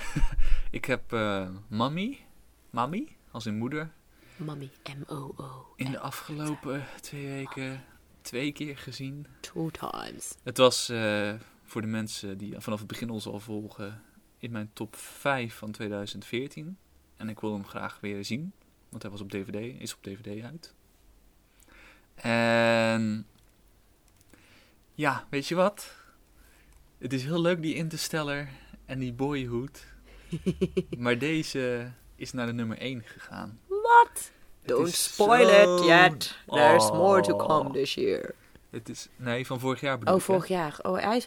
ik 0.78 0.84
heb 0.84 1.12
eh 1.12 1.48
Mami, 1.68 2.18
Mami, 2.70 3.16
als 3.30 3.46
in 3.46 3.58
moeder, 3.58 3.92
Mami, 4.36 4.70
M-O-O. 4.98 5.72
in 5.76 5.90
de 5.90 5.98
afgelopen 5.98 6.84
twee 7.00 7.26
weken 7.26 7.84
twee 8.24 8.52
keer 8.52 8.76
gezien. 8.76 9.26
Two 9.40 9.70
times. 9.70 10.34
Het 10.42 10.56
was 10.58 10.88
eh, 10.88 11.34
voor 11.64 11.80
de 11.80 11.86
mensen 11.86 12.38
die 12.38 12.60
vanaf 12.60 12.78
het 12.78 12.88
begin 12.88 13.10
ons 13.10 13.26
al 13.26 13.40
volgen 13.40 14.02
in 14.38 14.50
mijn 14.50 14.70
top 14.72 14.96
5 14.96 15.54
van 15.54 15.70
2014. 15.70 16.76
En 17.16 17.28
ik 17.28 17.40
wil 17.40 17.52
hem 17.52 17.66
graag 17.66 18.00
weer 18.00 18.24
zien, 18.24 18.52
want 18.88 19.02
hij 19.02 19.10
was 19.10 19.20
op 19.20 19.30
DVD, 19.30 19.80
is 19.80 19.94
op 19.94 20.02
DVD 20.02 20.44
uit. 20.44 20.73
En 22.14 23.26
ja, 24.94 25.26
weet 25.30 25.46
je 25.48 25.54
wat? 25.54 25.94
Het 26.98 27.12
is 27.12 27.24
heel 27.24 27.40
leuk 27.40 27.62
die 27.62 27.74
Interstellar 27.74 28.48
en 28.86 28.98
die 28.98 29.12
Boyhood. 29.12 29.84
maar 30.98 31.18
deze 31.18 31.90
is 32.16 32.32
naar 32.32 32.46
de 32.46 32.52
nummer 32.52 32.78
1 32.78 33.02
gegaan. 33.06 33.60
What? 33.66 34.30
Het 34.60 34.68
Don't 34.68 34.90
spoil 34.94 35.48
it 35.78 35.84
yet. 35.84 36.38
There's 36.46 36.90
more 36.90 37.22
to 37.22 37.32
Oh. 37.32 37.46
come 37.46 37.70
this 37.72 37.94
year. 37.94 38.34
Het 38.70 38.88
is, 38.88 39.08
nee, 39.16 39.46
van 39.46 39.60
vorig 39.60 39.80
jaar 39.80 39.98
bedoel 39.98 40.14
Oh, 40.14 40.20
ik, 40.20 40.26
hè? 40.26 40.32
vorig 40.32 40.48
jaar. 40.48 40.78
Oh, 40.82 40.98
hij 41.02 41.16
is... 41.16 41.26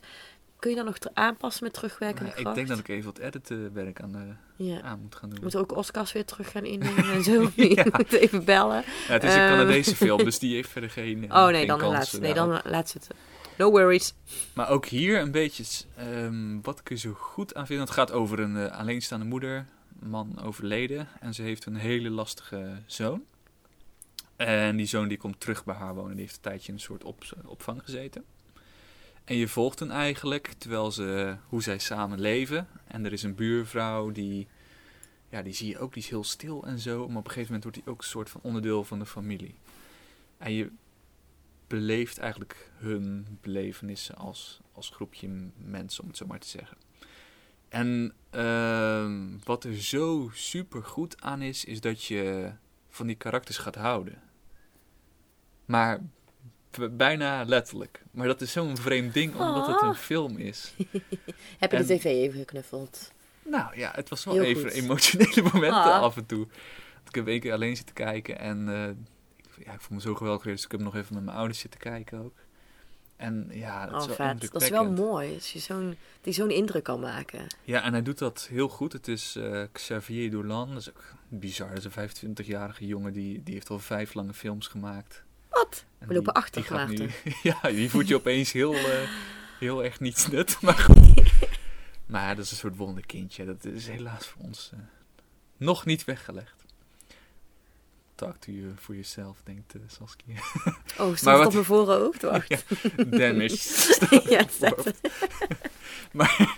Kun 0.60 0.70
je 0.70 0.76
dan 0.76 0.86
nog 0.86 0.98
aanpassen 1.14 1.64
met 1.64 1.74
terugwerkende 1.74 2.24
Nee, 2.24 2.32
kracht? 2.34 2.48
ik 2.50 2.56
denk 2.56 2.68
dat 2.68 2.80
ik 2.80 2.88
even 2.88 3.06
wat 3.14 3.18
editenwerk 3.18 4.02
aan, 4.02 4.38
Ja. 4.56 4.82
aan 4.82 5.00
moet 5.02 5.16
gaan 5.16 5.30
doen. 5.30 5.40
Moeten 5.42 5.60
ook 5.60 5.76
Oscars 5.76 6.12
weer 6.12 6.26
terug 6.26 6.52
gaan 6.52 6.66
innemen 6.74 7.12
en 7.14 7.24
zo? 7.24 7.50
Je 7.56 7.86
moet 7.98 8.12
even 8.14 8.44
bellen. 8.46 8.84
Ja, 9.08 9.14
het 9.14 9.24
is 9.24 9.34
een 9.34 9.40
Ehm. 9.40 9.50
Canadese 9.58 9.96
film, 10.06 10.24
dus 10.24 10.40
die 10.40 10.54
heeft 10.56 10.70
verder 10.70 10.90
geen. 10.90 11.30
eh, 11.32 11.38
Oh 11.38 11.46
nee, 11.46 11.56
geen 11.58 11.68
dan 11.68 11.78
kansen 11.80 11.98
laat 11.98 12.08
ze. 12.08 12.20
Nee, 12.20 12.34
dan 12.34 12.62
laat. 12.64 12.98
No 13.58 13.70
worries. 13.72 14.14
Maar 14.54 14.70
ook 14.70 14.86
hier 14.86 15.20
een 15.20 15.32
beetje. 15.32 15.86
ehm, 15.96 16.62
wat 16.62 16.80
ik 16.80 16.90
er 16.92 16.98
zo 16.98 17.14
goed 17.14 17.56
aan 17.56 17.66
vind. 17.68 17.80
Het 17.80 17.90
gaat 17.90 18.12
over 18.12 18.40
een 18.40 18.58
eh, 18.58 18.78
alleenstaande 18.80 19.26
moeder. 19.26 19.66
Man 20.00 20.42
overleden. 20.44 21.08
En 21.20 21.34
ze 21.34 21.42
heeft 21.42 21.66
een 21.66 21.76
hele 21.76 22.10
lastige 22.10 22.82
zoon. 22.86 23.24
En 24.36 24.76
die 24.76 24.86
zoon 24.86 25.08
die 25.08 25.18
komt 25.18 25.40
terug 25.40 25.64
bij 25.66 25.76
haar 25.76 25.96
wonen. 25.96 26.12
Die 26.12 26.22
heeft 26.22 26.36
een 26.36 26.42
tijdje 26.42 26.68
in 26.68 26.74
een 26.74 26.80
soort 26.80 27.04
op, 27.04 27.24
opvang 27.46 27.82
gezeten. 27.84 28.24
En 29.28 29.36
je 29.36 29.48
volgt 29.48 29.80
hen 29.80 29.92
eigenlijk 29.92 30.54
terwijl 30.58 30.92
ze, 30.92 31.38
hoe 31.48 31.64
zij 31.64 31.78
samen 31.78 32.20
leven. 32.20 32.68
En 32.88 33.06
er 33.06 33.14
is 33.14 33.24
een 33.24 33.36
buurvrouw 33.36 34.12
die, 34.12 34.48
ja, 35.30 35.42
die 35.42 35.54
zie 35.54 35.70
je 35.70 35.80
ook, 35.80 35.94
die 35.94 36.04
is 36.04 36.10
heel 36.10 36.24
stil 36.24 36.66
en 36.66 36.80
zo. 36.80 37.08
Maar 37.08 37.18
op 37.18 37.26
een 37.26 37.32
gegeven 37.32 37.46
moment 37.46 37.64
wordt 37.64 37.78
die 37.78 37.88
ook 37.88 38.02
een 38.02 38.08
soort 38.08 38.30
van 38.30 38.42
onderdeel 38.44 38.84
van 38.84 39.00
de 39.00 39.06
familie. 39.06 39.56
En 40.38 40.52
je 40.52 40.72
beleeft 41.68 42.18
eigenlijk 42.18 42.72
hun 42.78 43.38
belevenissen 43.42 44.16
als, 44.16 44.62
als 44.74 44.90
groepje 44.90 45.30
mensen, 45.58 46.02
om 46.04 46.10
het 46.10 46.18
zo 46.18 46.26
maar 46.26 46.40
te 46.40 46.48
zeggen. 46.48 46.78
En 47.70 48.14
ehm, 48.30 49.38
wat 49.44 49.64
er 49.64 49.82
zo 49.82 50.30
super 50.34 50.84
goed 50.84 51.22
aan 51.22 51.42
is, 51.42 51.66
is 51.66 51.82
dat 51.82 52.04
je 52.04 52.52
van 52.90 53.08
die 53.08 53.16
karakters 53.16 53.58
gaat 53.58 53.76
houden. 53.76 54.22
Maar 55.66 56.02
bijna 56.92 57.44
letterlijk. 57.46 58.04
Maar 58.12 58.28
dat 58.28 58.42
is 58.42 58.52
zo'n 58.52 58.78
vreemd 58.78 59.14
ding, 59.14 59.36
omdat 59.36 59.68
het 59.68 59.82
een 59.82 59.88
Oh. 59.90 59.96
film 59.96 60.38
is. 60.38 60.74
Heb 61.58 61.72
je 61.72 61.78
En- 61.78 61.86
de 61.86 61.98
tv 61.98 62.04
even 62.06 62.40
geknuffeld? 62.40 63.12
Nou 63.46 63.78
ja, 63.78 63.92
het 63.96 64.10
was 64.10 64.24
wel 64.24 64.34
Heel 64.34 64.44
even 64.44 64.62
goed. 64.62 64.72
emotionele 64.72 65.42
momenten 65.54 65.82
Ah. 65.94 66.02
af 66.02 66.18
en 66.18 66.26
toe. 66.26 66.48
Ik 67.08 67.16
heb 67.16 67.28
één 67.28 67.40
keer 67.40 67.54
alleen 67.54 67.76
zitten 67.76 67.96
kijken 67.96 68.40
en 68.40 68.70
eh, 68.70 68.88
ik, 69.58 69.66
ja, 69.66 69.74
ik 69.74 69.82
voel 69.82 69.96
me 69.98 70.04
zo 70.04 70.16
geweldig 70.16 70.44
weer. 70.44 70.54
Dus 70.56 70.64
ik 70.66 70.72
heb 70.72 70.80
nog 70.82 70.96
even 70.96 71.14
met 71.16 71.24
mijn 71.24 71.38
ouders 71.38 71.60
zitten 71.60 71.80
kijken 71.80 72.20
ook. 72.24 72.34
En 73.16 73.48
ja, 73.52 73.86
dat 73.86 74.04
Oh, 74.04 74.10
is 74.12 74.18
wel. 74.18 74.36
Dat 74.52 74.62
is 74.62 74.70
wel 74.70 74.92
mooi. 74.92 75.34
Als 75.34 75.54
je 75.54 75.60
zo'n, 75.60 75.98
die 76.22 76.34
zo'n 76.34 76.50
indruk 76.52 76.84
kan 76.84 77.00
maken. 77.00 77.48
Ja, 77.64 77.84
en 77.84 77.92
hij 77.92 78.02
doet 78.02 78.18
dat 78.18 78.48
heel 78.50 78.68
goed. 78.70 78.94
Het 78.94 79.08
is 79.08 79.36
eh, 79.36 79.64
Xavier 79.72 80.32
Dolan. 80.32 80.70
Dat 80.70 80.78
is 80.80 80.90
ook 80.90 81.04
bizar. 81.28 81.70
Dat 81.76 81.78
is 81.78 81.96
een 81.96 82.10
25-jarige 82.36 82.86
jongen. 82.88 83.14
Die, 83.14 83.44
die 83.44 83.54
heeft 83.54 83.70
al 83.70 83.80
vijf 83.80 84.14
lange 84.14 84.34
films 84.34 84.68
gemaakt. 84.68 85.24
Wat? 85.64 85.86
We 85.98 86.14
lopen 86.14 86.24
die- 86.24 86.34
achter, 86.44 86.62
die 86.62 86.72
gaat 86.72 86.88
nu- 86.90 86.98
Maarten. 86.98 87.34
Ja, 87.62 87.62
die 87.72 87.90
voelt 87.90 88.08
je 88.08 88.16
opeens 88.24 88.52
heel, 88.52 88.74
eh, 88.74 89.10
heel 89.60 89.84
echt 89.84 90.00
niets 90.00 90.28
nut. 90.28 90.58
Maar 90.62 90.78
goed. 90.78 91.22
Maar 92.06 92.36
dat 92.36 92.46
is 92.46 92.52
een 92.52 92.58
soort 92.58 92.76
wonderkindje. 92.76 93.46
Dat 93.46 93.66
is 93.66 93.88
helaas 93.88 94.28
voor 94.28 94.42
ons 94.42 94.70
eh, 94.74 94.80
nog 95.58 95.86
niet 95.86 96.06
weggelegd. 96.06 96.56
Talk 98.16 98.36
to 98.38 98.52
you 98.52 98.74
for 98.80 98.94
yourself, 98.94 99.38
denkt 99.44 99.76
uh, 99.76 99.82
Saskia. 99.88 100.36
Oh, 100.36 101.16
stond 101.16 101.22
Maar 101.24 101.38
wat- 101.38 101.46
op 101.48 101.54
mijn 101.54 101.66
voorhoofd? 101.66 102.22
Wacht. 102.22 102.66
Damage. 103.12 104.30
ja, 104.30 104.46
staat. 104.50 104.94
Maar, 106.12 106.58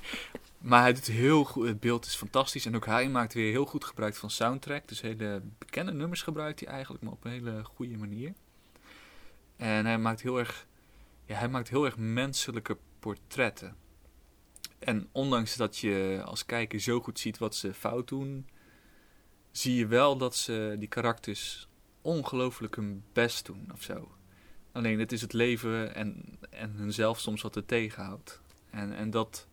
maar 0.57 0.81
hij 0.81 0.93
doet 0.93 1.05
heel 1.05 1.43
goed. 1.43 1.67
Het 1.67 1.79
beeld 1.79 2.05
is 2.05 2.15
fantastisch. 2.15 2.65
En 2.65 2.75
ook 2.75 2.85
hij 2.85 3.09
maakt 3.09 3.33
weer 3.33 3.51
heel 3.51 3.65
goed 3.65 3.85
gebruik 3.85 4.15
van 4.15 4.29
soundtrack. 4.29 4.87
Dus 4.87 5.01
hele 5.01 5.41
bekende 5.57 5.91
nummers 5.93 6.21
gebruikt 6.21 6.59
hij 6.59 6.69
eigenlijk, 6.69 7.03
maar 7.03 7.13
op 7.13 7.25
een 7.25 7.31
hele 7.31 7.63
goede 7.63 7.97
manier. 7.97 8.33
En 9.59 9.85
hij 9.85 9.97
maakt 9.97 10.21
heel 10.21 10.37
erg, 10.37 10.67
ja, 11.25 11.35
hij 11.35 11.49
maakt 11.49 11.69
heel 11.69 11.85
erg 11.85 11.97
menselijke 11.97 12.77
portretten. 12.99 13.75
En 14.79 15.09
ondanks 15.11 15.55
dat 15.55 15.77
je 15.77 16.21
als 16.25 16.45
kijker 16.45 16.79
zo 16.79 16.99
goed 16.99 17.19
ziet 17.19 17.37
wat 17.37 17.55
ze 17.55 17.73
fout 17.73 18.07
doen, 18.07 18.47
zie 19.51 19.75
je 19.75 19.87
wel 19.87 20.17
dat 20.17 20.35
ze 20.35 20.75
die 20.79 20.87
karakters 20.87 21.67
ongelooflijk 22.01 22.75
hun 22.75 23.03
best 23.13 23.45
doen 23.45 23.69
of 23.73 23.81
zo. 23.81 24.11
Alleen 24.71 24.99
het 24.99 25.11
is 25.11 25.21
het 25.21 25.33
leven 25.33 25.95
en, 25.95 26.39
en 26.49 26.71
hunzelf 26.71 27.19
soms 27.19 27.41
wat 27.41 27.55
er 27.55 27.65
tegenhoudt. 27.65 28.41
En, 28.69 28.93
en 28.93 29.09
dat, 29.09 29.47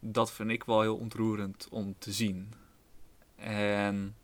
dat 0.00 0.32
vind 0.32 0.50
ik 0.50 0.64
wel 0.64 0.80
heel 0.80 0.96
ontroerend 0.96 1.68
om 1.70 1.94
te 1.98 2.12
zien. 2.12 2.52
En 3.36 4.16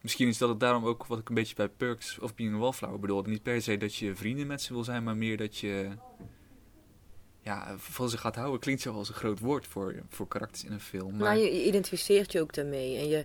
misschien 0.00 0.28
is 0.28 0.38
dat 0.38 0.48
het 0.48 0.60
daarom 0.60 0.84
ook 0.86 1.06
wat 1.06 1.18
ik 1.18 1.28
een 1.28 1.34
beetje 1.34 1.54
bij 1.54 1.68
Perks 1.68 2.18
of 2.18 2.34
Being 2.34 2.54
a 2.54 2.58
Wallflower 2.58 2.98
bedoelde. 3.00 3.30
Niet 3.30 3.42
per 3.42 3.62
se 3.62 3.76
dat 3.76 3.94
je 3.94 4.14
vrienden 4.16 4.46
met 4.46 4.62
ze 4.62 4.72
wil 4.72 4.84
zijn, 4.84 5.02
maar 5.04 5.16
meer 5.16 5.36
dat 5.36 5.56
je 5.56 5.88
ja, 7.42 7.74
van 7.78 8.08
ze 8.10 8.18
gaat 8.18 8.34
houden. 8.34 8.60
Klinkt 8.60 8.82
zo 8.82 8.92
als 8.92 9.08
een 9.08 9.14
groot 9.14 9.38
woord 9.40 9.66
voor, 9.66 9.94
voor 10.08 10.28
karakters 10.28 10.64
in 10.64 10.72
een 10.72 10.80
film. 10.80 11.16
Maar, 11.16 11.34
Nou, 11.34 11.38
je, 11.46 11.54
je 11.54 11.64
identificeert 11.66 12.32
je 12.32 12.40
ook 12.40 12.54
daarmee. 12.54 12.96
En 12.96 13.08
je 13.08 13.24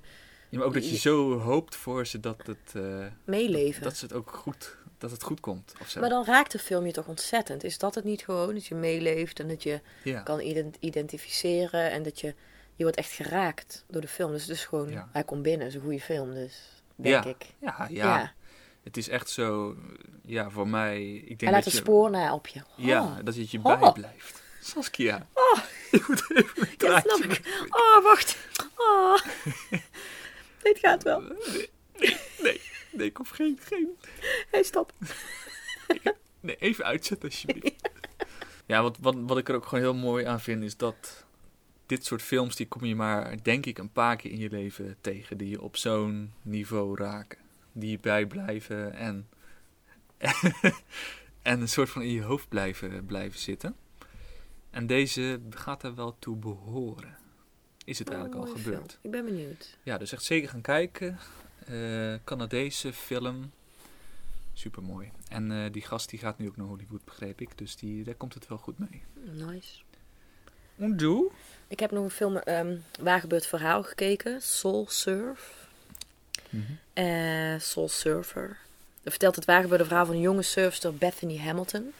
ja, 0.50 0.58
maar 0.58 0.68
ook 0.68 0.74
dat 0.74 0.86
je 0.86 0.92
je- 0.92 0.98
zo 0.98 1.40
hoopt 1.40 1.76
voor 1.76 2.06
ze 2.08 2.20
dat 2.20 2.42
het, 2.48 2.74
eh, 2.76 3.06
meeleven. 3.26 3.84
dat 3.84 3.98
ze 3.98 4.06
het 4.06 4.14
ook 4.14 4.32
goed, 4.32 4.78
dat 4.98 5.12
het 5.12 5.24
goed 5.24 5.40
komt. 5.40 5.74
Of 5.82 5.90
zo. 5.90 6.00
Maar 6.00 6.10
dan 6.10 6.26
raakt 6.26 6.52
de 6.52 6.60
film 6.60 6.86
je 6.86 6.92
toch 6.92 7.08
ontzettend. 7.08 7.64
Is 7.64 7.78
dat 7.78 7.96
het 7.96 8.04
niet 8.04 8.24
gewoon? 8.24 8.54
Dat 8.54 8.66
je 8.66 8.76
meeleeft 8.76 9.40
en 9.40 9.48
dat 9.48 9.64
je 9.64 9.82
ja. 10.04 10.22
kan 10.22 10.40
ident- 10.40 10.78
identificeren. 10.80 11.92
En 11.92 12.04
dat 12.04 12.20
je, 12.20 12.34
je 12.76 12.84
wordt 12.84 12.98
echt 12.98 13.12
geraakt 13.12 13.84
door 13.88 14.02
de 14.02 14.08
film. 14.08 14.32
Dus 14.32 14.42
het 14.42 14.52
is 14.52 14.66
gewoon, 14.66 14.90
Ja. 14.90 15.10
hij 15.12 15.24
komt 15.24 15.42
binnen. 15.42 15.60
Het 15.60 15.70
is 15.70 15.76
een 15.76 15.82
goede 15.86 16.00
film 16.02 16.34
dus. 16.34 16.62
Denk 16.96 17.24
ja. 17.24 17.30
ik. 17.30 17.46
Ja, 17.60 17.88
ja, 17.90 18.34
Het 18.84 18.98
is 18.98 19.10
echt 19.10 19.30
zo, 19.30 19.76
ja, 20.26 20.50
voor 20.50 20.68
mij. 20.68 21.14
Ik 21.14 21.28
denk 21.28 21.42
Hij 21.42 21.52
laat 21.52 21.64
dat 21.64 21.74
een 21.74 21.80
je, 21.80 21.86
spoor 21.86 22.10
na 22.10 22.34
op 22.34 22.48
je. 22.48 22.62
Ja, 22.76 23.04
Oh, 23.04 23.16
dat 23.24 23.36
het 23.36 23.52
je 23.52 23.60
Oh. 23.64 23.80
bijblijft. 23.82 24.44
Saskia. 24.62 25.28
je 25.92 26.04
moet 26.08 26.24
even 26.36 26.62
een 26.62 26.90
ja, 26.90 27.00
snap 27.00 27.18
ik. 27.20 27.66
Oh, 27.70 28.04
wacht. 28.04 28.38
Oh. 28.76 29.18
Dit 30.64 30.80
gaat 30.80 31.04
wel. 31.04 31.22
Nee, 32.42 32.62
nee, 32.92 33.08
ik 33.08 33.18
hoef 33.18 33.30
geen, 33.30 33.60
geen. 33.64 33.98
Hey, 34.52 34.64
stop. 34.64 34.92
Nee, 36.40 36.56
even 36.56 36.86
uitzetten 36.86 37.30
alsjeblieft. 37.30 37.90
Ja, 38.68 38.82
wat, 38.82 38.98
wat, 39.02 39.16
wat 39.18 39.38
ik 39.38 39.50
er 39.50 39.56
ook 39.56 39.66
gewoon 39.66 39.84
heel 39.84 39.94
mooi 39.94 40.26
aan 40.26 40.40
vind 40.40 40.64
is 40.64 40.78
dat 40.78 41.26
dit 41.86 42.06
soort 42.06 42.22
films, 42.22 42.56
die 42.56 42.68
kom 42.68 42.86
je 42.86 42.96
maar, 42.96 43.44
denk 43.44 43.66
ik, 43.66 43.78
een 43.78 43.92
paar 43.92 44.16
keer 44.16 44.32
in 44.32 44.40
je 44.40 44.50
leven 44.50 44.96
tegen. 45.02 45.38
Die 45.38 45.50
je 45.50 45.62
op 45.62 45.78
zo'n 45.78 46.34
niveau 46.42 46.98
raken. 46.98 47.40
Die 47.72 47.90
je 47.90 48.00
bijblijven 48.00 48.94
en, 48.94 49.30
en 51.42 51.62
een 51.62 51.70
soort 51.70 51.90
van 51.90 52.02
in 52.02 52.12
je 52.12 52.24
hoofd 52.24 52.50
blijven, 52.50 53.06
blijven 53.06 53.40
zitten. 53.40 53.76
En 54.70 54.88
deze 54.88 55.40
gaat 55.50 55.84
er 55.84 55.96
wel 55.96 56.16
toe 56.20 56.36
behoren. 56.36 57.18
Is 57.86 58.00
het 58.00 58.10
eigenlijk 58.10 58.40
al 58.42 58.56
gebeurd. 58.56 58.92
film. 58.92 59.00
Ik 59.02 59.12
ben 59.12 59.26
benieuwd. 59.26 59.78
Ja, 59.84 59.98
dus 59.98 60.12
echt 60.12 60.24
zeker 60.24 60.50
gaan 60.50 60.62
kijken. 60.62 61.18
Eh, 61.66 62.16
Canadese 62.24 62.94
film. 62.94 63.52
Super 64.54 64.84
mooi. 64.84 65.12
En 65.28 65.52
eh, 65.52 65.72
die 65.72 65.82
gast 65.82 66.10
die 66.10 66.20
gaat 66.20 66.38
nu 66.38 66.48
ook 66.48 66.58
naar 66.58 66.68
Hollywood, 66.68 67.06
begreep 67.06 67.42
ik. 67.42 67.58
Dus 67.58 67.76
die, 67.76 68.04
daar 68.04 68.16
komt 68.16 68.34
het 68.34 68.48
wel 68.48 68.58
goed 68.58 68.80
mee. 68.80 69.04
Nice. 69.14 69.82
En 70.76 70.98
doe? 70.98 71.32
Ik 71.76 71.82
heb 71.82 71.92
nog 71.92 72.04
een 72.04 72.10
film, 72.10 72.38
ehm 72.38 72.76
Waar 73.00 73.20
gebeurt 73.20 73.46
verhaal 73.46 73.84
gekeken. 73.84 74.42
Soul 74.42 74.86
Surf. 74.90 75.68
Eh, 76.94 77.60
Soul 77.60 77.90
Surfer. 77.90 78.58
Dat 79.02 79.12
vertelt 79.12 79.36
het 79.36 79.46
waargebeurde 79.46 79.86
verhaal 79.86 80.06
van 80.06 80.16
een 80.16 80.22
jonge 80.22 80.42
surfster 80.42 80.96
Bethany 80.96 81.38
Hamilton. 81.38 81.94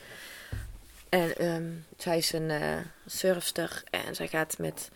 En 1.10 1.38
ehm, 1.38 1.64
zij 1.98 2.18
is 2.18 2.34
een 2.34 2.50
eh, 2.50 2.78
surfster 3.06 3.84
en 3.90 4.16
zij 4.16 4.28
gaat 4.28 4.58
met 4.58 4.90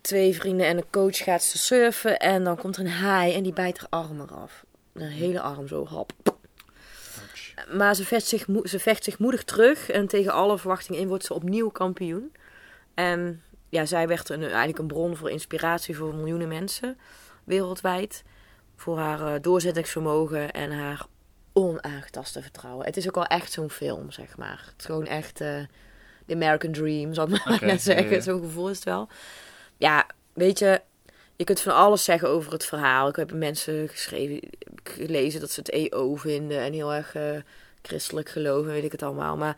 twee 0.00 0.34
vrienden 0.34 0.66
en 0.66 0.76
een 0.76 0.90
coach 0.90 1.16
gaat 1.16 1.42
ze 1.42 1.58
surfen. 1.58 2.18
En 2.18 2.44
dan 2.44 2.56
komt 2.56 2.76
er 2.76 2.84
een 2.84 2.90
haai 2.90 3.34
en 3.34 3.42
die 3.42 3.52
bijt 3.52 3.78
haar 3.78 3.88
arm 3.90 4.20
eraf. 4.20 4.64
Een 4.92 5.08
hele 5.08 5.40
arm 5.40 5.68
zo, 5.68 5.86
hap. 5.86 6.12
Maar 7.72 7.94
ze 7.94 8.04
vecht, 8.04 8.26
zich, 8.26 8.46
ze 8.62 8.78
vecht 8.78 9.04
zich 9.04 9.18
moedig 9.18 9.44
terug 9.44 9.90
en 9.90 10.06
tegen 10.06 10.32
alle 10.32 10.58
verwachtingen 10.58 11.00
in 11.00 11.08
wordt 11.08 11.24
ze 11.24 11.34
opnieuw 11.34 11.68
kampioen. 11.68 12.32
En 12.94 13.42
ja, 13.68 13.84
zij 13.84 14.08
werd 14.08 14.28
een, 14.28 14.42
eigenlijk 14.42 14.78
een 14.78 14.86
bron 14.86 15.16
voor 15.16 15.30
inspiratie 15.30 15.96
voor 15.96 16.14
miljoenen 16.14 16.48
mensen 16.48 16.98
wereldwijd. 17.44 18.22
Voor 18.76 18.98
haar 18.98 19.34
eh, 19.34 19.40
doorzettingsvermogen 19.40 20.52
en 20.52 20.72
haar 20.72 21.06
onaangetaste 21.52 22.42
vertrouwen. 22.42 22.86
Het 22.86 22.96
is 22.96 23.06
ook 23.06 23.14
wel 23.14 23.26
echt 23.26 23.52
zo'n 23.52 23.70
film, 23.70 24.10
zeg 24.10 24.36
maar. 24.36 24.62
Het 24.66 24.80
is 24.80 24.86
gewoon 24.86 25.06
echt 25.06 25.40
eh 25.40 25.58
de 26.26 26.34
American 26.34 26.72
Dream, 26.72 27.14
zou 27.14 27.34
ik 27.34 27.44
maar 27.44 27.64
net 27.72 27.82
zeggen. 27.82 28.22
Zo'n 28.22 28.42
gevoel 28.42 28.70
is 28.70 28.76
het 28.76 28.84
wel. 28.84 29.08
Ja, 29.76 30.06
weet 30.32 30.58
je, 30.58 30.80
je 31.36 31.44
kunt 31.44 31.60
van 31.60 31.74
alles 31.74 32.04
zeggen 32.04 32.28
over 32.28 32.52
het 32.52 32.64
verhaal. 32.64 33.08
Ik 33.08 33.16
heb 33.16 33.32
mensen 33.32 33.88
geschreven, 33.88 34.48
gelezen 34.82 35.40
dat 35.40 35.50
ze 35.50 35.60
het 35.60 35.70
EO 35.70 36.14
vinden 36.14 36.60
en 36.60 36.72
heel 36.72 36.94
erg 36.94 37.14
eh, 37.14 37.36
christelijk 37.82 38.28
geloven, 38.28 38.72
weet 38.72 38.84
ik 38.84 38.92
het 38.92 39.02
allemaal. 39.02 39.36
Maar 39.36 39.56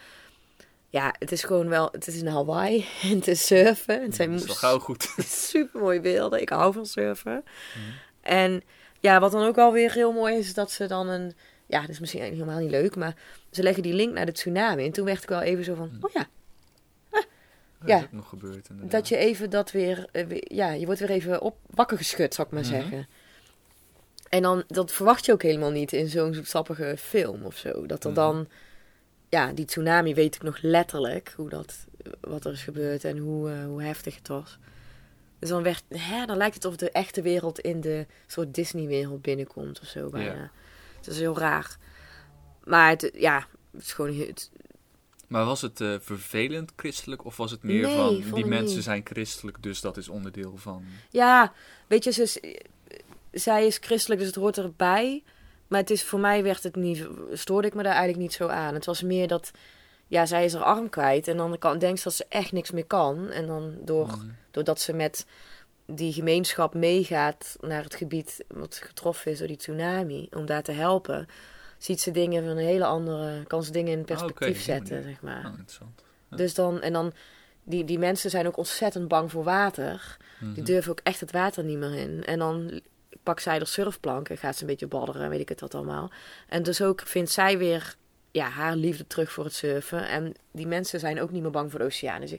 ja, 0.97 1.14
het 1.18 1.32
is 1.32 1.42
gewoon 1.44 1.68
wel, 1.68 1.88
het 1.92 2.07
is 2.07 2.16
in 2.20 2.26
Hawaii 2.26 2.86
en 3.12 3.24
is 3.24 3.47
surfen. 3.47 4.03
Het 4.03 4.14
zijn 4.14 4.32
is 4.32 4.44
wel 4.47 4.55
gauw 4.55 4.78
goed. 4.78 5.03
super 5.51 5.80
mooie 5.80 6.01
beelden. 6.01 6.40
Ik 6.40 6.49
hou 6.49 6.72
van 6.72 6.86
surfen. 6.86 7.44
En 8.20 8.62
ja, 9.01 9.20
wat 9.20 9.32
dan 9.32 9.47
ook 9.47 9.55
wel 9.57 9.72
weer 9.72 9.92
heel 9.92 10.12
mooi 10.12 10.34
is, 10.38 10.47
is 10.47 10.55
dat 10.55 10.70
ze 10.70 10.86
dan 10.86 11.09
een. 11.09 11.34
Ja, 11.66 11.80
dat 11.80 11.88
is 11.90 12.01
misschien 12.01 12.22
helemaal 12.22 12.59
niet 12.59 12.70
leuk, 12.70 12.97
maar 12.97 13.14
ze 13.51 13.62
leggen 13.62 13.82
die 13.82 13.92
link 13.94 14.12
naar 14.14 14.26
de 14.26 14.32
tsunami. 14.32 14.84
En 14.84 14.92
toen 14.92 15.05
werd 15.05 15.22
ik 15.22 15.28
wel 15.28 15.40
even 15.40 15.64
zo 15.64 15.74
van, 15.74 15.90
oh 16.01 16.11
ja, 16.12 16.26
Dat 17.11 17.24
Ja. 17.88 17.99
is 17.99 18.05
nog 18.11 18.28
gebeurd. 18.28 18.68
inderdaad. 18.68 18.90
dat 18.92 19.09
je 19.09 19.16
even 19.16 19.51
dat 19.51 19.70
weer, 19.70 20.07
eh, 20.12 20.26
weer- 20.26 20.53
ja, 20.55 20.70
je 20.72 20.86
wordt 20.86 21.01
weer 21.01 21.11
even 21.11 21.40
op 21.40 21.57
wakker 21.70 21.97
geschud, 21.97 22.34
zou 22.34 22.47
ik 22.47 22.53
maar 22.53 22.62
Mhm. 22.62 22.72
zeggen. 22.72 23.07
En 24.28 24.42
dan, 24.42 24.64
dat 24.66 24.92
verwacht 24.92 25.24
je 25.26 25.32
ook 25.32 25.42
helemaal 25.42 25.70
niet 25.70 25.92
in 25.92 26.09
zo'n 26.09 26.34
zoetsappige 26.34 26.94
film 26.99 27.42
of 27.44 27.57
zo. 27.57 27.86
Dat 27.86 28.05
er 28.05 28.11
Mhm. 28.11 28.18
dan, 28.20 28.49
ja, 29.29 29.53
die 29.53 29.64
tsunami 29.64 30.14
weet 30.14 30.35
ik 30.35 30.43
nog 30.43 30.59
letterlijk, 30.61 31.33
hoe 31.37 31.49
dat, 31.49 31.87
wat 32.20 32.45
er 32.45 32.53
is 32.53 32.62
gebeurd 32.62 33.05
en 33.05 33.18
hoe, 33.18 33.51
eh, 33.51 33.64
hoe 33.64 33.83
heftig 33.83 34.16
het 34.16 34.29
was. 34.29 34.59
Dus 35.39 35.49
dan, 35.49 35.62
werd, 35.62 35.83
hè, 35.89 36.27
dan 36.27 36.37
lijkt 36.37 36.55
het 36.55 36.64
of 36.64 36.77
de 36.77 36.91
echte 36.91 37.22
wereld 37.22 37.59
in 37.59 37.81
de 37.81 38.07
soort 38.27 38.55
Disney-wereld 38.55 39.22
binnenkomt 39.22 39.81
of 39.81 39.87
zo 39.87 40.09
bijna. 40.09 40.35
Ja. 40.35 40.51
Het 40.97 41.07
is 41.07 41.18
heel 41.18 41.39
raar. 41.39 41.77
Maar 42.64 42.89
het, 42.91 43.11
ja, 43.14 43.47
het 43.72 43.83
is 43.83 43.93
gewoon... 43.93 44.18
Het, 44.18 44.51
Maar 45.27 45.45
was 45.45 45.61
het 45.61 45.81
eh, 45.81 45.95
vervelend 46.01 46.72
christelijk? 46.77 47.24
Of 47.24 47.37
was 47.37 47.51
het 47.51 47.62
meer 47.62 47.83
Nee, 47.83 48.24
van, 48.24 48.35
die 48.35 48.47
mensen 48.47 48.74
niet. 48.74 48.85
zijn 48.85 49.01
christelijk, 49.05 49.62
dus 49.62 49.81
dat 49.81 49.97
is 49.97 50.09
onderdeel 50.09 50.57
van... 50.57 50.85
Ja, 51.11 51.53
weet 51.87 52.05
je, 52.05 52.11
ze 52.12 52.59
zij 53.33 53.66
is 53.66 53.79
christelijk, 53.81 54.20
dus 54.20 54.29
het 54.29 54.39
hoort 54.39 54.59
erbij. 54.59 55.22
Maar 55.68 55.80
het 55.80 55.90
is, 55.90 56.02
voor 56.04 56.20
mij 56.20 56.42
werd 56.42 56.62
het 56.62 56.76
niet, 56.76 57.06
stoorde 57.32 57.66
ik 57.68 57.74
me 57.74 57.82
daar 57.82 57.92
eigenlijk 57.92 58.22
niet 58.22 58.32
zo 58.32 58.46
aan. 58.48 58.74
Het 58.74 58.84
was 58.86 59.02
meer 59.02 59.28
dat, 59.28 59.50
ja, 60.06 60.26
zij 60.26 60.44
is 60.44 60.52
haar 60.54 60.62
arm 60.62 60.88
kwijt. 60.88 61.28
En 61.28 61.36
dan 61.36 61.58
kan, 61.58 61.78
denkt 61.78 61.98
ze 61.98 62.04
dat 62.04 62.14
ze 62.14 62.26
echt 62.28 62.52
niks 62.52 62.70
meer 62.70 62.86
kan. 62.86 63.28
En 63.30 63.46
dan 63.46 63.74
door, 63.84 64.06
Mhm. 64.06 64.26
doordat 64.50 64.80
ze 64.80 64.92
met 64.92 65.26
die 65.86 66.12
gemeenschap 66.12 66.74
meegaat 66.74 67.56
naar 67.60 67.82
het 67.82 67.94
gebied 67.94 68.44
wat 68.48 68.80
getroffen 68.84 69.30
is 69.32 69.38
door 69.38 69.46
die 69.46 69.56
tsunami, 69.56 70.28
om 70.30 70.46
daar 70.46 70.62
te 70.62 70.72
helpen, 70.72 71.26
ziet 71.78 72.00
ze 72.00 72.10
dingen 72.10 72.42
van 72.44 72.56
een 72.56 72.64
hele 72.64 72.84
andere, 72.84 73.42
kan 73.46 73.62
ze 73.62 73.72
dingen 73.72 73.92
in 73.98 74.04
perspectief 74.04 74.62
zetten, 74.62 75.02
zeg 75.02 75.20
maar. 75.22 75.38
Oh, 75.44 75.50
interessant. 75.50 76.02
Ja. 76.30 76.36
Dus 76.36 76.54
dan, 76.54 76.80
en 76.80 76.92
dan, 76.92 77.12
die, 77.64 77.84
die 77.84 77.98
mensen 77.98 78.30
zijn 78.30 78.46
ook 78.46 78.56
ontzettend 78.56 79.08
bang 79.08 79.30
voor 79.30 79.44
water. 79.44 80.16
Die 80.40 80.48
Mhm. 80.48 80.64
durven 80.64 80.90
ook 80.90 81.00
echt 81.02 81.20
het 81.20 81.32
water 81.32 81.64
niet 81.64 81.78
meer 81.78 81.94
in. 81.94 82.24
En 82.24 82.38
dan 82.38 82.80
pakt 83.27 83.43
zij 83.43 83.59
de 83.59 83.64
surfplank 83.64 84.29
en 84.29 84.37
gaat 84.37 84.55
ze 84.57 84.61
een 84.61 84.68
beetje 84.68 84.87
badderen 84.87 85.22
en 85.22 85.31
weet 85.31 85.41
ik 85.41 85.49
het 85.49 85.61
wat 85.61 85.74
allemaal. 85.74 86.11
En 86.49 86.62
dus 86.62 86.83
ook 86.83 87.01
vindt 87.01 87.31
zij 87.31 87.59
weer 87.59 87.97
ja, 88.31 88.49
haar 88.49 88.77
liefde 88.77 89.07
terug 89.07 89.33
voor 89.33 89.45
het 89.45 89.55
surfen. 89.55 90.09
En 90.09 90.35
die 90.51 90.66
mensen 90.66 91.01
zijn 91.01 91.20
ook 91.20 91.31
niet 91.31 91.43
meer 91.43 91.51
bang 91.51 91.70
voor 91.70 91.79
de 91.79 91.85
oceaan. 91.85 92.20
Dus 92.20 92.35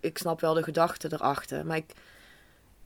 ik, 0.00 0.18
snap 0.18 0.40
wel 0.40 0.54
de 0.54 0.62
gedachte 0.62 1.08
erachter. 1.12 1.66
Maar 1.66 1.76
ik, 1.76 1.92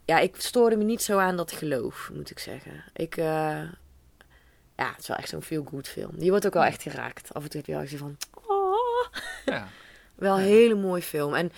ja, 0.05 0.19
ik 0.19 0.35
stoorde 0.39 0.77
me 0.77 0.85
niet 0.85 1.03
zo 1.03 1.19
aan 1.19 1.37
dat 1.37 1.53
geloof, 1.53 2.11
moet 2.14 2.31
ik 2.31 2.39
zeggen. 2.39 2.85
Ik, 2.93 3.17
eh, 3.17 3.62
ja, 4.77 4.91
het 4.91 4.99
is 4.99 5.09
wel 5.09 5.17
echt 5.17 5.29
zo'n 5.29 5.43
feel-good 5.43 5.89
film. 5.89 6.19
Die 6.19 6.31
wordt 6.31 6.47
ook 6.47 6.55
wel 6.55 6.64
echt 6.64 6.83
geraakt. 6.83 7.35
Af 7.35 7.43
en 7.43 7.51
toe 7.51 7.61
heb 7.61 7.69
je 7.69 7.97
wel 7.97 7.99
van, 7.99 8.17
oh. 8.47 9.07
Ja. 9.45 9.69
Wel 10.14 10.39
een 10.39 10.45
hele 10.45 10.75
mooie 10.75 11.03
film. 11.03 11.35
En 11.35 11.53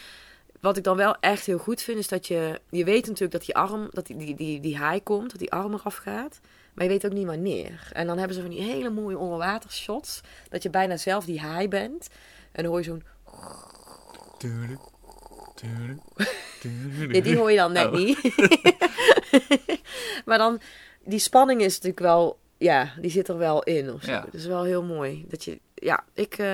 wat 0.61 0.77
ik 0.77 0.85
dan 0.85 0.97
wel 0.97 1.17
echt 1.21 1.47
heel 1.47 1.59
goed 1.59 1.83
vind, 1.83 1.99
is 1.99 2.09
dat 2.09 2.27
je... 2.27 2.61
Je 2.71 2.85
weet 2.85 3.03
natuurlijk 3.07 3.33
dat 3.33 3.45
die 3.45 3.55
arm, 3.57 3.89
dat 3.91 4.07
die, 4.07 4.17
die, 4.17 4.35
die, 4.35 4.61
die 4.61 4.77
haai 4.77 5.03
komt, 5.03 5.31
dat 5.31 5.39
die 5.41 5.53
arm 5.53 5.73
eraf 5.75 5.97
gaat. 5.97 6.41
Maar 6.75 6.85
je 6.85 6.91
weet 6.93 7.07
ook 7.07 7.13
niet 7.13 7.27
wanneer. 7.27 7.89
En 7.93 8.07
dan 8.07 8.19
hebben 8.19 8.37
ze 8.37 8.43
van 8.43 8.51
die 8.51 8.61
hele 8.63 8.91
mooie 8.91 9.19
onderwatershots. 9.19 10.21
Dat 10.49 10.63
je 10.63 10.71
bijna 10.71 10.97
zelf 10.97 11.25
die 11.25 11.41
haai 11.41 11.69
bent. 11.69 12.09
En 12.53 12.63
dan 12.63 12.73
hoor 12.73 12.79
je 12.81 12.85
zo'n... 12.85 13.03
Tuurlijk. 14.39 14.81
Tuurlijk. 15.55 16.01
Tuurlijk. 16.61 17.25
Die 17.25 17.37
hoor 17.37 17.51
je 17.51 17.57
dan 17.57 17.73
net 17.73 17.87
Oh. 17.87 17.93
niet. 17.93 18.19
maar 20.27 20.39
dan, 20.39 20.61
die 21.05 21.19
spanning 21.19 21.61
is 21.61 21.73
natuurlijk 21.75 22.01
wel... 22.01 22.39
Ja, 22.59 22.93
die 23.01 23.11
zit 23.11 23.29
er 23.29 23.39
wel 23.39 23.63
in 23.63 23.93
of 23.93 24.03
zo. 24.03 24.11
Ja. 24.11 24.21
Dat 24.21 24.35
is 24.35 24.47
wel 24.47 24.65
heel 24.65 24.83
mooi. 24.83 25.25
Dat 25.29 25.45
je... 25.45 25.61
Ja, 25.75 26.05
ik... 26.15 26.33
eh, 26.39 26.47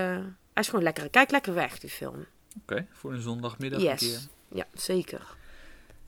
hij 0.53 0.63
is 0.63 0.69
gewoon 0.69 0.85
lekker. 0.85 1.11
Kijk 1.11 1.31
lekker 1.31 1.55
weg, 1.55 1.79
die 1.79 1.91
film. 1.91 2.27
Oké, 2.63 2.87
voor 2.93 3.13
een 3.13 3.21
zondagmiddag 3.21 3.81
een 3.81 3.97
keer. 3.97 4.09
Yes. 4.09 4.29
Ja, 4.49 4.67
zeker. 4.75 5.37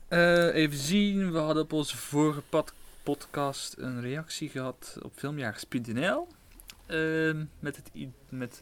Eh, 0.07 0.55
even 0.55 0.77
zien, 0.77 1.31
we 1.31 1.37
hadden 1.37 1.63
op 1.63 1.73
onze 1.73 1.97
vorige 1.97 2.41
pod- 2.49 2.73
podcast 3.03 3.75
een 3.77 4.01
reactie 4.01 4.49
gehad 4.49 4.97
op 5.01 5.11
filmjagers.nl. 5.15 6.27
Ehm, 6.85 7.45
met 7.59 7.75
het, 7.75 7.91
met 8.29 8.53
eh, 8.53 8.59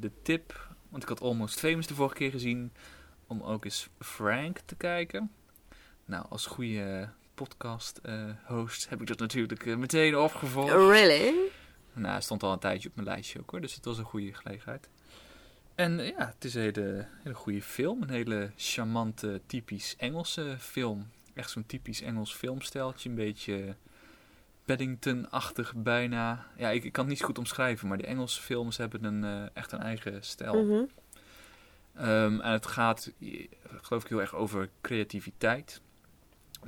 de 0.00 0.10
tip, 0.22 0.68
want 0.88 1.02
ik 1.02 1.08
had 1.08 1.20
Almost 1.20 1.58
Famous 1.58 1.86
de 1.86 1.94
vorige 1.94 2.14
keer 2.14 2.30
gezien, 2.30 2.72
om 3.26 3.42
ook 3.42 3.64
eens 3.64 3.88
Frank 4.00 4.58
te 4.64 4.74
kijken. 4.74 5.30
Nou, 6.04 6.26
als 6.28 6.46
goede 6.46 7.08
podcast 7.34 7.98
eh, 8.02 8.30
host 8.46 8.88
heb 8.88 9.00
ik 9.00 9.06
dat 9.06 9.18
natuurlijk 9.18 9.64
meteen 9.76 10.16
opgevolgd. 10.16 10.72
Really? 10.72 11.34
Nou, 11.92 12.12
hij 12.12 12.20
stond 12.20 12.42
al 12.42 12.52
een 12.52 12.58
tijdje 12.58 12.88
op 12.88 12.94
mijn 12.94 13.06
lijstje 13.08 13.38
ook 13.40 13.50
hoor, 13.50 13.60
dus 13.60 13.74
het 13.74 13.84
was 13.84 13.98
een 13.98 14.04
goede 14.04 14.34
gelegenheid. 14.34 14.88
En 15.76 15.98
ja, 15.98 16.26
het 16.34 16.44
is 16.44 16.54
een 16.54 16.62
hele, 16.62 17.06
hele 17.22 17.34
goede 17.34 17.62
film. 17.62 18.02
Een 18.02 18.10
hele 18.10 18.50
charmante, 18.56 19.40
typisch 19.46 19.96
Engelse 19.96 20.56
film. 20.58 21.08
Echt 21.34 21.50
zo'n 21.50 21.66
typisch 21.66 22.02
Engels 22.02 22.34
filmstijltje. 22.34 23.08
Een 23.08 23.14
beetje 23.14 23.76
Paddington-achtig 24.64 25.74
bijna. 25.76 26.46
Ja, 26.56 26.70
ik, 26.70 26.84
ik 26.84 26.92
kan 26.92 27.04
het 27.04 27.12
niet 27.12 27.22
goed 27.22 27.38
omschrijven, 27.38 27.88
maar 27.88 27.98
de 27.98 28.06
Engelse 28.06 28.42
films 28.42 28.76
hebben 28.76 29.04
een, 29.04 29.24
eh, 29.24 29.48
echt 29.52 29.72
een 29.72 29.80
eigen 29.80 30.22
stijl. 30.22 30.64
Mhm. 30.64 30.84
Ehm, 31.94 32.40
en 32.40 32.52
het 32.52 32.66
gaat, 32.66 33.12
eh, 33.20 33.46
geloof 33.82 34.02
ik, 34.02 34.08
heel 34.08 34.20
erg 34.20 34.34
over 34.34 34.70
creativiteit. 34.80 35.80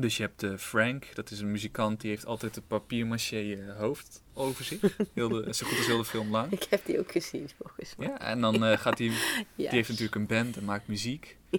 Dus 0.01 0.17
je 0.17 0.23
hebt 0.23 0.43
eh, 0.43 0.57
Frank, 0.57 1.15
dat 1.15 1.31
is 1.31 1.41
een 1.41 1.51
muzikant, 1.51 2.01
die 2.01 2.11
heeft 2.11 2.27
altijd 2.27 2.57
een 2.57 2.67
papier-maché 2.67 3.53
eh, 3.53 3.77
hoofd 3.77 4.23
over 4.35 4.65
zich. 4.65 4.81
Heel 5.15 5.29
de, 5.29 5.55
zo 5.55 5.67
goed 5.67 5.77
als 5.77 5.87
heel 5.87 5.99
de 5.99 6.05
film 6.05 6.31
lang. 6.31 6.53
Ik 6.53 6.67
heb 6.71 6.87
die 6.87 6.99
ook 6.99 7.13
gezien, 7.13 7.49
volgens 7.59 7.97
mij. 7.97 8.07
Ja, 8.09 8.21
en 8.21 8.41
dan 8.41 8.65
eh, 8.65 8.79
gaat 8.79 8.99
hij, 8.99 9.07
Ja. 9.37 9.45
die 9.55 9.69
heeft 9.69 9.89
natuurlijk 9.89 10.15
een 10.15 10.27
band 10.27 10.57
en 10.57 10.65
maakt 10.65 10.89
muziek. 10.89 11.37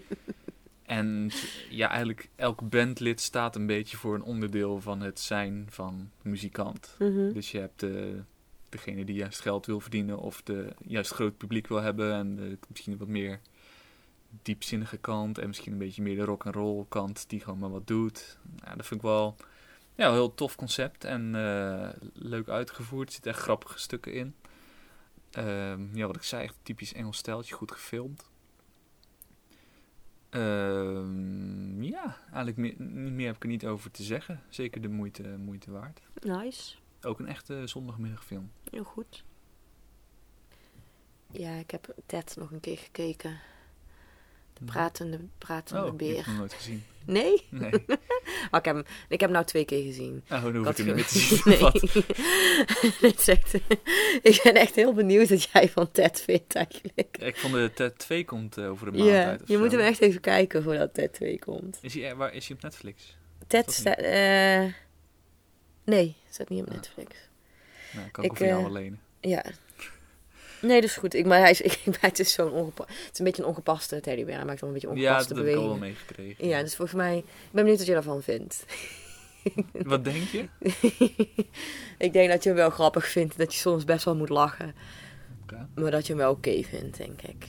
En 0.86 1.32
ja, 1.70 1.90
eigenlijk 1.90 2.30
elk 2.36 2.70
bandlid 2.70 3.22
staat 3.22 3.56
een 3.56 3.66
beetje 3.66 3.98
voor 3.98 4.16
een 4.16 4.24
onderdeel 4.24 4.82
van 4.82 5.02
het 5.02 5.20
zijn 5.20 5.68
van 5.70 6.12
muzikant. 6.22 6.96
Mhm. 7.00 7.34
Dus 7.34 7.52
je 7.52 7.60
hebt 7.60 7.84
eh, 7.84 7.92
degene 8.70 9.06
die 9.06 9.16
juist 9.16 9.40
geld 9.40 9.66
wil 9.66 9.80
verdienen 9.80 10.18
of 10.20 10.42
de 10.42 10.74
juist 10.86 11.12
groot 11.12 11.38
publiek 11.38 11.68
wil 11.68 11.82
hebben 11.82 12.14
en 12.14 12.60
misschien 12.68 12.98
wat 12.98 13.08
meer 13.08 13.40
diepzinnige 14.42 14.98
kant 14.98 15.38
en 15.38 15.48
misschien 15.48 15.72
een 15.72 15.78
beetje 15.78 16.02
meer 16.02 16.16
de 16.16 16.24
rock 16.24 16.46
and 16.46 16.56
roll 16.56 16.86
kant 16.90 17.30
die 17.30 17.40
gewoon 17.40 17.60
maar 17.60 17.70
wat 17.70 17.88
doet. 17.88 18.38
Nou, 18.64 18.76
dat 18.78 18.86
vind 18.86 19.00
ik 19.00 19.06
wel 19.06 19.36
ja, 19.96 20.08
een 20.08 20.14
heel 20.14 20.34
tof 20.34 20.56
concept 20.56 21.04
en 21.04 21.36
eh, 21.36 21.90
leuk 22.14 22.48
uitgevoerd. 22.48 23.08
Er 23.08 23.14
zitten 23.14 23.32
echt 23.32 23.42
grappige 23.42 23.80
stukken 23.80 24.14
in. 24.14 24.36
Ehm, 25.32 25.96
ja, 25.96 26.08
wat 26.08 26.16
ik 26.16 26.24
zei, 26.24 26.44
echt 26.44 26.56
typisch 26.64 26.94
Engels 26.94 27.18
stijltje, 27.18 27.56
goed 27.56 27.72
gefilmd. 27.72 28.30
Ehm, 30.30 31.84
ja, 31.84 32.18
eigenlijk 32.24 32.58
meer, 32.58 32.76
meer 33.12 33.28
heb 33.28 33.36
ik 33.36 33.44
er 33.44 33.50
niet 33.50 33.66
over 33.66 33.92
te 33.92 34.04
zeggen. 34.04 34.44
Zeker 34.50 34.82
de 34.82 34.88
moeite, 34.88 35.38
moeite 35.38 35.72
waard. 35.72 36.02
Nice. 36.22 36.76
Ook 37.02 37.20
een 37.20 37.28
echte 37.28 37.68
zondagmiddagfilm. 37.68 38.52
Heel 38.72 38.84
goed. 38.84 39.24
Ja, 41.32 41.52
ik 41.52 41.72
heb 41.72 41.96
Ted 42.06 42.36
nog 42.38 42.52
een 42.52 42.60
keer 42.60 42.78
gekeken. 42.78 43.40
De 44.60 44.66
pratende, 44.66 45.20
pratende 45.38 45.80
oh, 45.80 45.86
heb 45.92 46.02
ik 46.02 46.08
beer. 46.08 46.24
nog 46.28 46.38
nooit 46.38 46.54
gezien. 46.54 46.84
Nee? 47.06 47.46
Nee. 47.50 47.72
Maar 48.52 48.60
ik 48.60 48.66
heb 48.66 48.76
hem, 48.76 48.84
ik 48.88 49.20
heb 49.20 49.20
hem 49.20 49.32
nou 49.32 49.46
twee 49.46 49.66
keer 49.66 49.84
gezien. 49.84 50.24
Oh, 50.32 50.44
dan 50.44 50.56
hoef 50.56 50.70
ik 50.80 50.86
hem 50.86 50.96
niet 50.96 51.08
te 51.08 51.20
zien. 51.20 51.42
Nee. 51.46 51.72
Echt- 53.26 53.54
ik 54.22 54.40
ben 54.44 54.54
echt 54.56 54.76
heel 54.76 54.94
benieuwd 54.94 55.30
wat 55.30 55.44
jij 55.44 55.70
van 55.70 55.92
Ted 55.92 56.22
vindt 56.22 56.56
eigenlijk. 56.56 57.18
Ik 57.20 57.38
vond 57.38 57.54
de 57.54 57.72
TED 57.76 57.98
2 57.98 58.26
komt 58.26 58.58
eh, 58.58 58.70
over 58.70 58.88
een 58.88 58.94
maand 58.98 59.10
Ja, 59.10 59.26
uit. 59.26 59.42
je 59.46 59.54
zo. 59.54 59.60
moet 59.60 59.72
hem 59.72 59.82
echt 59.82 60.00
even 60.00 60.22
kijken 60.22 60.64
voordat 60.64 60.94
Ted 60.94 61.14
2 61.14 61.40
komt. 61.40 61.78
Is 61.82 61.94
hij, 61.94 62.10
er- 62.10 62.16
waar 62.16 62.34
is 62.34 62.48
hij 62.48 62.56
op 62.56 62.62
Netflix? 62.64 63.18
Ted 63.48 63.72
staat... 63.74 63.98
eh 63.98 64.64
nee, 65.86 66.16
staat 66.30 66.50
niet 66.50 66.62
op 66.62 66.68
Ah. 66.68 66.74
Netflix. 66.76 67.16
Nou, 67.94 68.10
kan 68.10 68.24
ik, 68.24 68.32
Ik, 68.32 68.38
hem 68.38 68.48
jou 68.48 68.66
eh, 68.66 68.72
lenen. 68.72 69.00
Ja. 69.22 69.44
Nee, 70.62 70.82
dat 70.82 70.90
is 70.90 70.96
goed. 70.96 71.14
Ik, 71.14 71.26
maar 71.26 71.40
hij 71.40 71.50
is, 71.52 71.62
ik, 71.70 71.80
maar 71.86 71.98
het 72.02 72.20
is 72.20 72.34
zo'n 72.34 72.66
het 72.76 72.88
is 73.14 73.20
een 73.20 73.26
beetje 73.26 73.42
een 73.42 73.48
ongepaste 73.48 74.00
teddybeer. 74.00 74.36
Hij 74.36 74.46
maakt 74.46 74.60
wel 74.62 74.70
een 74.70 74.76
beetje 74.80 74.96
Ja, 74.96 74.96
ongepaste 74.96 75.34
dat 75.34 75.44
heb 75.44 75.54
ik 75.54 75.60
al 75.60 75.68
wel 75.68 75.74
bewegingen. 75.74 75.98
meegekregen. 76.16 76.48
Ja, 76.48 76.62
dus 76.62 76.76
volgens 76.76 76.98
mij... 76.98 77.18
Ik 77.18 77.24
ben 77.52 77.64
benieuwd 77.64 77.78
wat 77.78 77.88
je 77.88 77.94
daarvan 77.94 78.22
vindt. 78.22 78.66
Wat 79.74 80.04
denk 80.04 80.28
je? 80.28 80.46
ik 81.98 82.14
denk 82.14 82.30
dat 82.30 82.44
je 82.44 82.50
hem 82.50 82.58
wel 82.58 82.70
grappig 82.70 83.08
vindt. 83.08 83.38
Dat 83.38 83.54
je 83.54 83.60
soms 83.60 83.84
best 83.86 84.06
wel 84.06 84.16
moet 84.16 84.30
lachen. 84.30 84.76
Maar 85.76 85.92
dat 85.92 86.08
je 86.08 86.14
hem 86.14 86.22
wel 86.22 86.32
oké 86.32 86.64
vindt, 86.64 86.98
denk 86.98 87.22
ik. 87.22 87.46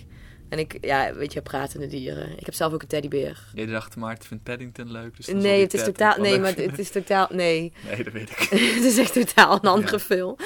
En 0.50 0.58
ik, 0.58 0.78
ja, 0.80 1.14
weet 1.14 1.32
je, 1.32 1.42
pratende 1.42 1.86
dieren. 1.86 2.38
Ik 2.38 2.44
heb 2.44 2.54
zelf 2.54 2.72
ook 2.72 2.82
een 2.82 2.88
teddybeer. 2.88 3.38
Jij 3.54 3.66
dacht, 3.66 3.96
Maarten 3.96 4.28
vindt 4.28 4.44
Paddington 4.44 4.92
leuk. 4.92 5.16
Dus 5.16 5.26
Nee, 5.26 5.60
het 5.60 5.74
is 5.74 5.84
totaal... 5.84 6.20
Nee, 6.20 6.30
leuk 6.30 6.40
maar 6.40 6.54
het 6.66 6.78
is 6.78 6.90
totaal... 6.90 7.28
Nee, 7.30 7.72
Nee, 7.84 8.04
dat 8.04 8.12
weet 8.12 8.30
ik. 8.30 8.38
het 8.76 8.84
is 8.84 8.98
echt 8.98 9.12
totaal 9.12 9.52
een 9.54 9.60
andere 9.60 9.96
Ja. 9.96 9.98
film. 10.04 10.36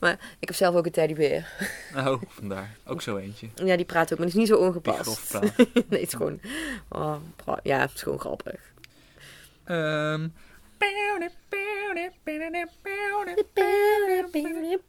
Maar 0.00 0.12
ik 0.38 0.48
heb 0.48 0.56
zelf 0.56 0.74
ook 0.74 0.86
een 0.86 0.92
teddybeer. 0.92 1.48
Oh, 1.96 2.22
vandaar. 2.28 2.76
Ook 2.84 3.02
zo 3.02 3.16
eentje. 3.16 3.48
Ja, 3.54 3.76
die 3.76 3.84
praat 3.84 4.12
ook, 4.12 4.18
maar 4.18 4.26
die 4.26 4.40
is 4.40 4.48
niet 4.48 4.58
zo 4.58 4.64
ongepast. 4.66 5.32
nee, 5.40 5.50
het 5.88 6.00
is 6.00 6.14
gewoon... 6.14 6.40
Oh, 6.88 7.16
ja, 7.62 7.78
het 7.78 7.90
is 7.94 8.02
gewoon 8.02 8.20
grappig. 8.20 8.60
Ehm. 9.64 10.28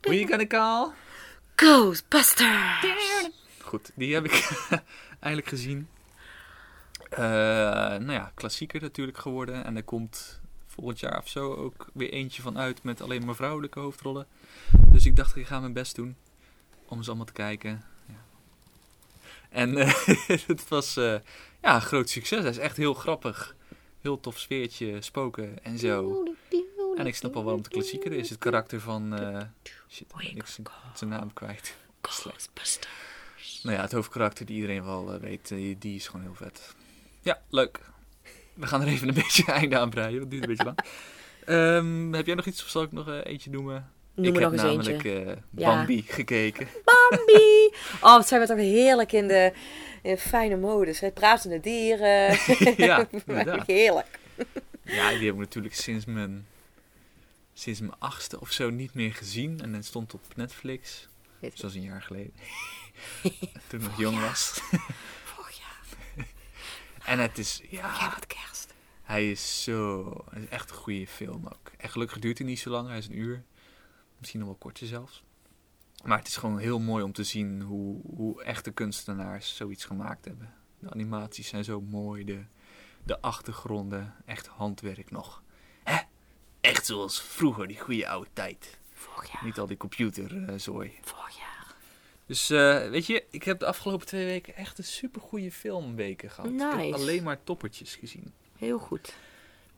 Who 0.02 0.14
you 0.14 0.28
gonna 0.28 0.46
call? 0.48 0.92
Ghostbusters! 1.56 3.30
Goed, 3.72 3.92
die 3.96 4.14
heb 4.14 4.26
ik 4.26 4.50
eigenlijk 5.20 5.48
gezien. 5.48 5.88
Eh, 7.10 7.20
nou 7.20 8.12
ja, 8.12 8.32
klassieker 8.36 8.82
natuurlijk 8.82 9.18
geworden. 9.18 9.66
En 9.66 9.76
er 9.76 9.84
komt 9.84 10.40
volgend 10.68 11.00
jaar 11.00 11.18
of 11.18 11.28
zo 11.28 11.54
ook 11.54 11.90
weer 11.94 12.10
eentje 12.10 12.42
van 12.42 12.58
uit 12.58 12.84
met 12.84 13.02
alleen 13.02 13.26
maar 13.26 13.36
vrouwelijke 13.36 13.80
hoofdrollen. 13.80 14.28
Dus 14.92 15.06
ik 15.06 15.16
dacht, 15.16 15.36
ik 15.36 15.46
ga 15.46 15.60
mijn 15.60 15.74
best 15.74 15.96
doen 15.96 16.16
om 16.86 17.02
ze 17.02 17.08
allemaal 17.08 17.26
te 17.26 17.34
kijken. 17.34 17.84
Ja. 18.06 18.24
En 19.50 19.78
eh, 19.78 20.04
het 20.48 20.68
was 20.68 20.98
eh, 20.98 21.16
ja, 21.62 21.76
een 21.76 21.82
groot 21.82 22.10
succes. 22.10 22.42
Hij 22.42 22.50
is 22.50 22.58
echt 22.58 22.78
heel 22.78 22.94
grappig. 22.94 23.56
Heel 24.02 24.20
tof 24.20 24.40
sfeertje, 24.40 25.02
spoken 25.02 25.64
en 25.64 25.78
zo. 25.78 26.24
En 26.96 27.08
ik 27.08 27.16
snap 27.16 27.36
al 27.36 27.44
waarom 27.44 27.62
het 27.62 27.72
klassieker 27.72 28.12
is. 28.12 28.30
Het 28.30 28.40
karakter 28.40 28.80
van... 28.80 29.20
shit, 29.90 30.14
ik 30.18 30.48
zijn 30.94 31.10
naam 31.10 31.34
kwijt. 31.34 31.76
Ghostbusters. 32.02 32.80
Nou 33.64 33.76
ja, 33.76 33.82
het 33.82 33.92
hoofdkarakter 33.92 34.46
die 34.46 34.56
iedereen 34.56 34.84
wel 34.86 35.14
eh, 35.14 35.20
weet, 35.20 35.52
eh, 35.52 35.76
die 35.80 35.96
is 35.96 36.08
gewoon 36.08 36.22
heel 36.22 36.36
vet. 36.36 36.76
Ja, 37.22 37.42
leuk. 37.50 37.80
We 38.54 38.68
gaan 38.68 38.82
er 38.82 38.88
even 38.88 39.08
een 39.08 39.14
beetje 39.24 39.46
einde 39.46 39.78
aan 39.78 39.90
breien, 39.90 40.20
want 40.20 40.22
het 40.22 40.32
duurt 40.32 40.44
een 40.44 40.50
beetje 40.50 40.64
lang. 40.64 40.80
Ehm, 41.46 42.14
heb 42.14 42.26
jij 42.26 42.36
nog 42.36 42.46
iets 42.46 42.64
of 42.64 42.70
zal 42.70 42.84
ik 42.84 42.92
nog 42.92 43.08
eh, 43.08 43.20
eentje 43.24 43.50
noemen? 43.50 43.92
Noem 44.16 44.26
ik 44.26 44.34
nog 44.34 44.42
heb 44.42 44.52
eens 44.52 44.62
namelijk 44.62 45.06
eh, 45.06 45.26
Ja. 45.26 45.36
Bambi 45.76 46.02
gekeken. 46.08 46.68
Bambi! 47.10 47.74
Oh, 48.02 48.16
wat 48.16 48.28
zijn 48.28 48.42
we 48.42 48.48
toch 48.48 48.58
heerlijk 48.58 49.12
in 49.12 49.28
de, 49.28 49.54
in 50.02 50.18
fijne 50.18 50.58
modus. 50.58 51.00
Het 51.00 51.14
pratende 51.14 51.60
dieren. 51.60 52.38
ja, 52.88 53.08
inderdaad. 53.26 53.68
heerlijk. 53.68 54.20
Ja, 54.84 55.10
die 55.10 55.26
heb 55.26 55.34
ik 55.34 55.40
natuurlijk 55.40 55.76
sinds 55.76 56.06
mijn, 56.06 56.48
sinds 57.54 57.80
mijn 57.80 57.94
achtste 58.00 58.40
of 58.40 58.52
zo 58.52 58.70
niet 58.70 58.94
meer 58.94 59.14
gezien. 59.14 59.60
En 59.62 59.74
het 59.74 59.86
stond 59.86 60.14
op 60.14 60.22
Netflix. 60.36 61.08
Weet. 61.42 61.58
Zoals 61.58 61.74
een 61.74 61.82
jaar 61.82 62.02
geleden. 62.02 62.34
Toen 63.68 63.80
ik 63.80 63.88
nog 63.88 63.98
jong 63.98 64.20
was. 64.20 64.62
Vorig 65.24 65.60
jaar. 65.60 65.80
En 67.06 67.20
het 67.20 67.38
is, 67.38 67.62
ja... 67.70 68.14
Wat 68.14 68.28
kerst. 68.28 68.74
Hij 69.02 69.32
is 69.32 69.64
zo. 69.64 70.06
Het 70.30 70.44
is 70.44 70.50
echt 70.50 70.70
een 70.70 70.76
goede 70.76 71.08
film 71.08 71.46
ook. 71.46 71.72
En 71.78 71.90
gelukkig 71.90 72.20
duurt 72.20 72.38
hij 72.38 72.48
niet 72.48 72.60
zo 72.60 72.70
lang. 72.70 72.88
Hij 72.88 72.98
is 72.98 73.08
een 73.08 73.18
uur. 73.18 73.44
Misschien 74.18 74.40
nog 74.40 74.50
wel 74.50 74.58
korter 74.58 74.88
zelfs. 74.88 75.24
Maar 76.04 76.18
het 76.18 76.28
is 76.28 76.38
gewoon 76.38 76.58
heel 76.58 76.80
mooi 76.80 77.04
om 77.04 77.12
te 77.12 77.24
zien 77.24 77.62
hoe, 77.62 78.02
hoe 78.16 78.44
echte 78.44 78.72
kunstenaars 78.72 79.56
zoiets 79.56 79.86
gemaakt 79.86 80.26
hebben. 80.26 80.54
De 80.80 80.92
animaties 80.92 81.48
zijn 81.48 81.64
zo 81.64 81.82
mooi, 81.82 82.24
de, 82.24 82.44
de 83.04 83.22
achtergronden, 83.22 84.16
echt 84.26 84.48
handwerk 84.48 85.12
nog. 85.12 85.44
Hè? 85.84 85.98
Echt 86.62 86.86
zoals 86.86 87.22
vroeger, 87.22 87.68
die 87.68 87.80
goede 87.80 88.08
oude 88.08 88.30
tijd. 88.34 88.80
Vorig 89.02 89.32
jaar. 89.32 89.46
Niet 89.46 89.60
al 89.60 89.68
die 89.68 89.78
computerzooi. 89.78 90.92
Vorig 91.02 91.38
jaar. 91.38 91.76
Dus 92.26 92.50
eh, 92.50 92.90
weet 92.90 93.06
je, 93.06 93.24
ik 93.30 93.44
heb 93.44 93.60
de 93.60 93.66
afgelopen 93.66 94.08
twee 94.08 94.26
weken 94.26 94.56
echt 94.56 94.78
een 94.78 94.84
super 94.84 95.22
goede 95.22 95.52
filmweken 95.52 96.30
gehad. 96.30 96.52
Ik 96.52 96.60
heb 96.60 96.76
Nice. 96.76 96.94
alleen 96.96 97.24
maar 97.24 97.44
toppertjes 97.44 97.96
gezien. 97.96 98.34
Heel 98.58 98.78
goed. 98.80 99.14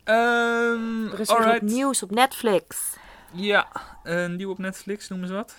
Ehm 0.04 1.06
Er 1.08 1.20
is 1.20 1.28
weer 1.28 1.38
alright. 1.38 1.62
nieuws 1.62 2.04
op 2.04 2.12
Netflix. 2.12 2.98
Ja, 3.34 3.68
een 4.04 4.36
nieuw 4.36 4.50
op 4.50 4.58
Netflix, 4.58 5.08
noemen 5.10 5.28
ze 5.28 5.34
wat. 5.34 5.56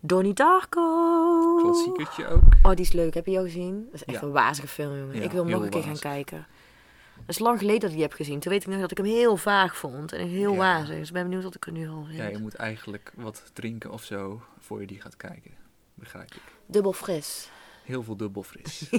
Donnie 0.00 0.34
Darko. 0.34 1.56
Klassiekertje 1.62 2.26
ook. 2.26 2.42
Oh, 2.62 2.70
die 2.70 2.84
is 2.84 2.92
leuk. 2.92 3.14
Heb 3.14 3.26
je 3.26 3.32
jou 3.32 3.44
gezien? 3.44 3.84
Dat 3.84 3.94
is 3.94 4.04
echt 4.04 4.20
Ja. 4.20 4.26
een 4.26 4.32
wazige 4.32 4.68
film, 4.68 4.98
jongen. 4.98 5.16
Ja, 5.16 5.22
ik 5.22 5.30
wil 5.30 5.44
nog 5.44 5.62
een 5.62 5.68
keer 5.70 5.82
gaan 5.82 5.98
kijken. 5.98 6.46
Het 7.26 7.34
is 7.34 7.38
lang 7.38 7.58
geleden 7.58 7.80
dat 7.80 7.88
ik 7.90 7.94
die 7.96 8.04
heb 8.04 8.12
gezien. 8.12 8.40
Toen 8.40 8.52
weet 8.52 8.62
ik 8.62 8.68
nog 8.68 8.80
dat 8.80 8.90
ik 8.90 8.96
hem 8.96 9.06
heel 9.06 9.36
vaag 9.36 9.76
vond. 9.76 10.12
En 10.12 10.28
heel 10.28 10.52
Ja. 10.52 10.58
wazig. 10.58 10.96
Dus 10.98 11.06
ik 11.08 11.12
ben 11.14 11.22
benieuwd 11.22 11.42
wat 11.42 11.54
ik 11.54 11.66
er 11.66 11.72
nu 11.72 11.88
al 11.88 12.04
vind. 12.04 12.16
Ja, 12.16 12.26
je 12.26 12.38
moet 12.38 12.54
eigenlijk 12.54 13.12
wat 13.16 13.50
drinken 13.52 13.90
of 13.92 14.04
zo 14.04 14.42
voor 14.58 14.80
je 14.80 14.86
die 14.86 15.00
gaat 15.00 15.16
kijken. 15.16 15.50
Begrijp 15.94 16.34
ik. 16.34 16.42
Dubbel 16.66 16.92
fris. 16.92 17.50
Heel 17.84 18.02
veel 18.02 18.16
dubbel 18.16 18.42
fris. 18.42 18.88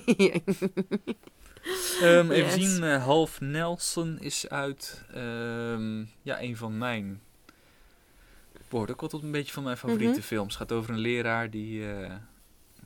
Ehm, 2.02 2.32
even 2.32 2.36
Yes. 2.36 2.54
zien, 2.54 2.84
eh, 2.84 3.04
Half 3.04 3.40
Nelson 3.42 4.20
is 4.20 4.50
uit. 4.50 5.04
Ehm, 5.14 6.00
ja, 6.22 6.42
een 6.42 6.58
van 6.58 6.78
mijn. 6.78 7.22
Wordt 8.70 8.92
ook 8.92 9.00
wel 9.02 9.10
tot 9.10 9.24
een 9.24 9.32
beetje 9.32 9.54
van 9.54 9.64
mijn 9.64 9.78
favoriete 9.78 10.18
Mhm. 10.18 10.22
films. 10.28 10.58
Het 10.58 10.62
gaat 10.62 10.72
over 10.78 10.94
een 10.94 11.00
leraar 11.00 11.50
die. 11.50 11.92
eh, 11.94 12.16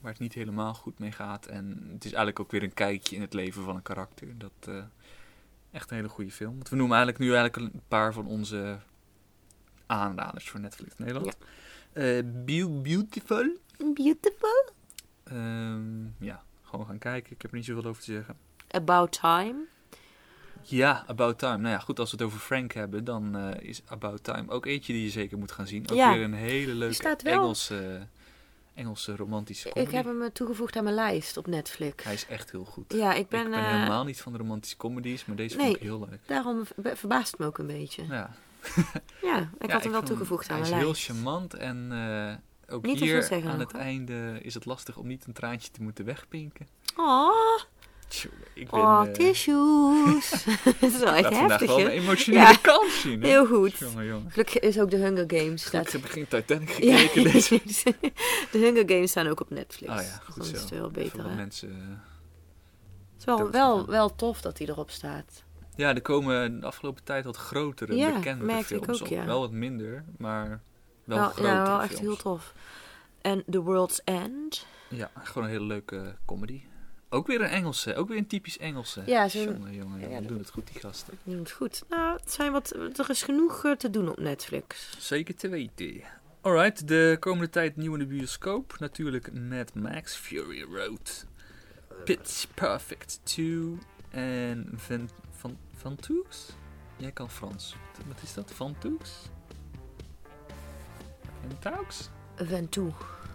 waar 0.01 0.11
het 0.11 0.19
niet 0.21 0.33
helemaal 0.33 0.73
goed 0.73 0.99
mee 0.99 1.11
gaat. 1.11 1.45
En 1.45 1.65
het 1.93 2.05
is 2.05 2.11
eigenlijk 2.11 2.39
ook 2.39 2.51
weer 2.51 2.63
een 2.63 2.73
kijkje 2.73 3.15
in 3.15 3.21
het 3.21 3.33
leven 3.33 3.63
van 3.63 3.75
een 3.75 3.81
karakter. 3.81 4.37
Dat. 4.37 4.51
eh, 4.67 4.83
echt 5.71 5.89
een 5.91 5.95
hele 5.95 6.09
goede 6.09 6.31
film. 6.31 6.53
Want 6.55 6.69
we 6.69 6.75
noemen 6.75 6.97
eigenlijk 6.97 7.25
nu 7.25 7.35
eigenlijk 7.35 7.73
een 7.73 7.81
paar 7.87 8.13
van 8.13 8.27
onze 8.27 8.77
aanraders 9.85 10.49
voor 10.49 10.59
Netflix 10.59 10.97
Nederland. 10.97 11.37
Eh, 11.93 12.19
Beau- 12.45 12.81
Beautiful. 12.81 13.57
Beautiful. 13.93 14.69
Ehm, 15.23 16.03
ja, 16.19 16.43
gewoon 16.61 16.85
gaan 16.85 16.97
kijken. 16.97 17.31
Ik 17.31 17.41
heb 17.41 17.51
er 17.51 17.57
niet 17.57 17.65
zoveel 17.65 17.89
over 17.89 18.03
te 18.03 18.11
zeggen. 18.11 18.37
About 18.69 19.11
Time. 19.11 19.55
Ja, 20.63 21.03
About 21.07 21.39
Time. 21.39 21.57
Nou 21.57 21.69
ja, 21.69 21.79
goed, 21.79 21.99
als 21.99 22.11
we 22.11 22.17
het 22.17 22.25
over 22.25 22.39
Frank 22.39 22.71
hebben, 22.73 23.03
dan 23.03 23.35
eh, 23.37 23.69
is 23.69 23.81
About 23.87 24.23
Time 24.23 24.49
ook 24.51 24.65
eentje 24.65 24.93
die 24.93 25.03
je 25.03 25.09
zeker 25.09 25.37
moet 25.37 25.51
gaan 25.51 25.67
zien. 25.67 25.89
Ook 25.89 25.97
Ja. 25.97 26.13
weer 26.13 26.23
een 26.23 26.33
hele 26.33 26.73
leuke 26.73 27.15
Engelse, 27.23 28.07
Engelse 28.73 29.15
romantische 29.15 29.69
comedy. 29.69 29.89
Ik 29.89 29.95
heb 29.95 30.05
hem 30.05 30.21
eh, 30.21 30.27
toegevoegd 30.29 30.75
aan 30.75 30.83
mijn 30.83 30.95
lijst 30.95 31.37
op 31.37 31.47
Netflix. 31.47 32.03
Hij 32.03 32.13
is 32.13 32.25
echt 32.27 32.51
heel 32.51 32.65
goed. 32.65 32.93
Ja, 32.93 33.13
ik 33.13 33.27
ben... 33.27 33.45
ik 33.45 33.49
ben 33.51 33.59
eh, 33.59 33.71
helemaal 33.71 34.03
niet 34.03 34.21
van 34.21 34.31
de 34.31 34.37
romantische 34.37 34.77
comedies, 34.77 35.25
maar 35.25 35.35
deze 35.35 35.55
nee. 35.55 35.65
vond 35.65 35.77
ik 35.77 35.83
heel 35.83 35.99
leuk. 36.09 36.19
Daarom 36.25 36.65
ver- 36.81 36.97
verbaast 36.97 37.31
het 37.31 37.39
me 37.39 37.45
ook 37.45 37.57
een 37.57 37.67
beetje. 37.67 38.03
Ja, 38.05 38.31
Ja, 39.21 39.49
ik 39.59 39.67
Ja, 39.67 39.73
had 39.73 39.83
hem 39.83 39.91
wel 39.91 40.03
toegevoegd 40.03 40.49
aan 40.49 40.59
Hij 40.61 40.69
mijn 40.69 40.79
is 40.81 40.85
lijst. 40.85 41.07
heel 41.07 41.15
charmant 41.15 41.53
en 41.53 41.87
eh, 41.91 42.73
ook 42.75 42.83
Niet 42.85 42.99
hier 42.99 43.31
aan 43.31 43.53
ook, 43.53 43.59
het 43.59 43.71
hoor. 43.71 43.81
einde 43.81 44.39
is 44.41 44.53
het 44.53 44.65
lastig 44.65 44.97
om 44.97 45.07
niet 45.07 45.25
een 45.27 45.33
traantje 45.33 45.71
te 45.71 45.81
moeten 45.81 46.05
wegpinken. 46.05 46.67
Oh, 46.95 47.59
ik 48.53 48.69
ben, 48.69 48.79
oh 48.79 49.03
eh, 49.07 49.13
tissues. 49.13 50.31
Het 50.79 50.81
is 50.93 50.99
wel 50.99 51.13
echt 51.13 51.29
heftig, 51.29 51.67
wel 51.67 51.79
een 51.79 51.87
emotionele 51.87 52.43
Ja. 52.43 52.53
kant 52.61 52.89
zien. 52.91 53.21
hè? 53.21 53.27
Heel 53.27 53.45
goed. 53.45 53.77
Jongen, 53.77 54.05
jongen. 54.05 54.31
Gelukkig 54.31 54.59
is 54.59 54.79
ook 54.79 54.89
de 54.91 54.97
Hunger 54.97 55.23
Games. 55.27 55.65
Staat... 55.65 55.85
ik 55.87 55.91
heb 55.91 56.05
geen 56.05 56.27
Titanic 56.27 56.69
Ja, 56.83 56.97
gekeken. 56.97 57.31
deze. 57.31 57.61
de 58.51 58.57
Hunger 58.57 58.83
Games 58.89 59.09
staan 59.09 59.27
ook 59.27 59.39
op 59.41 59.49
Netflix. 59.49 59.91
Ah 59.93 60.01
ja, 60.01 60.19
goed 60.31 60.45
zo. 60.45 60.53
is 60.53 60.61
het 60.61 60.69
wel 60.69 60.89
beter, 60.91 61.23
hè? 61.29 61.35
mensen... 61.35 61.69
eh, 61.69 61.75
Het 63.11 63.19
is 63.19 63.25
wel, 63.25 63.51
wel, 63.51 63.85
wel 63.85 64.15
tof 64.15 64.41
dat 64.41 64.57
hij 64.57 64.67
erop 64.67 64.89
staat. 64.91 65.43
Ja, 65.75 65.93
er 65.95 66.01
komen 66.01 66.59
de 66.59 66.65
afgelopen 66.65 67.03
tijd 67.03 67.25
wat 67.25 67.37
grotere, 67.37 67.95
Ja, 67.95 68.13
bekendere 68.13 68.45
merkte 68.53 68.75
ik 68.75 68.83
films 68.83 69.01
ook, 69.01 69.07
op. 69.07 69.13
ja. 69.13 69.25
Wel 69.25 69.39
wat 69.39 69.51
minder, 69.51 70.03
maar 70.17 70.61
wel 71.03 71.17
Wel, 71.17 71.27
grotere 71.29 71.47
ja, 71.55 71.63
wel 71.63 71.79
echt 71.81 71.87
films. 71.87 72.01
heel 72.01 72.15
tof. 72.15 72.53
En 73.21 73.43
The 73.49 73.61
World's 73.61 74.01
End. 74.03 74.65
Ja, 74.89 75.11
gewoon 75.23 75.43
een 75.43 75.53
hele 75.53 75.65
leuke 75.65 76.15
comedy. 76.25 76.61
Ook 77.13 77.27
weer 77.27 77.41
een 77.41 77.47
Engelse, 77.49 77.95
ook 77.95 78.07
weer 78.07 78.17
een 78.17 78.27
typisch 78.27 78.57
Engelse. 78.57 79.03
Ja, 79.05 79.27
zo'n- 79.27 79.41
jongen, 79.43 79.73
jongen, 79.99 80.27
doen 80.27 80.37
het 80.37 80.49
goed 80.49 80.67
die 80.71 80.79
gasten. 80.81 81.17
Doet 81.23 81.39
het 81.39 81.51
goed. 81.51 81.83
Nou, 81.89 82.17
het 82.19 82.31
zijn 82.31 82.51
wat, 82.51 82.75
er 82.75 83.09
is 83.09 83.23
genoeg 83.23 83.65
eh, 83.65 83.71
te 83.71 83.89
doen 83.89 84.09
op 84.09 84.17
Netflix. 84.19 84.95
Zeker 84.99 85.35
te 85.35 85.49
weten. 85.49 86.01
Alright, 86.41 86.87
de 86.87 87.17
komende 87.19 87.49
tijd 87.49 87.75
nieuw 87.75 87.93
in 87.93 87.99
de 87.99 88.05
bioscoop. 88.05 88.75
Natuurlijk 88.79 89.33
Mad 89.33 89.73
Max, 89.73 90.15
Fury 90.15 90.61
Road, 90.73 91.25
Pitch 92.03 92.45
Perfect 92.53 93.19
2 93.23 93.77
en 94.09 94.69
Van, 94.75 95.09
van, 95.37 95.57
Van 95.75 95.95
Toeks? 95.95 96.45
Jij 96.97 97.11
kan 97.11 97.29
Frans. 97.29 97.75
Wat 98.07 98.21
is 98.23 98.33
dat? 98.33 98.51
Van 98.51 98.75
Toeks? 98.79 99.11
Van 101.59 101.59
Toeks? 101.59 102.09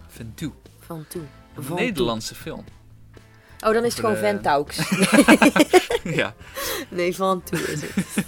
Van 0.07 0.33
Toe. 0.35 0.51
Van 0.79 1.05
toe. 1.07 1.21
Een 1.55 1.63
Van 1.63 1.75
Nederlandse 1.75 2.35
film. 2.35 2.63
Oh, 3.65 3.73
dan 3.73 3.83
is 3.83 3.91
het 3.91 3.99
gewoon 3.99 4.15
Ventaux. 4.15 4.77
ja, 6.19 6.33
nee, 6.89 7.15
van 7.15 7.43
toe 7.43 7.59
is 7.59 7.81
het. 7.81 8.25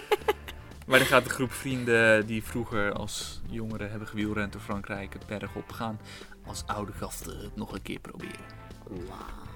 maar 0.86 0.98
dan 0.98 1.08
gaat 1.08 1.24
de 1.24 1.30
groep 1.30 1.52
vrienden 1.52 2.26
die 2.26 2.44
vroeger 2.44 2.92
als 2.92 3.40
jongeren 3.46 3.90
hebben 3.90 4.08
gewielrend 4.08 4.52
door 4.52 4.60
Frankrijk 4.60 5.12
het 5.12 5.26
berg 5.26 5.54
op 5.54 5.72
gaan. 5.72 6.00
Als 6.46 6.62
oude 6.66 6.92
gasten 6.92 7.38
het 7.38 7.56
nog 7.56 7.72
een 7.72 7.82
keer 7.82 8.00
proberen. 8.00 8.60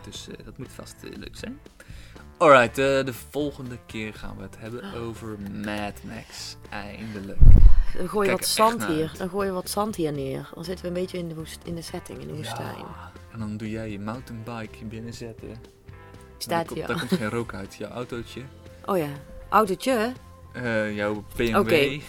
Dus 0.04 0.28
eh, 0.28 0.44
dat 0.44 0.59
moet 0.59 0.72
vast 0.72 0.96
eh, 1.02 1.11
leuk 1.16 1.36
zijn. 1.36 1.61
Alright, 2.38 2.78
eh, 2.78 3.04
de 3.04 3.12
volgende 3.30 3.78
keer 3.86 4.14
gaan 4.14 4.36
we 4.36 4.42
het 4.42 4.57
hebben 4.59 4.94
over 4.94 5.36
Mad 5.64 6.02
Max. 6.02 6.57
Eindelijk. 6.70 7.38
Dan 7.96 8.09
gooi 8.09 8.28
je 8.28 8.34
Kijk 8.34 8.46
wat 8.46 8.54
zand 8.54 8.86
hier. 8.86 9.12
Dan 9.18 9.28
gooi 9.28 9.46
je 9.46 9.52
wat 9.52 9.70
zand 9.70 9.96
hier 9.96 10.12
neer. 10.12 10.50
Dan 10.54 10.64
zitten 10.64 10.84
we 10.84 10.90
een 10.90 11.00
beetje 11.00 11.18
in 11.18 11.28
de, 11.28 11.34
woest, 11.34 11.59
in 11.64 11.74
de 11.74 11.82
setting, 11.82 12.20
in 12.20 12.26
de 12.26 12.34
woestijn. 12.34 12.78
Ja, 12.78 13.12
en 13.37 13.43
dan 13.43 13.57
doe 13.57 13.70
jij 13.70 13.91
je 13.91 14.01
mountainbike 14.01 14.84
binnenzetten. 14.84 15.49
Staat 16.39 16.68
hier. 16.68 16.84
komt, 16.84 16.87
daar 16.89 16.99
komt 17.09 17.20
geen 17.20 17.30
rook 17.30 17.55
uit. 17.55 17.74
Jouw 17.74 17.91
autootje. 17.91 18.43
Oh 18.89 18.99
ja, 18.99 19.09
autootje. 19.49 20.12
eh, 20.53 20.97
jouw 20.97 21.24
BMW. 21.37 21.57
Oké. 21.57 21.59
Oké, 21.74 22.01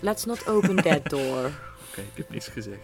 Let's 0.00 0.24
not 0.24 0.48
open 0.48 0.76
that 0.76 1.10
door. 1.10 1.46
ik 1.96 2.02
heb 2.14 2.30
niks 2.30 2.48
gezegd. 2.48 2.80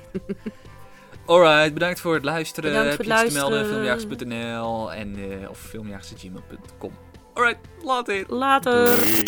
Alright, 1.26 1.74
bedankt 1.74 2.00
voor 2.00 2.14
het 2.14 2.24
luisteren. 2.24 2.70
Bedankt 2.70 2.94
voor 2.94 3.04
Heb 3.04 3.12
het 3.12 3.20
je 3.20 3.24
iets 3.26 3.34
te 3.34 3.40
melden? 3.40 3.68
luisteren. 3.70 4.06
Filmjagers.nl 4.06 4.92
en, 4.92 5.40
eh, 5.42 5.50
of 5.50 5.58
filmjagers.gmail.com. 5.58 6.92
Alright, 7.34 7.58
later. 7.82 8.24
Later. 8.28 8.96
Doei. 9.00 9.24